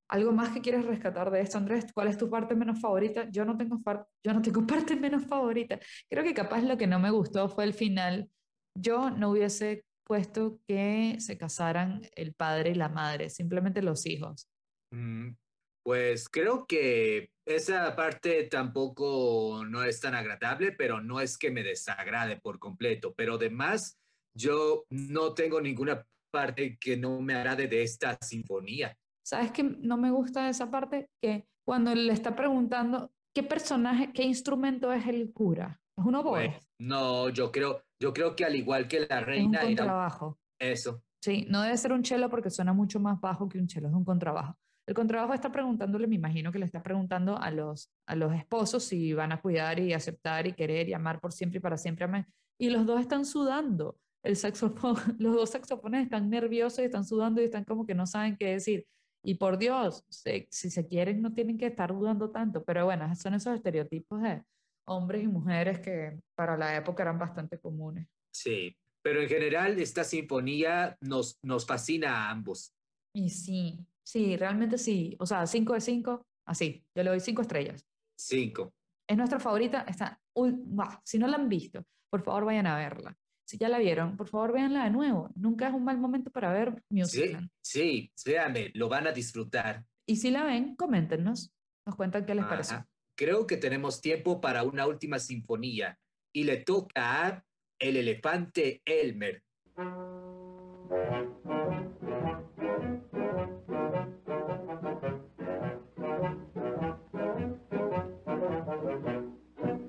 ¿Algo 0.09 0.33
más 0.33 0.49
que 0.51 0.61
quieres 0.61 0.85
rescatar 0.87 1.31
de 1.31 1.41
esto, 1.41 1.57
Andrés? 1.59 1.87
¿Cuál 1.95 2.09
es 2.09 2.19
tu 2.19 2.29
parte 2.29 2.57
menos 2.57 2.81
favorita? 2.81 3.29
Yo 3.31 3.45
no 3.45 3.57
tengo, 3.57 3.81
yo 4.25 4.33
no 4.35 4.43
tengo 4.43 4.67
parte 4.95 4.97
menos 4.97 5.25
favorita. 5.27 5.79
Creo 6.09 6.25
que 6.25 6.35
capaz 6.35 6.63
lo 6.63 6.77
que 6.77 6.87
no 6.87 6.99
me 6.99 7.11
gustó 7.11 7.49
fue 7.49 7.65
el 7.65 7.75
final. 7.75 8.29
Yo 8.75 9.11
no 9.11 9.31
hubiese 9.31 9.85
puesto 10.11 10.59
que 10.67 11.21
se 11.21 11.39
casaran 11.39 12.03
el 12.17 12.35
padre 12.35 12.71
y 12.71 12.75
la 12.75 12.89
madre, 12.89 13.31
simplemente 13.31 13.81
los 13.81 14.07
hijos. 14.07 14.49
Mm, 14.93 15.37
Pues 15.85 16.29
creo 16.29 16.67
que 16.67 17.31
esa 17.47 17.95
parte 17.95 18.43
tampoco 18.51 19.65
no 19.65 19.85
es 19.85 20.01
tan 20.01 20.17
agradable, 20.17 20.73
pero 20.73 21.01
no 21.01 21.21
es 21.21 21.39
que 21.39 21.53
me 21.53 21.63
desagrade 21.63 22.41
por 22.41 22.59
completo. 22.59 23.15
Pero 23.15 23.35
además, 23.35 24.01
yo 24.37 24.85
no 24.91 25.33
tengo 25.33 25.61
ninguna 25.61 26.05
parte 26.33 26.77
que 26.81 26.97
no 26.97 27.21
me 27.21 27.35
agrade 27.35 27.69
de 27.69 27.85
esta 27.85 28.19
sinfonía. 28.21 28.97
¿Sabes 29.25 29.53
qué 29.53 29.63
no 29.63 29.97
me 29.97 30.11
gusta 30.11 30.49
esa 30.49 30.73
parte? 30.73 31.09
Que 31.23 31.47
cuando 31.65 31.95
le 31.95 32.13
está 32.13 32.35
preguntando 32.35 33.13
qué 33.33 33.45
personaje, 33.45 34.13
qué 34.13 34.25
instrumento 34.25 34.93
es 34.93 35.07
el 35.07 35.33
cura. 35.33 35.81
¿Es 35.97 36.05
un 36.05 36.17
oboe? 36.17 36.51
Pues, 36.51 36.70
no, 36.81 37.29
yo 37.29 37.53
creo, 37.53 37.83
yo 38.01 38.13
creo 38.13 38.35
que 38.35 38.45
al 38.45 38.57
igual 38.57 38.89
que 38.89 39.01
la 39.01 39.19
es 39.19 39.21
un 39.21 39.27
reina 39.27 39.59
era 39.59 39.69
un- 39.69 39.77
contrabajo. 39.77 40.39
eso. 40.61 41.03
Sí, 41.23 41.47
no 41.51 41.61
debe 41.63 41.77
ser 41.77 41.93
un 41.93 42.03
cello 42.05 42.31
porque 42.31 42.49
suena 42.51 42.73
mucho 42.73 42.99
más 42.99 43.21
bajo 43.21 43.49
que 43.49 43.59
un 43.59 43.69
cello, 43.69 43.89
es 43.89 43.95
un 43.95 44.05
contrabajo. 44.05 44.57
El 44.89 44.95
contrabajo 44.95 45.35
está 45.35 45.53
preguntándole, 45.53 46.07
me 46.07 46.15
imagino 46.17 46.51
que 46.51 46.59
le 46.59 46.65
está 46.65 46.83
preguntando 46.83 47.37
a 47.39 47.51
los, 47.51 47.93
a 48.09 48.17
los 48.17 48.33
esposos 48.35 48.83
si 48.85 49.13
van 49.13 49.31
a 49.31 49.41
cuidar 49.41 49.79
y 49.79 49.93
aceptar 49.93 50.47
y 50.47 50.55
querer 50.55 50.89
y 50.89 50.95
amar 50.95 51.21
por 51.21 51.33
siempre 51.33 51.59
y 51.59 51.61
para 51.61 51.77
siempre. 51.77 52.07
amén. 52.07 52.27
Y 52.59 52.71
los 52.71 52.87
dos 52.87 53.01
están 53.01 53.25
sudando. 53.27 53.99
El 54.25 54.37
saxofón, 54.37 54.97
los 55.19 55.35
dos 55.37 55.51
saxofones 55.51 56.03
están 56.05 56.29
nerviosos 56.31 56.81
y 56.81 56.85
están 56.85 57.05
sudando 57.05 57.41
y 57.41 57.45
están 57.45 57.65
como 57.65 57.87
que 57.87 57.95
no 57.95 58.07
saben 58.07 58.37
qué 58.37 58.53
decir. 58.53 58.87
Y 59.23 59.35
por 59.35 59.59
Dios, 59.59 60.05
se- 60.09 60.49
si 60.51 60.71
se 60.71 60.87
quieren 60.87 61.21
no 61.21 61.33
tienen 61.35 61.59
que 61.59 61.67
estar 61.67 61.91
dudando 61.93 62.31
tanto. 62.31 62.65
Pero 62.65 62.87
bueno, 62.87 63.15
son 63.15 63.35
esos 63.35 63.55
estereotipos 63.55 64.23
de 64.23 64.43
hombres 64.91 65.23
y 65.23 65.29
mujeres 65.29 65.79
que 65.81 66.21
para 66.35 66.57
la 66.57 66.77
época 66.77 67.03
eran 67.05 67.19
bastante 67.19 67.59
comunes. 67.59 68.07
Sí, 68.35 68.77
pero 69.03 69.23
en 69.23 69.29
general 69.29 69.79
esta 69.79 70.05
sinfonía 70.05 70.97
nos, 71.01 71.39
nos 71.43 71.65
fascina 71.67 72.27
a 72.27 72.31
ambos. 72.31 72.73
Y 73.15 73.31
sí, 73.31 73.79
sí, 74.05 74.37
realmente 74.37 74.79
sí. 74.79 75.17
O 75.21 75.27
sea, 75.27 75.47
5 75.47 75.75
de 75.75 75.81
5, 75.81 76.27
así. 76.47 76.85
Yo 76.97 77.03
le 77.05 77.11
doy 77.11 77.21
5 77.21 77.43
estrellas. 77.43 77.87
Cinco. 78.19 78.73
Es 79.09 79.17
nuestra 79.17 79.41
favorita. 79.41 79.83
Está, 79.83 80.21
bah, 80.35 81.01
si 81.05 81.19
no 81.19 81.27
la 81.27 81.37
han 81.37 81.49
visto, 81.49 81.83
por 82.11 82.23
favor 82.23 82.45
vayan 82.45 82.67
a 82.67 82.77
verla. 82.77 83.17
Si 83.49 83.59
ya 83.59 83.69
la 83.69 83.79
vieron, 83.79 84.17
por 84.17 84.29
favor 84.29 84.53
véanla 84.53 84.85
de 84.85 84.91
nuevo. 84.91 85.31
Nunca 85.35 85.69
es 85.69 85.75
un 85.75 85.85
mal 85.85 85.99
momento 85.99 86.31
para 86.31 86.53
ver 86.53 86.83
Sí, 86.89 86.95
musical. 86.97 87.51
sí, 87.65 88.13
créanme, 88.23 88.71
lo 88.75 88.89
van 88.89 89.07
a 89.07 89.13
disfrutar. 89.13 89.85
Y 90.07 90.17
si 90.17 90.31
la 90.31 90.45
ven, 90.45 90.77
coméntenos. 90.77 91.53
Nos 91.87 91.97
cuentan 91.97 92.27
qué 92.27 92.35
les 92.35 92.45
pareció. 92.45 92.85
Creo 93.21 93.47
que 93.47 93.59
tenemos 93.59 94.01
tiempo 94.01 94.41
para 94.41 94.63
una 94.63 94.87
última 94.87 95.19
sinfonía 95.19 95.99
y 96.35 96.45
le 96.45 96.57
toca 96.57 97.27
a 97.27 97.45
El 97.79 97.99
elefante 97.99 98.81
Elmer. 98.87 99.43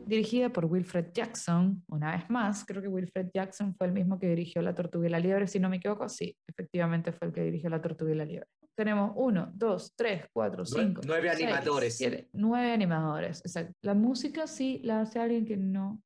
Dirigida 0.06 0.50
por 0.50 0.66
Wilfred 0.66 1.14
Jackson, 1.14 1.86
una 1.88 2.18
vez 2.18 2.30
más, 2.30 2.66
creo 2.66 2.82
que 2.82 2.90
Wilfred 2.90 3.30
Jackson 3.34 3.74
fue 3.78 3.88
el 3.88 3.94
mismo 3.94 4.20
que 4.20 4.28
dirigió 4.28 4.62
La 4.62 4.76
Tortuga 4.76 5.08
y 5.08 5.10
la 5.10 5.20
Liebre, 5.20 5.48
si 5.48 5.58
no 5.58 5.70
me 5.70 5.78
equivoco, 5.78 6.10
sí, 6.10 6.36
efectivamente 6.50 7.14
fue 7.14 7.30
el 7.30 7.34
que 7.34 7.44
dirigió 7.44 7.70
La 7.70 7.82
Tortuga 7.82 8.12
y 8.12 8.16
la 8.16 8.26
Liebre. 8.26 8.50
Tenemos 8.76 9.11
uno, 9.15 9.51
dos, 9.53 9.93
tres, 9.95 10.26
cuatro, 10.34 10.63
Nue- 10.63 10.84
cinco. 10.84 11.01
nueve 11.05 11.30
seis, 11.34 11.43
animadores. 11.47 11.97
siete, 11.97 12.30
nueve 12.34 12.72
animadores, 12.72 13.39
exacto. 13.41 13.74
La 13.82 13.93
música 13.93 14.47
sí 14.47 14.80
la 14.84 15.01
hace 15.01 15.19
alguien 15.19 15.45
que 15.45 15.57
no, 15.57 16.01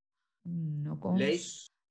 no 0.46 1.00
con 1.00 1.18
Leigh. 1.18 1.42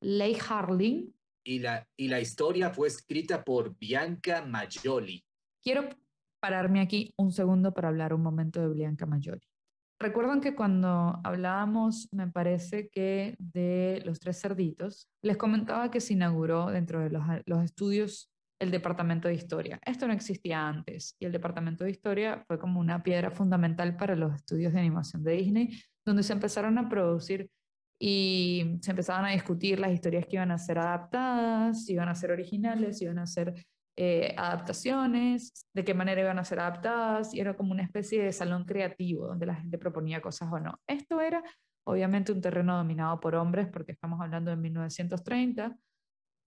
Leigh 0.02 0.38
Harling. 0.48 1.14
Y 1.46 1.58
la, 1.60 1.86
y 1.96 2.08
la 2.08 2.20
historia 2.20 2.70
fue 2.70 2.88
escrita 2.88 3.44
por 3.44 3.76
Bianca 3.78 4.44
Majoli. 4.44 5.24
Quiero 5.62 5.88
pararme 6.40 6.80
aquí 6.80 7.12
un 7.16 7.32
segundo 7.32 7.72
para 7.72 7.88
hablar 7.88 8.12
un 8.12 8.22
momento 8.22 8.60
de 8.60 8.74
Bianca 8.74 9.06
Majoli. 9.06 9.46
Recuerdan 10.00 10.40
que 10.40 10.54
cuando 10.54 11.20
hablábamos, 11.22 12.08
me 12.12 12.26
parece 12.28 12.88
que 12.88 13.36
de 13.38 14.02
los 14.04 14.18
tres 14.20 14.40
cerditos, 14.40 15.08
les 15.22 15.36
comentaba 15.36 15.90
que 15.90 16.00
se 16.00 16.14
inauguró 16.14 16.66
dentro 16.66 17.00
de 17.00 17.10
los, 17.10 17.22
los 17.46 17.62
estudios 17.62 18.30
el 18.64 18.70
departamento 18.70 19.28
de 19.28 19.34
historia. 19.34 19.80
Esto 19.84 20.06
no 20.06 20.12
existía 20.12 20.66
antes 20.66 21.16
y 21.18 21.26
el 21.26 21.32
departamento 21.32 21.84
de 21.84 21.90
historia 21.90 22.44
fue 22.46 22.58
como 22.58 22.80
una 22.80 23.02
piedra 23.02 23.30
fundamental 23.30 23.96
para 23.96 24.16
los 24.16 24.34
estudios 24.34 24.72
de 24.72 24.80
animación 24.80 25.22
de 25.22 25.32
Disney, 25.32 25.82
donde 26.04 26.22
se 26.22 26.32
empezaron 26.32 26.76
a 26.78 26.88
producir 26.88 27.48
y 27.98 28.78
se 28.80 28.90
empezaban 28.90 29.24
a 29.24 29.30
discutir 29.30 29.78
las 29.78 29.92
historias 29.92 30.26
que 30.26 30.36
iban 30.36 30.50
a 30.50 30.58
ser 30.58 30.78
adaptadas, 30.78 31.84
si 31.84 31.92
iban 31.92 32.08
a 32.08 32.14
ser 32.14 32.32
originales, 32.32 32.98
si 32.98 33.04
iban 33.04 33.18
a 33.18 33.26
ser 33.26 33.54
eh, 33.96 34.34
adaptaciones, 34.36 35.68
de 35.72 35.84
qué 35.84 35.94
manera 35.94 36.20
iban 36.20 36.38
a 36.38 36.44
ser 36.44 36.58
adaptadas, 36.58 37.32
y 37.32 37.40
era 37.40 37.54
como 37.56 37.70
una 37.70 37.84
especie 37.84 38.24
de 38.24 38.32
salón 38.32 38.64
creativo 38.64 39.28
donde 39.28 39.46
la 39.46 39.54
gente 39.54 39.78
proponía 39.78 40.20
cosas 40.20 40.52
o 40.52 40.58
no. 40.58 40.80
Esto 40.88 41.20
era 41.20 41.42
obviamente 41.86 42.32
un 42.32 42.40
terreno 42.40 42.76
dominado 42.76 43.20
por 43.20 43.36
hombres, 43.36 43.68
porque 43.68 43.92
estamos 43.92 44.20
hablando 44.20 44.50
de 44.50 44.56
1930, 44.56 45.76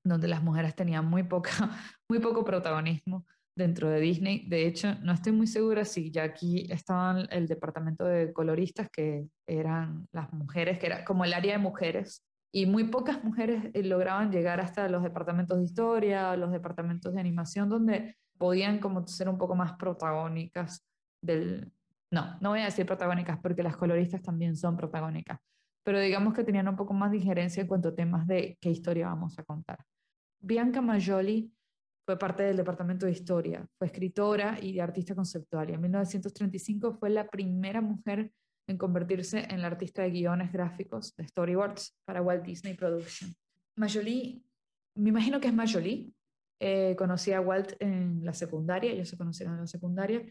donde 0.07 0.27
las 0.27 0.43
mujeres 0.43 0.75
tenían 0.75 1.05
muy, 1.05 1.23
poca, 1.23 1.51
muy 2.09 2.19
poco 2.19 2.43
protagonismo 2.43 3.25
dentro 3.55 3.89
de 3.89 3.99
Disney. 3.99 4.47
De 4.47 4.67
hecho, 4.67 4.95
no 5.01 5.11
estoy 5.11 5.33
muy 5.33 5.47
segura 5.47 5.83
si 5.83 6.11
ya 6.11 6.23
aquí 6.23 6.67
estaban 6.71 7.27
el 7.31 7.47
departamento 7.47 8.05
de 8.05 8.31
coloristas, 8.31 8.89
que 8.89 9.27
eran 9.47 10.07
las 10.11 10.31
mujeres, 10.31 10.79
que 10.79 10.85
era 10.85 11.03
como 11.03 11.25
el 11.25 11.33
área 11.33 11.53
de 11.53 11.59
mujeres, 11.59 12.23
y 12.53 12.65
muy 12.65 12.85
pocas 12.85 13.23
mujeres 13.23 13.65
eh, 13.73 13.83
lograban 13.83 14.31
llegar 14.31 14.61
hasta 14.61 14.87
los 14.87 15.03
departamentos 15.03 15.57
de 15.57 15.65
historia, 15.65 16.35
los 16.37 16.51
departamentos 16.51 17.13
de 17.13 17.19
animación, 17.19 17.69
donde 17.69 18.15
podían 18.37 18.79
como 18.79 19.05
ser 19.07 19.27
un 19.27 19.37
poco 19.37 19.55
más 19.55 19.73
protagónicas 19.73 20.85
del... 21.21 21.71
No, 22.09 22.37
no 22.39 22.51
voy 22.51 22.61
a 22.61 22.65
decir 22.65 22.85
protagónicas 22.85 23.37
porque 23.41 23.63
las 23.63 23.75
coloristas 23.75 24.21
también 24.21 24.55
son 24.55 24.77
protagónicas, 24.77 25.39
pero 25.83 25.99
digamos 25.99 26.33
que 26.33 26.43
tenían 26.43 26.67
un 26.69 26.77
poco 26.77 26.93
más 26.93 27.11
de 27.11 27.17
injerencia 27.17 27.61
en 27.61 27.67
cuanto 27.67 27.89
a 27.89 27.95
temas 27.95 28.25
de 28.27 28.57
qué 28.61 28.69
historia 28.69 29.07
vamos 29.07 29.37
a 29.37 29.43
contar. 29.43 29.79
Bianca 30.39 30.81
Majoli 30.81 31.51
fue 32.05 32.17
parte 32.17 32.43
del 32.43 32.57
departamento 32.57 33.05
de 33.05 33.11
historia, 33.11 33.67
fue 33.77 33.87
escritora 33.87 34.57
y 34.61 34.79
artista 34.79 35.13
conceptual 35.13 35.69
y 35.69 35.73
en 35.73 35.81
1935 35.81 36.93
fue 36.93 37.09
la 37.09 37.27
primera 37.27 37.81
mujer 37.81 38.31
en 38.67 38.77
convertirse 38.77 39.45
en 39.49 39.61
la 39.61 39.67
artista 39.67 40.03
de 40.03 40.11
guiones 40.11 40.51
gráficos 40.51 41.15
de 41.15 41.27
storyboards 41.27 41.97
para 42.05 42.21
Walt 42.21 42.43
Disney 42.43 42.75
Production. 42.75 43.33
Majoli, 43.75 44.43
me 44.95 45.09
imagino 45.09 45.39
que 45.39 45.47
es 45.47 45.53
Majoli, 45.53 46.13
eh, 46.59 46.95
conocí 46.97 47.31
a 47.31 47.41
Walt 47.41 47.73
en 47.79 48.23
la 48.23 48.33
secundaria, 48.33 48.91
ellos 48.91 49.09
se 49.09 49.17
conocieron 49.17 49.55
en 49.55 49.61
la 49.61 49.67
secundaria, 49.67 50.21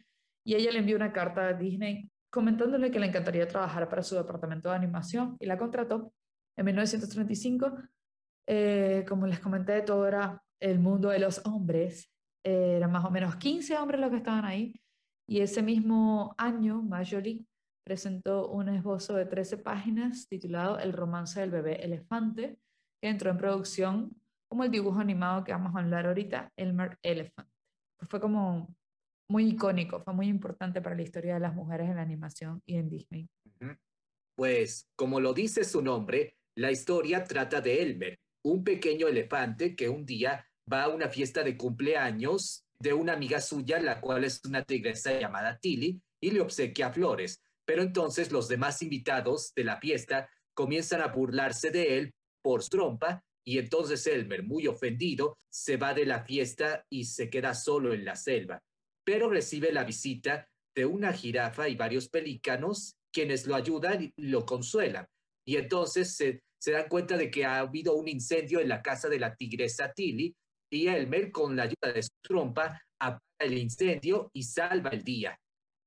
y 0.44 0.54
ella 0.54 0.70
le 0.72 0.78
envió 0.78 0.96
una 0.96 1.12
carta 1.12 1.48
a 1.48 1.52
Disney 1.54 2.10
comentándole 2.30 2.90
que 2.90 2.98
le 2.98 3.06
encantaría 3.06 3.48
trabajar 3.48 3.88
para 3.88 4.02
su 4.02 4.14
departamento 4.14 4.68
de 4.68 4.76
animación 4.76 5.36
y 5.40 5.46
la 5.46 5.56
contrató 5.56 6.12
en 6.56 6.66
1935. 6.66 7.72
Eh, 8.46 9.04
como 9.08 9.26
les 9.26 9.40
comenté, 9.40 9.82
todo 9.82 10.06
era 10.06 10.42
el 10.60 10.78
mundo 10.78 11.08
de 11.08 11.18
los 11.18 11.44
hombres, 11.46 12.10
eh, 12.44 12.76
eran 12.76 12.92
más 12.92 13.04
o 13.04 13.10
menos 13.10 13.36
15 13.36 13.76
hombres 13.76 14.00
los 14.00 14.10
que 14.10 14.16
estaban 14.16 14.44
ahí, 14.44 14.80
y 15.28 15.40
ese 15.40 15.62
mismo 15.62 16.34
año, 16.38 16.82
Majoli 16.82 17.46
presentó 17.84 18.48
un 18.48 18.68
esbozo 18.68 19.14
de 19.14 19.26
13 19.26 19.58
páginas 19.58 20.28
titulado 20.28 20.78
El 20.78 20.92
romance 20.92 21.40
del 21.40 21.50
bebé 21.50 21.84
elefante, 21.84 22.58
que 23.00 23.08
entró 23.08 23.30
en 23.30 23.38
producción 23.38 24.16
como 24.48 24.64
el 24.64 24.70
dibujo 24.70 25.00
animado 25.00 25.44
que 25.44 25.52
vamos 25.52 25.74
a 25.74 25.80
hablar 25.80 26.06
ahorita, 26.06 26.52
Elmer 26.56 26.98
Elephant. 27.02 27.48
Pues 27.98 28.08
fue 28.08 28.20
como 28.20 28.74
muy 29.28 29.48
icónico, 29.48 30.00
fue 30.00 30.14
muy 30.14 30.28
importante 30.28 30.80
para 30.80 30.94
la 30.94 31.02
historia 31.02 31.34
de 31.34 31.40
las 31.40 31.54
mujeres 31.54 31.88
en 31.88 31.96
la 31.96 32.02
animación 32.02 32.62
y 32.64 32.76
en 32.76 32.88
Disney. 32.88 33.28
Pues, 34.36 34.88
como 34.94 35.18
lo 35.18 35.32
dice 35.32 35.64
su 35.64 35.82
nombre, 35.82 36.36
la 36.56 36.70
historia 36.70 37.24
trata 37.24 37.60
de 37.60 37.82
Elmer, 37.82 38.20
un 38.50 38.62
pequeño 38.62 39.08
elefante 39.08 39.74
que 39.74 39.88
un 39.88 40.06
día 40.06 40.46
va 40.72 40.84
a 40.84 40.88
una 40.88 41.08
fiesta 41.08 41.42
de 41.42 41.56
cumpleaños 41.56 42.64
de 42.78 42.92
una 42.92 43.14
amiga 43.14 43.40
suya, 43.40 43.80
la 43.80 44.00
cual 44.00 44.24
es 44.24 44.40
una 44.44 44.62
tigresa 44.62 45.18
llamada 45.18 45.58
Tilly, 45.58 46.00
y 46.20 46.30
le 46.30 46.40
obsequia 46.40 46.92
flores. 46.92 47.40
Pero 47.64 47.82
entonces 47.82 48.30
los 48.30 48.48
demás 48.48 48.82
invitados 48.82 49.52
de 49.54 49.64
la 49.64 49.78
fiesta 49.78 50.28
comienzan 50.54 51.00
a 51.00 51.08
burlarse 51.08 51.70
de 51.70 51.98
él 51.98 52.14
por 52.42 52.64
trompa 52.64 53.24
y 53.44 53.58
entonces 53.58 54.06
Elmer, 54.06 54.44
muy 54.44 54.66
ofendido, 54.66 55.38
se 55.48 55.76
va 55.76 55.94
de 55.94 56.06
la 56.06 56.24
fiesta 56.24 56.84
y 56.90 57.04
se 57.04 57.30
queda 57.30 57.54
solo 57.54 57.92
en 57.92 58.04
la 58.04 58.16
selva. 58.16 58.60
Pero 59.04 59.28
recibe 59.28 59.72
la 59.72 59.84
visita 59.84 60.48
de 60.74 60.86
una 60.86 61.12
jirafa 61.12 61.68
y 61.68 61.74
varios 61.74 62.08
pelícanos 62.08 62.94
quienes 63.12 63.46
lo 63.46 63.54
ayudan 63.54 64.02
y 64.02 64.12
lo 64.16 64.44
consuelan. 64.44 65.06
Y 65.44 65.56
entonces 65.56 66.16
se, 66.16 66.42
se 66.66 66.72
dan 66.72 66.88
cuenta 66.88 67.16
de 67.16 67.30
que 67.30 67.44
ha 67.44 67.60
habido 67.60 67.94
un 67.94 68.08
incendio 68.08 68.58
en 68.58 68.68
la 68.68 68.82
casa 68.82 69.08
de 69.08 69.20
la 69.20 69.36
tigresa 69.36 69.92
Tilly 69.92 70.34
y 70.68 70.88
Elmer, 70.88 71.30
con 71.30 71.54
la 71.54 71.62
ayuda 71.62 71.92
de 71.94 72.02
su 72.02 72.10
trompa, 72.20 72.82
apaga 72.98 73.22
el 73.38 73.56
incendio 73.56 74.30
y 74.32 74.42
salva 74.42 74.90
el 74.90 75.04
día. 75.04 75.38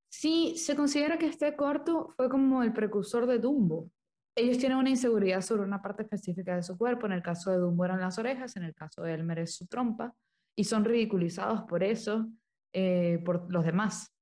Sí, 0.09 0.53
se 0.55 0.77
considera 0.77 1.17
que 1.17 1.25
este 1.25 1.53
corto 1.57 2.13
fue 2.15 2.29
como 2.29 2.63
el 2.63 2.71
precursor 2.71 3.27
de 3.27 3.39
Dumbo. 3.39 3.91
Ellos 4.37 4.57
tienen 4.57 4.77
una 4.77 4.89
inseguridad 4.89 5.41
sobre 5.41 5.63
una 5.63 5.81
parte 5.81 6.03
específica 6.03 6.55
de 6.55 6.63
su 6.63 6.77
cuerpo. 6.77 7.07
En 7.07 7.11
el 7.11 7.21
caso 7.21 7.51
de 7.51 7.57
Dumbo 7.57 7.83
eran 7.83 7.99
las 7.99 8.17
orejas, 8.17 8.55
en 8.55 8.63
el 8.63 8.73
caso 8.73 9.01
de 9.01 9.15
Elmer 9.15 9.39
es 9.39 9.55
su 9.55 9.67
trompa, 9.67 10.15
y 10.57 10.63
son 10.63 10.85
ridiculizados 10.85 11.63
por 11.63 11.83
eso, 11.83 12.25
eh, 12.71 13.21
por 13.25 13.51
los 13.51 13.65
demás. 13.65 14.13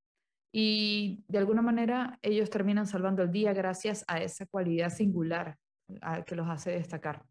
Y 0.52 1.24
de 1.28 1.38
alguna 1.38 1.62
manera 1.62 2.18
ellos 2.24 2.50
terminan 2.50 2.88
salvando 2.88 3.22
el 3.22 3.32
día 3.32 3.54
gracias 3.54 4.04
a 4.08 4.24
esa 4.24 4.48
cualidad 4.48 4.90
singular 4.90 5.56
que 6.26 6.36
los 6.36 6.48
hace 6.50 6.72
destacar. 6.72 7.24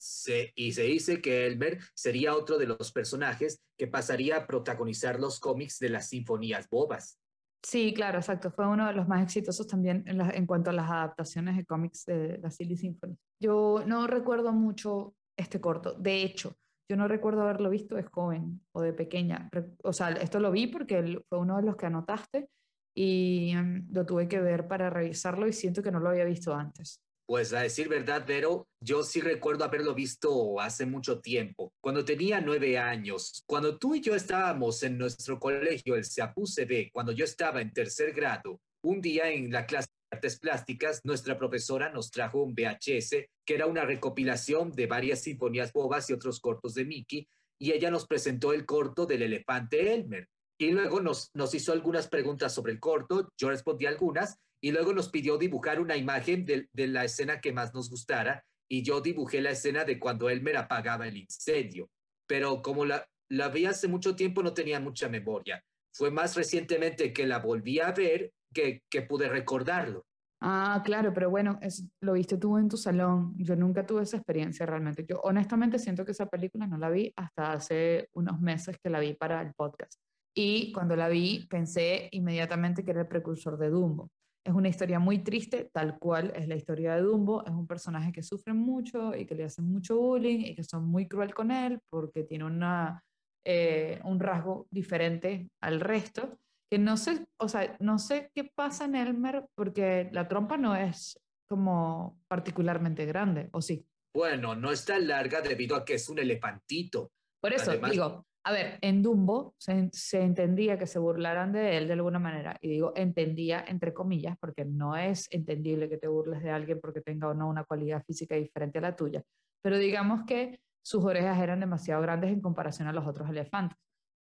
Se- 0.00 0.52
y 0.54 0.72
se 0.72 0.82
dice 0.84 1.20
que 1.20 1.46
Elmer 1.46 1.80
sería 1.94 2.34
otro 2.36 2.56
de 2.56 2.66
los 2.66 2.92
personajes 2.92 3.60
que 3.76 3.88
pasaría 3.88 4.36
a 4.36 4.46
protagonizar 4.46 5.18
los 5.18 5.40
cómics 5.40 5.80
de 5.80 5.88
las 5.88 6.08
sinfonías 6.08 6.68
bobas. 6.70 7.18
Sí, 7.64 7.92
claro, 7.92 8.18
exacto. 8.18 8.52
Fue 8.52 8.68
uno 8.68 8.86
de 8.86 8.92
los 8.92 9.08
más 9.08 9.22
exitosos 9.24 9.66
también 9.66 10.04
en, 10.06 10.18
la- 10.18 10.30
en 10.30 10.46
cuanto 10.46 10.70
a 10.70 10.72
las 10.72 10.88
adaptaciones 10.88 11.56
de 11.56 11.64
cómics 11.64 12.04
de 12.06 12.38
la 12.38 12.50
Silly 12.52 12.76
Symphony. 12.76 13.16
Yo 13.42 13.82
no 13.86 14.06
recuerdo 14.06 14.52
mucho 14.52 15.16
este 15.36 15.60
corto. 15.60 15.94
De 15.94 16.22
hecho, 16.22 16.54
yo 16.88 16.96
no 16.96 17.08
recuerdo 17.08 17.42
haberlo 17.42 17.68
visto 17.68 17.96
de 17.96 18.04
joven 18.04 18.60
o 18.72 18.80
de 18.80 18.92
pequeña. 18.92 19.50
O 19.82 19.92
sea, 19.92 20.10
esto 20.10 20.38
lo 20.38 20.52
vi 20.52 20.68
porque 20.68 21.20
fue 21.28 21.38
uno 21.40 21.56
de 21.56 21.64
los 21.64 21.76
que 21.76 21.86
anotaste 21.86 22.48
y 22.96 23.52
mm, 23.56 23.92
lo 23.92 24.06
tuve 24.06 24.28
que 24.28 24.40
ver 24.40 24.68
para 24.68 24.90
revisarlo 24.90 25.48
y 25.48 25.52
siento 25.52 25.82
que 25.82 25.90
no 25.90 25.98
lo 25.98 26.10
había 26.10 26.24
visto 26.24 26.54
antes. 26.54 27.02
Pues 27.28 27.52
a 27.52 27.60
decir 27.60 27.90
verdad, 27.90 28.24
Vero, 28.26 28.66
yo 28.80 29.02
sí 29.02 29.20
recuerdo 29.20 29.62
haberlo 29.62 29.94
visto 29.94 30.58
hace 30.62 30.86
mucho 30.86 31.20
tiempo, 31.20 31.74
cuando 31.78 32.02
tenía 32.02 32.40
nueve 32.40 32.78
años, 32.78 33.44
cuando 33.46 33.76
tú 33.76 33.94
y 33.94 34.00
yo 34.00 34.14
estábamos 34.14 34.82
en 34.82 34.96
nuestro 34.96 35.38
colegio, 35.38 35.94
el 35.94 36.06
CAPUCB, 36.08 36.90
cuando 36.90 37.12
yo 37.12 37.26
estaba 37.26 37.60
en 37.60 37.70
tercer 37.74 38.14
grado, 38.14 38.62
un 38.82 39.02
día 39.02 39.30
en 39.30 39.52
la 39.52 39.66
clase 39.66 39.88
de 39.88 40.16
artes 40.16 40.38
plásticas, 40.38 41.02
nuestra 41.04 41.36
profesora 41.36 41.90
nos 41.90 42.10
trajo 42.10 42.42
un 42.42 42.54
VHS, 42.54 43.26
que 43.44 43.54
era 43.54 43.66
una 43.66 43.84
recopilación 43.84 44.72
de 44.72 44.86
varias 44.86 45.20
sinfonías 45.20 45.70
bobas 45.70 46.08
y 46.08 46.14
otros 46.14 46.40
cortos 46.40 46.72
de 46.72 46.86
Mickey, 46.86 47.28
y 47.60 47.72
ella 47.72 47.90
nos 47.90 48.06
presentó 48.06 48.54
el 48.54 48.64
corto 48.64 49.04
del 49.04 49.20
elefante 49.20 49.92
Elmer. 49.92 50.28
Y 50.58 50.70
luego 50.70 51.00
nos 51.00 51.54
hizo 51.54 51.72
algunas 51.72 52.08
preguntas 52.08 52.54
sobre 52.54 52.72
el 52.72 52.80
corto, 52.80 53.28
yo 53.38 53.50
respondí 53.50 53.84
algunas, 53.84 54.38
y 54.60 54.72
luego 54.72 54.92
nos 54.92 55.08
pidió 55.08 55.38
dibujar 55.38 55.80
una 55.80 55.96
imagen 55.96 56.44
de, 56.44 56.68
la 56.74 57.04
escena 57.04 57.40
que 57.40 57.52
más 57.52 57.74
nos 57.74 57.90
gustara 57.90 58.44
y 58.68 58.82
yo 58.82 59.00
dibujé 59.00 59.40
la 59.40 59.50
escena 59.50 59.84
de 59.84 59.98
cuando 59.98 60.28
Elmer 60.28 60.56
apagaba 60.56 61.06
el 61.06 61.16
incendio. 61.16 61.90
Pero 62.26 62.60
como 62.60 62.84
la, 62.84 63.06
la 63.30 63.48
vi 63.48 63.66
hace 63.66 63.88
mucho 63.88 64.14
tiempo 64.14 64.42
no 64.42 64.52
tenía 64.52 64.80
mucha 64.80 65.08
memoria. 65.08 65.62
Fue 65.94 66.10
más 66.10 66.36
recientemente 66.36 67.12
que 67.12 67.26
la 67.26 67.38
volví 67.38 67.80
a 67.80 67.92
ver 67.92 68.32
que, 68.52 68.82
que 68.90 69.02
pude 69.02 69.28
recordarlo. 69.28 70.04
Ah, 70.40 70.82
claro, 70.84 71.12
pero 71.12 71.30
bueno, 71.30 71.58
es, 71.62 71.88
lo 72.00 72.12
viste 72.12 72.36
tú 72.36 72.58
en 72.58 72.68
tu 72.68 72.76
salón. 72.76 73.34
Yo 73.36 73.56
nunca 73.56 73.84
tuve 73.84 74.02
esa 74.02 74.18
experiencia 74.18 74.66
realmente. 74.66 75.04
Yo 75.04 75.20
honestamente 75.22 75.78
siento 75.78 76.04
que 76.04 76.12
esa 76.12 76.26
película 76.26 76.66
no 76.66 76.78
la 76.78 76.90
vi 76.90 77.12
hasta 77.16 77.52
hace 77.52 78.08
unos 78.12 78.40
meses 78.40 78.78
que 78.78 78.90
la 78.90 79.00
vi 79.00 79.14
para 79.14 79.42
el 79.42 79.52
podcast. 79.54 80.00
Y 80.34 80.70
cuando 80.72 80.94
la 80.94 81.08
vi 81.08 81.46
pensé 81.48 82.08
inmediatamente 82.12 82.84
que 82.84 82.92
era 82.92 83.00
el 83.00 83.08
precursor 83.08 83.58
de 83.58 83.70
Dumbo. 83.70 84.10
Es 84.48 84.54
una 84.54 84.68
historia 84.68 84.98
muy 84.98 85.18
triste, 85.18 85.68
tal 85.74 85.98
cual 85.98 86.32
es 86.34 86.48
la 86.48 86.56
historia 86.56 86.94
de 86.94 87.02
Dumbo. 87.02 87.44
Es 87.44 87.52
un 87.52 87.66
personaje 87.66 88.12
que 88.12 88.22
sufre 88.22 88.54
mucho 88.54 89.14
y 89.14 89.26
que 89.26 89.34
le 89.34 89.44
hacen 89.44 89.70
mucho 89.70 89.98
bullying 89.98 90.40
y 90.40 90.54
que 90.54 90.64
son 90.64 90.88
muy 90.88 91.06
cruel 91.06 91.34
con 91.34 91.50
él 91.50 91.78
porque 91.90 92.24
tiene 92.24 92.44
una, 92.44 93.04
eh, 93.46 94.00
un 94.04 94.18
rasgo 94.18 94.66
diferente 94.70 95.50
al 95.60 95.80
resto 95.80 96.38
que 96.70 96.78
no 96.78 96.96
sé, 96.96 97.26
o 97.38 97.46
sea, 97.46 97.76
no 97.80 97.98
sé 97.98 98.30
qué 98.34 98.44
pasa 98.44 98.86
en 98.86 98.94
Elmer 98.94 99.44
porque 99.54 100.08
la 100.12 100.26
trompa 100.28 100.56
no 100.56 100.74
es 100.74 101.20
como 101.46 102.18
particularmente 102.26 103.04
grande, 103.04 103.50
¿o 103.52 103.60
sí? 103.60 103.84
Bueno, 104.16 104.54
no 104.54 104.72
es 104.72 104.82
tan 104.86 105.06
larga 105.06 105.42
debido 105.42 105.76
a 105.76 105.84
que 105.84 105.94
es 105.94 106.08
un 106.08 106.20
elefantito. 106.20 107.10
Por 107.42 107.52
eso 107.52 107.70
Además- 107.70 107.90
digo, 107.90 108.26
a 108.48 108.52
ver, 108.52 108.78
en 108.80 109.02
Dumbo 109.02 109.54
se, 109.58 109.90
se 109.92 110.22
entendía 110.22 110.78
que 110.78 110.86
se 110.86 110.98
burlaran 110.98 111.52
de 111.52 111.76
él 111.76 111.86
de 111.86 111.92
alguna 111.92 112.18
manera, 112.18 112.56
y 112.62 112.68
digo 112.68 112.94
entendía 112.96 113.62
entre 113.68 113.92
comillas, 113.92 114.38
porque 114.40 114.64
no 114.64 114.96
es 114.96 115.28
entendible 115.30 115.90
que 115.90 115.98
te 115.98 116.08
burles 116.08 116.42
de 116.42 116.50
alguien 116.50 116.80
porque 116.80 117.02
tenga 117.02 117.28
o 117.28 117.34
no 117.34 117.46
una 117.46 117.64
cualidad 117.64 118.02
física 118.06 118.36
diferente 118.36 118.78
a 118.78 118.80
la 118.80 118.96
tuya, 118.96 119.22
pero 119.62 119.76
digamos 119.76 120.24
que 120.24 120.60
sus 120.82 121.04
orejas 121.04 121.38
eran 121.42 121.60
demasiado 121.60 122.00
grandes 122.00 122.32
en 122.32 122.40
comparación 122.40 122.88
a 122.88 122.92
los 122.94 123.06
otros 123.06 123.28
elefantes. 123.28 123.76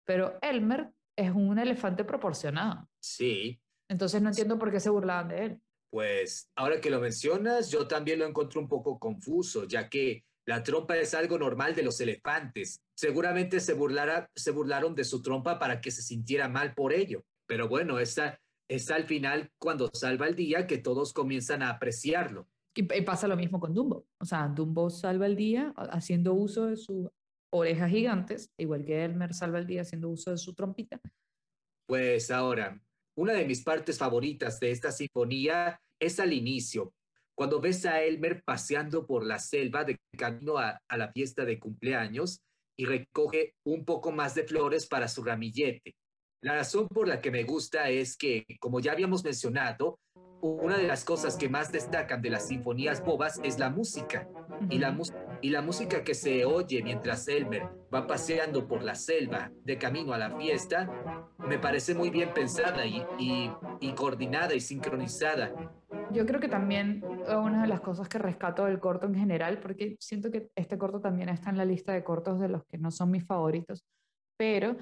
Pero 0.06 0.38
Elmer 0.42 0.92
es 1.18 1.32
un 1.32 1.58
elefante 1.58 2.04
proporcionado. 2.04 2.90
Sí, 3.00 3.62
Entonces 3.90 4.22
no 4.22 4.28
entiendo 4.28 4.60
por 4.60 4.72
qué 4.72 4.82
se 4.82 4.90
burlaban 4.90 5.30
de 5.30 5.46
él. 5.46 5.62
Pues 5.90 6.52
ahora 6.58 6.82
que 6.82 6.90
lo 6.90 7.00
mencionas, 7.00 7.72
yo 7.72 7.88
también 7.88 8.20
lo 8.20 8.26
encuentro 8.26 8.60
un 8.60 8.68
poco 8.68 9.00
confuso, 9.00 9.66
ya 9.66 9.88
que 9.88 10.26
la 10.48 10.64
trompa 10.64 10.98
es 10.98 11.14
algo 11.14 11.38
normal 11.38 11.76
de 11.76 11.84
los 11.84 12.00
elefantes. 12.00 12.80
Seguramente 12.96 13.60
se, 13.60 13.74
burlara, 13.74 14.30
se 14.34 14.52
burlaron 14.52 14.96
de 14.96 15.04
su 15.04 15.22
trompa 15.22 15.60
para 15.60 15.82
que 15.82 15.92
se 15.92 16.02
sintiera 16.02 16.48
mal 16.48 16.74
por 16.74 16.94
ello. 16.94 17.24
Pero 17.46 17.68
bueno, 17.68 18.00
esta 18.00 18.40
es 18.70 18.90
al 18.90 19.06
final 19.06 19.52
cuando 19.60 19.90
salva 19.94 20.28
el 20.28 20.36
día 20.36 20.66
que 20.66 20.78
todos 20.78 21.12
comienzan 21.12 21.62
a 21.64 21.70
apreciarlo. 21.72 22.48
Y, 22.76 22.84
pasa 23.02 23.28
lo 23.28 23.36
mismo 23.36 23.60
con 23.60 23.74
Dumbo. 23.74 24.06
O 24.22 24.26
sea, 24.26 24.48
Dumbo 24.48 24.90
salva 24.90 25.26
el 25.26 25.36
día 25.36 25.74
ha- 25.76 25.86
haciendo 25.98 26.34
uso 26.34 26.68
de 26.68 26.78
sus 26.78 27.10
orejas 27.52 27.90
gigantes, 27.90 28.52
igual 28.58 28.86
que 28.86 29.04
Elmer 29.04 29.34
salva 29.34 29.60
el 29.60 29.68
día 29.68 29.82
haciendo 29.82 30.10
uso 30.10 30.32
de 30.32 30.38
su 30.38 30.54
trompita. 30.54 31.02
Pues 31.88 32.32
ahora, 32.32 32.80
una 33.18 33.34
de 33.34 33.46
mis 33.46 33.64
partes 33.64 33.98
favoritas 33.98 34.60
de 34.60 34.72
esta 34.72 34.92
sinfonía 34.92 35.82
es 36.00 36.20
al 36.20 36.34
inicio, 36.34 36.94
cuando 37.38 37.62
ves 37.62 37.86
a 37.86 38.02
Elmer 38.02 38.42
paseando 38.44 39.06
por 39.06 39.24
la 39.24 39.38
selva 39.38 39.84
de 39.84 40.00
camino 40.18 40.58
a, 40.58 40.82
a 40.88 40.98
la 40.98 41.12
fiesta 41.12 41.46
de 41.46 41.60
cumpleaños 41.60 42.42
y 42.76 42.86
recoge 42.86 43.54
un 43.64 43.86
poco 43.86 44.12
más 44.12 44.34
de 44.34 44.44
flores 44.44 44.88
para 44.88 45.08
su 45.08 45.24
ramillete. 45.24 45.96
La 46.42 46.56
razón 46.56 46.88
por 46.88 47.08
la 47.08 47.22
que 47.22 47.30
me 47.30 47.44
gusta 47.44 47.90
es 47.90 48.18
que, 48.18 48.46
como 48.60 48.80
ya 48.80 48.94
habíamos 48.94 49.24
mencionado, 49.24 50.00
una 50.42 50.78
de 50.78 50.88
las 50.88 51.04
cosas 51.04 51.36
que 51.36 51.50
más 51.50 51.72
destacan 51.72 52.22
de 52.22 52.30
las 52.30 52.48
sinfonías 52.48 53.04
bobas 53.04 53.40
es 53.44 53.58
la 53.60 53.70
música. 53.70 54.28
Y 54.70 54.80
la, 54.80 54.92
mus- 54.92 55.14
y 55.42 55.50
la 55.50 55.62
música 55.62 56.04
que 56.04 56.14
se 56.14 56.44
oye 56.46 56.82
mientras 56.84 57.28
Elmer 57.28 57.64
va 57.94 58.08
paseando 58.08 58.68
por 58.68 58.84
la 58.84 58.96
selva 58.96 59.52
de 59.64 59.78
camino 59.78 60.14
a 60.14 60.18
la 60.18 60.32
fiesta 60.32 60.90
me 61.48 61.60
parece 61.60 61.94
muy 61.94 62.10
bien 62.10 62.34
pensada 62.34 62.86
y, 62.86 63.04
y- 63.20 63.52
y 63.80 63.92
coordinada 63.94 64.56
y 64.56 64.60
sincronizada. 64.60 65.52
Yo 66.12 66.26
creo 66.26 66.40
que 66.40 66.48
también 66.48 67.04
eh, 67.28 67.36
una 67.36 67.62
de 67.62 67.68
las 67.68 67.82
cosas 67.82 68.08
que 68.10 68.18
rescato 68.18 68.66
del 68.66 68.80
corto 68.80 69.06
en 69.06 69.16
general, 69.16 69.60
porque 69.60 69.96
siento 70.00 70.32
que 70.32 70.50
este 70.56 70.78
corto 70.78 71.00
también 71.00 71.30
está 71.30 71.50
en 71.50 71.58
la 71.58 71.66
lista 71.66 71.94
de 71.94 72.04
cortos 72.04 72.40
de 72.40 72.50
los 72.50 72.64
que 72.66 72.78
no 72.78 72.90
son 72.92 73.12
mis 73.12 73.26
favoritos, 73.26 73.84
pero 74.38 74.76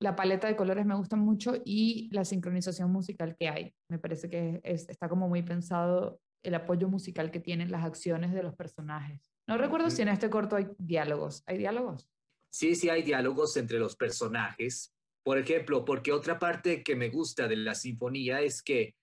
la 0.00 0.16
paleta 0.16 0.48
de 0.48 0.56
colores 0.56 0.86
me 0.86 0.94
gusta 0.94 1.16
mucho 1.16 1.54
y 1.64 2.08
la 2.12 2.24
sincronización 2.24 2.90
musical 2.90 3.36
que 3.38 3.48
hay. 3.48 3.74
Me 3.88 3.98
parece 3.98 4.28
que 4.28 4.60
es- 4.62 4.88
está 4.88 5.08
como 5.08 5.28
muy 5.28 5.42
pensado 5.42 6.20
el 6.42 6.54
apoyo 6.54 6.88
musical 6.88 7.30
que 7.30 7.40
tienen 7.40 7.70
las 7.70 7.84
acciones 7.84 8.32
de 8.32 8.42
los 8.42 8.54
personajes. 8.54 9.30
No 9.46 9.56
recuerdo 9.56 9.90
si 9.90 10.02
en 10.02 10.08
este 10.08 10.28
corto 10.28 10.56
hay 10.56 10.66
diálogos. 10.78 11.42
¿Hay 11.46 11.56
diálogos? 11.58 12.10
Sí, 12.50 12.74
sí 12.74 12.90
hay 12.90 13.02
diálogos 13.02 13.56
entre 13.56 13.78
los 13.78 13.96
personajes. 13.96 14.94
Por 15.22 15.38
ejemplo, 15.38 15.84
porque 15.84 16.12
otra 16.12 16.38
parte 16.38 16.82
que 16.82 16.96
me 16.96 17.08
gusta 17.08 17.48
de 17.48 17.56
la 17.56 17.74
sinfonía 17.74 18.42
es 18.42 18.62
que 18.62 18.94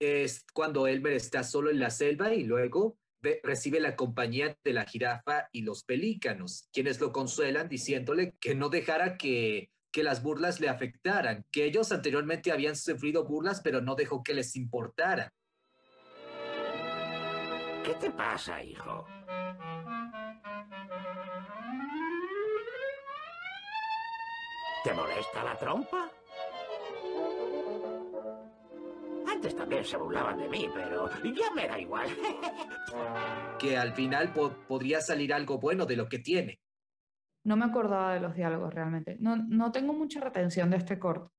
es 0.00 0.44
cuando 0.52 0.86
Elmer 0.86 1.14
está 1.14 1.42
solo 1.42 1.70
en 1.70 1.80
la 1.80 1.90
selva 1.90 2.32
y 2.34 2.44
luego 2.44 2.98
recibe 3.42 3.80
la 3.80 3.96
compañía 3.96 4.56
de 4.62 4.72
la 4.72 4.84
jirafa 4.84 5.48
y 5.50 5.62
los 5.62 5.82
pelícanos, 5.82 6.68
quienes 6.72 7.00
lo 7.00 7.10
consuelan 7.12 7.68
diciéndole 7.68 8.36
que 8.38 8.54
no 8.54 8.68
dejara 8.68 9.16
que, 9.16 9.70
que 9.90 10.02
las 10.02 10.22
burlas 10.22 10.60
le 10.60 10.68
afectaran, 10.68 11.44
que 11.50 11.64
ellos 11.64 11.90
anteriormente 11.92 12.52
habían 12.52 12.76
sufrido 12.76 13.24
burlas, 13.24 13.60
pero 13.62 13.80
no 13.80 13.94
dejó 13.94 14.22
que 14.22 14.34
les 14.34 14.54
importara. 14.56 15.32
¿Qué 17.84 17.94
te 18.00 18.10
pasa, 18.10 18.62
hijo? 18.62 19.06
¿Te 24.84 24.92
molesta 24.92 25.42
la 25.42 25.56
trompa? 25.58 26.10
Antes 29.26 29.56
también 29.56 29.84
se 29.84 29.96
burlaban 29.96 30.38
de 30.38 30.48
mí, 30.48 30.68
pero 30.72 31.10
ya 31.34 31.50
me 31.52 31.66
da 31.66 31.78
igual. 31.78 32.08
que 33.58 33.76
al 33.76 33.92
final 33.94 34.32
po- 34.32 34.52
podría 34.68 35.00
salir 35.00 35.34
algo 35.34 35.58
bueno 35.58 35.86
de 35.86 35.96
lo 35.96 36.08
que 36.08 36.18
tiene. 36.20 36.60
No 37.46 37.56
me 37.56 37.64
acordaba 37.64 38.12
de 38.12 38.18
los 38.18 38.34
diálogos 38.34 38.74
realmente. 38.74 39.16
No, 39.20 39.36
no 39.36 39.70
tengo 39.70 39.92
mucha 39.92 40.20
retención 40.20 40.68
de 40.68 40.78
este 40.78 40.98
corto. 40.98 41.32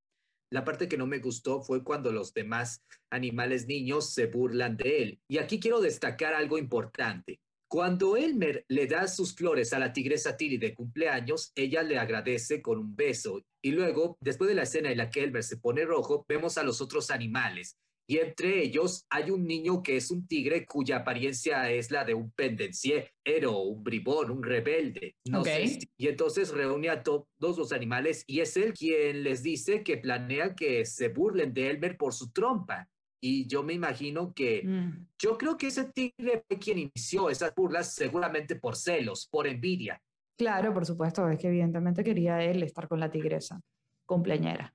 La 0.50 0.64
parte 0.64 0.88
que 0.88 0.98
no 0.98 1.06
me 1.06 1.20
gustó 1.20 1.62
fue 1.62 1.84
cuando 1.84 2.14
los 2.14 2.34
demás 2.34 2.82
animales 3.12 3.68
niños 3.68 4.14
se 4.14 4.28
burlan 4.28 4.78
de 4.78 5.04
él. 5.04 5.20
Y 5.28 5.40
aquí 5.40 5.60
quiero 5.60 5.82
destacar 5.82 6.34
algo 6.34 6.58
importante. 6.58 7.42
Cuando 7.70 8.16
Elmer 8.16 8.64
le 8.70 8.88
da 8.88 9.10
sus 9.10 9.36
flores 9.36 9.74
a 9.74 9.80
la 9.80 9.92
tigresa 9.92 10.38
Tilly 10.38 10.58
de 10.58 10.74
cumpleaños, 10.74 11.52
ella 11.54 11.84
le 11.84 12.00
agradece 12.00 12.62
con 12.62 12.80
un 12.80 12.96
beso. 12.96 13.44
Y 13.62 13.72
luego, 13.72 14.18
después 14.22 14.48
de 14.48 14.56
la 14.56 14.64
escena 14.64 14.90
en 14.90 15.00
la 15.00 15.10
que 15.10 15.26
Elmer 15.26 15.44
se 15.44 15.58
pone 15.58 15.84
rojo, 15.84 16.26
vemos 16.30 16.58
a 16.58 16.64
los 16.64 16.80
otros 16.80 17.12
animales. 17.12 17.76
Y 18.10 18.20
entre 18.20 18.62
ellos 18.64 19.06
hay 19.10 19.32
un 19.32 19.46
niño 19.46 19.84
que 19.84 19.98
es 19.98 20.12
un 20.12 20.26
tigre 20.28 20.66
cuya 20.66 20.98
apariencia 20.98 21.70
es 21.70 21.92
la 21.92 22.06
de 22.06 22.14
un 22.14 22.32
pendenciero, 22.32 23.60
un 23.60 23.84
bribón, 23.84 24.32
un 24.32 24.42
rebelde. 24.44 25.16
No 25.26 25.44
sé 25.44 25.80
y 25.98 26.08
entonces 26.08 26.52
reúne 26.52 26.90
a 26.90 27.04
to- 27.04 27.28
todos 27.38 27.58
los 27.58 27.74
animales 27.74 28.24
y 28.26 28.40
es 28.40 28.56
él 28.56 28.74
quien 28.74 29.24
les 29.24 29.44
dice 29.44 29.84
que 29.84 29.98
planea 29.98 30.56
que 30.56 30.86
se 30.86 31.10
burlen 31.10 31.54
de 31.54 31.70
Elmer 31.70 31.98
por 31.98 32.14
su 32.14 32.32
trompa. 32.32 32.88
Y 33.20 33.46
yo 33.48 33.62
me 33.64 33.74
imagino 33.74 34.32
que, 34.34 34.62
Mm. 34.64 35.08
yo 35.20 35.38
creo 35.38 35.58
que 35.58 35.68
ese 35.68 35.92
tigre 35.92 36.44
fue 36.48 36.60
quien 36.60 36.78
inició 36.78 37.30
esas 37.30 37.54
burlas 37.56 37.94
seguramente 37.94 38.56
por 38.56 38.76
celos, 38.78 39.28
por 39.28 39.48
envidia. 39.48 40.02
Claro, 40.38 40.72
por 40.74 40.86
supuesto, 40.86 41.28
es 41.28 41.40
que 41.40 41.48
evidentemente 41.48 42.04
quería 42.04 42.42
él 42.44 42.62
estar 42.64 42.88
con 42.88 43.00
la 43.00 43.10
tigresa, 43.12 43.60
cumpleañera. 44.06 44.74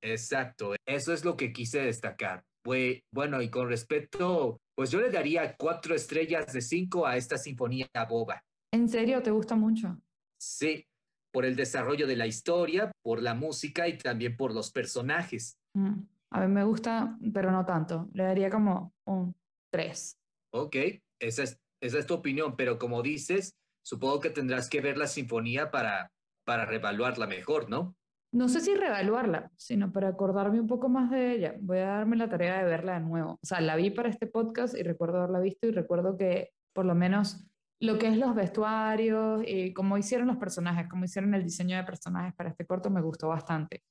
Exacto, 0.00 0.74
eso 0.86 1.12
es 1.12 1.24
lo 1.24 1.36
que 1.36 1.52
quise 1.52 1.80
destacar. 1.80 2.44
Bueno, 2.64 3.42
y 3.42 3.50
con 3.50 3.68
respecto, 3.68 4.60
pues 4.76 4.90
yo 4.90 5.00
le 5.00 5.10
daría 5.10 5.56
cuatro 5.56 5.94
estrellas 5.94 6.52
de 6.52 6.60
cinco 6.60 7.06
a 7.06 7.16
esta 7.16 7.36
sinfonía 7.36 7.88
boba. 8.08 8.42
¿En 8.72 8.88
serio 8.88 9.22
te 9.22 9.30
gusta 9.30 9.56
mucho? 9.56 9.98
Sí, 10.40 10.86
por 11.32 11.44
el 11.44 11.56
desarrollo 11.56 12.06
de 12.06 12.16
la 12.16 12.26
historia, 12.26 12.92
por 13.02 13.22
la 13.22 13.34
música 13.34 13.88
y 13.88 13.98
también 13.98 14.36
por 14.36 14.54
los 14.54 14.70
personajes. 14.70 15.58
Mm, 15.74 16.00
A 16.30 16.40
mí 16.40 16.52
me 16.52 16.64
gusta, 16.64 17.18
pero 17.32 17.50
no 17.50 17.64
tanto. 17.64 18.08
Le 18.14 18.24
daría 18.24 18.50
como 18.50 18.94
un 19.06 19.34
3. 19.72 20.16
Ok, 20.54 20.76
esa 21.20 21.42
es, 21.42 21.58
esa 21.82 21.98
es 21.98 22.06
tu 22.06 22.14
opinión, 22.14 22.56
pero 22.56 22.78
como 22.78 23.02
dices, 23.02 23.54
supongo 23.84 24.20
que 24.20 24.30
tendrás 24.30 24.68
que 24.68 24.80
ver 24.80 24.96
la 24.98 25.06
sinfonía 25.06 25.70
para, 25.70 26.10
para 26.44 26.64
revaluarla 26.64 27.26
mejor, 27.26 27.68
¿no? 27.68 27.94
No 28.32 28.48
sé 28.48 28.60
si 28.60 28.74
reevaluarla, 28.74 29.50
sino 29.56 29.92
para 29.92 30.08
acordarme 30.08 30.58
un 30.58 30.66
poco 30.66 30.88
más 30.88 31.10
de 31.10 31.32
ella. 31.32 31.54
Voy 31.60 31.78
a 31.78 31.86
darme 31.86 32.16
la 32.16 32.30
tarea 32.30 32.58
de 32.58 32.64
verla 32.64 32.94
de 32.94 33.00
nuevo. 33.00 33.32
O 33.32 33.46
sea, 33.46 33.60
la 33.60 33.76
vi 33.76 33.90
para 33.90 34.08
este 34.08 34.26
podcast 34.26 34.74
y 34.74 34.82
recuerdo 34.82 35.18
haberla 35.18 35.40
visto 35.40 35.66
y 35.66 35.70
recuerdo 35.70 36.16
que 36.16 36.50
por 36.72 36.86
lo 36.86 36.94
menos 36.94 37.46
lo 37.78 37.98
que 37.98 38.08
es 38.08 38.16
los 38.16 38.34
vestuarios 38.34 39.42
y 39.46 39.74
cómo 39.74 39.98
hicieron 39.98 40.28
los 40.28 40.38
personajes, 40.38 40.88
cómo 40.88 41.04
hicieron 41.04 41.34
el 41.34 41.42
diseño 41.42 41.76
de 41.76 41.84
personajes 41.84 42.32
para 42.34 42.48
este 42.48 42.64
corto 42.64 42.88
me 42.88 43.02
gustó 43.02 43.28
bastante. 43.28 43.82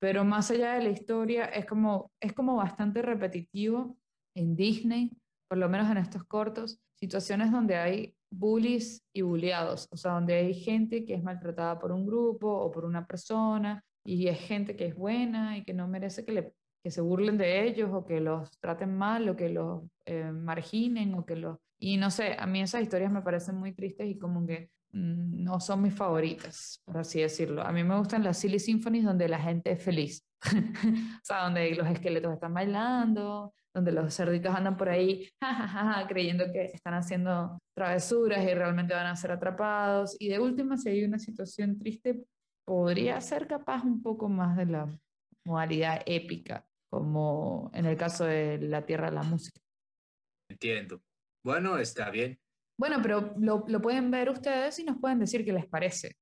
Pero 0.00 0.24
más 0.24 0.50
allá 0.50 0.74
de 0.74 0.84
la 0.84 0.90
historia, 0.90 1.46
es 1.46 1.66
como, 1.66 2.12
es 2.20 2.32
como 2.32 2.56
bastante 2.56 3.02
repetitivo 3.02 3.98
en 4.34 4.56
Disney, 4.56 5.10
por 5.48 5.58
lo 5.58 5.68
menos 5.68 5.90
en 5.90 5.98
estos 5.98 6.24
cortos, 6.24 6.80
situaciones 6.94 7.50
donde 7.52 7.76
hay 7.76 8.14
bullies 8.38 9.02
y 9.12 9.22
bulleados, 9.22 9.88
o 9.90 9.96
sea, 9.96 10.12
donde 10.12 10.34
hay 10.34 10.54
gente 10.54 11.04
que 11.04 11.14
es 11.14 11.22
maltratada 11.22 11.78
por 11.78 11.92
un 11.92 12.06
grupo 12.06 12.48
o 12.48 12.70
por 12.70 12.84
una 12.84 13.06
persona 13.06 13.84
y 14.04 14.28
es 14.28 14.38
gente 14.38 14.76
que 14.76 14.86
es 14.86 14.94
buena 14.94 15.56
y 15.56 15.64
que 15.64 15.72
no 15.72 15.88
merece 15.88 16.24
que, 16.24 16.32
le, 16.32 16.52
que 16.82 16.90
se 16.90 17.00
burlen 17.00 17.38
de 17.38 17.64
ellos 17.66 17.90
o 17.92 18.04
que 18.04 18.20
los 18.20 18.58
traten 18.60 18.96
mal 18.96 19.28
o 19.28 19.36
que 19.36 19.48
los 19.48 19.82
eh, 20.04 20.30
marginen 20.30 21.14
o 21.14 21.24
que 21.24 21.36
los... 21.36 21.58
Y 21.78 21.96
no 21.96 22.10
sé, 22.10 22.36
a 22.38 22.46
mí 22.46 22.60
esas 22.60 22.82
historias 22.82 23.10
me 23.10 23.22
parecen 23.22 23.56
muy 23.56 23.72
tristes 23.72 24.06
y 24.08 24.18
como 24.18 24.46
que 24.46 24.70
mm, 24.92 25.42
no 25.42 25.60
son 25.60 25.82
mis 25.82 25.94
favoritas, 25.94 26.80
por 26.84 26.98
así 26.98 27.20
decirlo. 27.20 27.62
A 27.62 27.72
mí 27.72 27.82
me 27.84 27.98
gustan 27.98 28.22
las 28.22 28.38
Silly 28.38 28.58
Symphonies 28.58 29.04
donde 29.04 29.28
la 29.28 29.38
gente 29.38 29.72
es 29.72 29.82
feliz, 29.82 30.24
o 30.44 31.24
sea, 31.24 31.44
donde 31.44 31.74
los 31.74 31.88
esqueletos 31.88 32.32
están 32.32 32.54
bailando, 32.54 33.54
donde 33.74 33.92
los 33.92 34.14
cerditos 34.14 34.54
andan 34.54 34.76
por 34.76 34.88
ahí 34.88 35.28
ja, 35.42 35.52
ja, 35.68 36.06
creyendo 36.06 36.50
que 36.52 36.66
están 36.66 36.94
haciendo 36.94 37.58
travesuras 37.76 38.42
y 38.44 38.54
realmente 38.54 38.94
van 38.94 39.06
a 39.06 39.16
ser 39.16 39.32
atrapados. 39.32 40.16
Y 40.18 40.28
de 40.28 40.38
última, 40.38 40.76
si 40.76 40.90
hay 40.90 41.04
una 41.04 41.18
situación 41.18 41.78
triste, 41.78 42.24
podría 42.64 43.20
ser 43.20 43.46
capaz 43.46 43.82
un 43.82 44.00
poco 44.02 44.28
más 44.28 44.56
de 44.56 44.66
la 44.66 44.98
modalidad 45.44 46.02
épica, 46.06 46.64
como 46.90 47.70
en 47.74 47.86
el 47.86 47.96
caso 47.96 48.24
de 48.24 48.58
La 48.58 48.86
Tierra 48.86 49.10
de 49.10 49.16
la 49.16 49.22
Música. 49.22 49.60
Entiendo. 50.48 51.02
Bueno, 51.44 51.76
está 51.78 52.10
bien. 52.10 52.38
Bueno, 52.78 52.98
pero 53.02 53.34
lo, 53.38 53.64
lo 53.68 53.82
pueden 53.82 54.10
ver 54.10 54.30
ustedes 54.30 54.78
y 54.78 54.84
nos 54.84 54.98
pueden 54.98 55.18
decir 55.18 55.44
qué 55.44 55.52
les 55.52 55.66
parece. 55.66 56.16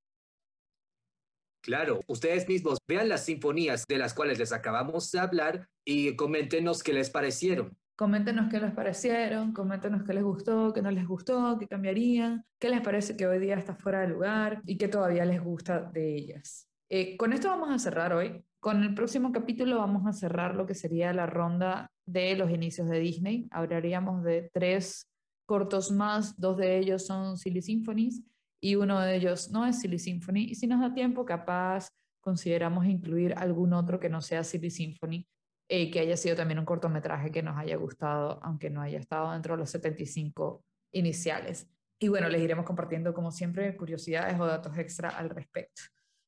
Claro, 1.62 2.00
ustedes 2.08 2.48
mismos 2.48 2.78
vean 2.88 3.08
las 3.08 3.24
sinfonías 3.24 3.86
de 3.86 3.96
las 3.96 4.14
cuales 4.14 4.38
les 4.40 4.52
acabamos 4.52 5.12
de 5.12 5.20
hablar 5.20 5.68
y 5.84 6.16
coméntenos 6.16 6.82
qué 6.82 6.92
les 6.92 7.08
parecieron. 7.08 7.76
Coméntenos 7.94 8.50
qué 8.50 8.58
les 8.58 8.72
parecieron, 8.72 9.52
coméntenos 9.52 10.02
qué 10.02 10.12
les 10.12 10.24
gustó, 10.24 10.72
qué 10.72 10.82
no 10.82 10.90
les 10.90 11.06
gustó, 11.06 11.56
qué 11.60 11.68
cambiarían, 11.68 12.44
qué 12.58 12.68
les 12.68 12.80
parece 12.80 13.16
que 13.16 13.28
hoy 13.28 13.38
día 13.38 13.54
está 13.54 13.76
fuera 13.76 14.00
de 14.00 14.08
lugar 14.08 14.60
y 14.66 14.76
qué 14.76 14.88
todavía 14.88 15.24
les 15.24 15.40
gusta 15.40 15.80
de 15.80 16.16
ellas. 16.16 16.68
Eh, 16.88 17.16
con 17.16 17.32
esto 17.32 17.48
vamos 17.48 17.70
a 17.70 17.78
cerrar 17.78 18.12
hoy. 18.12 18.44
Con 18.58 18.82
el 18.82 18.94
próximo 18.94 19.30
capítulo 19.30 19.78
vamos 19.78 20.04
a 20.06 20.12
cerrar 20.12 20.56
lo 20.56 20.66
que 20.66 20.74
sería 20.74 21.12
la 21.12 21.26
ronda 21.26 21.92
de 22.06 22.34
los 22.34 22.50
inicios 22.50 22.88
de 22.88 22.98
Disney. 22.98 23.46
Hablaríamos 23.52 24.24
de 24.24 24.50
tres 24.52 25.08
cortos 25.46 25.92
más, 25.92 26.38
dos 26.40 26.56
de 26.56 26.78
ellos 26.78 27.06
son 27.06 27.36
Silly 27.38 27.62
Symphonies 27.62 28.20
y 28.62 28.76
uno 28.76 29.00
de 29.00 29.16
ellos 29.16 29.50
no 29.50 29.66
es 29.66 29.80
Silly 29.80 29.98
Symphony. 29.98 30.44
Y 30.44 30.54
si 30.54 30.68
nos 30.68 30.80
da 30.80 30.94
tiempo, 30.94 31.24
capaz 31.26 31.88
consideramos 32.20 32.86
incluir 32.86 33.34
algún 33.36 33.72
otro 33.72 33.98
que 33.98 34.08
no 34.08 34.22
sea 34.22 34.44
Silly 34.44 34.70
Symphony, 34.70 35.26
eh, 35.68 35.90
que 35.90 35.98
haya 35.98 36.16
sido 36.16 36.36
también 36.36 36.60
un 36.60 36.64
cortometraje 36.64 37.32
que 37.32 37.42
nos 37.42 37.58
haya 37.58 37.76
gustado, 37.76 38.38
aunque 38.40 38.70
no 38.70 38.80
haya 38.80 39.00
estado 39.00 39.32
dentro 39.32 39.54
de 39.54 39.58
los 39.58 39.70
75 39.70 40.64
iniciales. 40.92 41.68
Y 41.98 42.06
bueno, 42.06 42.28
les 42.28 42.40
iremos 42.40 42.64
compartiendo, 42.64 43.12
como 43.12 43.32
siempre, 43.32 43.76
curiosidades 43.76 44.38
o 44.38 44.46
datos 44.46 44.78
extra 44.78 45.08
al 45.08 45.30
respecto. 45.30 45.82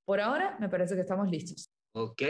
Por 0.04 0.20
ahora, 0.20 0.56
me 0.58 0.68
parece 0.68 0.96
que 0.96 1.02
estamos 1.02 1.30
listos. 1.30 1.70
Ok, 1.94 2.22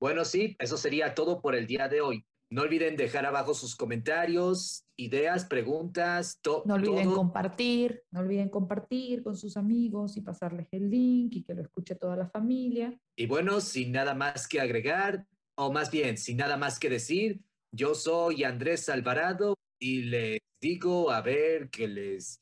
bueno, 0.00 0.24
sí, 0.24 0.56
eso 0.60 0.76
sería 0.76 1.14
todo 1.16 1.40
por 1.40 1.56
el 1.56 1.66
día 1.66 1.88
de 1.88 2.00
hoy. 2.00 2.24
No 2.50 2.62
olviden 2.62 2.96
dejar 2.96 3.26
abajo 3.26 3.52
sus 3.52 3.76
comentarios, 3.76 4.86
ideas, 4.96 5.44
preguntas, 5.44 6.38
to 6.40 6.62
No 6.64 6.74
olviden 6.74 7.04
todo. 7.04 7.16
compartir, 7.16 8.02
no 8.10 8.20
olviden 8.20 8.48
compartir 8.48 9.22
con 9.22 9.36
sus 9.36 9.56
amigos 9.58 10.16
y 10.16 10.22
pasarles 10.22 10.66
el 10.72 10.88
link 10.88 11.34
y 11.36 11.42
que 11.44 11.54
lo 11.54 11.60
escuche 11.62 11.94
toda 11.94 12.16
la 12.16 12.26
familia. 12.28 12.98
Y 13.16 13.26
bueno, 13.26 13.60
sin 13.60 13.92
nada 13.92 14.14
más 14.14 14.48
que 14.48 14.60
agregar, 14.60 15.26
o 15.58 15.70
más 15.72 15.90
bien, 15.90 16.16
sin 16.16 16.38
nada 16.38 16.56
más 16.56 16.78
que 16.78 16.88
decir, 16.88 17.40
yo 17.70 17.94
soy 17.94 18.44
Andrés 18.44 18.88
Alvarado 18.88 19.54
y 19.78 20.04
les 20.04 20.38
digo, 20.60 21.10
a 21.10 21.20
ver, 21.20 21.68
que 21.68 21.86
les 21.86 22.40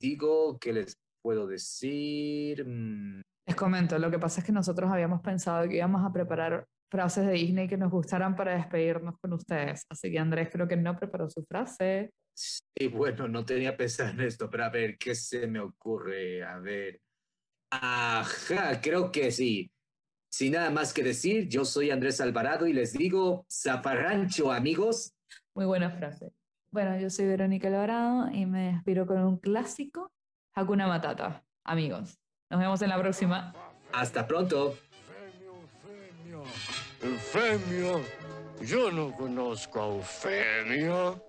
digo, 0.00 0.58
que 0.58 0.72
les 0.72 0.98
puedo 1.22 1.46
decir. 1.46 2.64
Mm, 2.66 3.22
Les 3.46 3.56
comento, 3.56 3.96
lo 3.98 4.10
que 4.10 4.18
pasa 4.18 4.40
es 4.40 4.46
que 4.46 4.52
nosotros 4.52 4.90
habíamos 4.90 5.20
pensado 5.20 5.68
que 5.68 5.76
íbamos 5.76 6.04
a 6.04 6.12
preparar 6.12 6.66
frases 6.90 7.26
de 7.26 7.32
Disney 7.32 7.68
que 7.68 7.76
nos 7.76 7.90
gustaran 7.90 8.36
para 8.36 8.56
despedirnos 8.56 9.18
con 9.20 9.32
ustedes. 9.32 9.84
Así 9.88 10.10
que 10.10 10.18
Andrés 10.18 10.48
creo 10.50 10.68
que 10.68 10.76
no 10.76 10.96
preparó 10.96 11.28
su 11.28 11.44
frase. 11.44 12.10
Sí, 12.34 12.88
bueno, 12.88 13.28
no 13.28 13.44
tenía 13.44 13.76
pensado 13.76 14.10
en 14.10 14.20
esto, 14.20 14.50
pero 14.50 14.64
a 14.64 14.70
ver, 14.70 14.98
¿qué 14.98 15.14
se 15.14 15.46
me 15.46 15.60
ocurre? 15.60 16.44
A 16.44 16.58
ver. 16.58 17.00
Ajá, 17.70 18.80
creo 18.80 19.10
que 19.10 19.30
sí. 19.30 19.70
Sin 20.30 20.52
nada 20.52 20.70
más 20.70 20.92
que 20.92 21.02
decir, 21.02 21.48
yo 21.48 21.64
soy 21.64 21.90
Andrés 21.90 22.20
Alvarado 22.20 22.66
y 22.66 22.72
les 22.72 22.92
digo, 22.92 23.46
zafarrancho, 23.50 24.52
amigos. 24.52 25.14
Muy 25.54 25.64
buena 25.64 25.90
frase. 25.90 26.30
Bueno, 26.70 26.98
yo 26.98 27.08
soy 27.08 27.26
Verónica 27.26 27.68
Alvarado 27.68 28.30
y 28.30 28.44
me 28.44 28.72
despido 28.72 29.06
con 29.06 29.18
un 29.24 29.38
clásico, 29.38 30.12
Hakuna 30.54 30.86
Matata. 30.86 31.42
Amigos, 31.64 32.18
nos 32.50 32.60
vemos 32.60 32.82
en 32.82 32.90
la 32.90 33.00
próxima. 33.00 33.54
Hasta 33.92 34.26
pronto. 34.26 34.76
Eufemia. 37.02 38.00
Yo 38.60 38.90
no 38.90 39.12
conozco 39.12 39.80
a 39.80 39.86
Eufemia. 39.86 41.20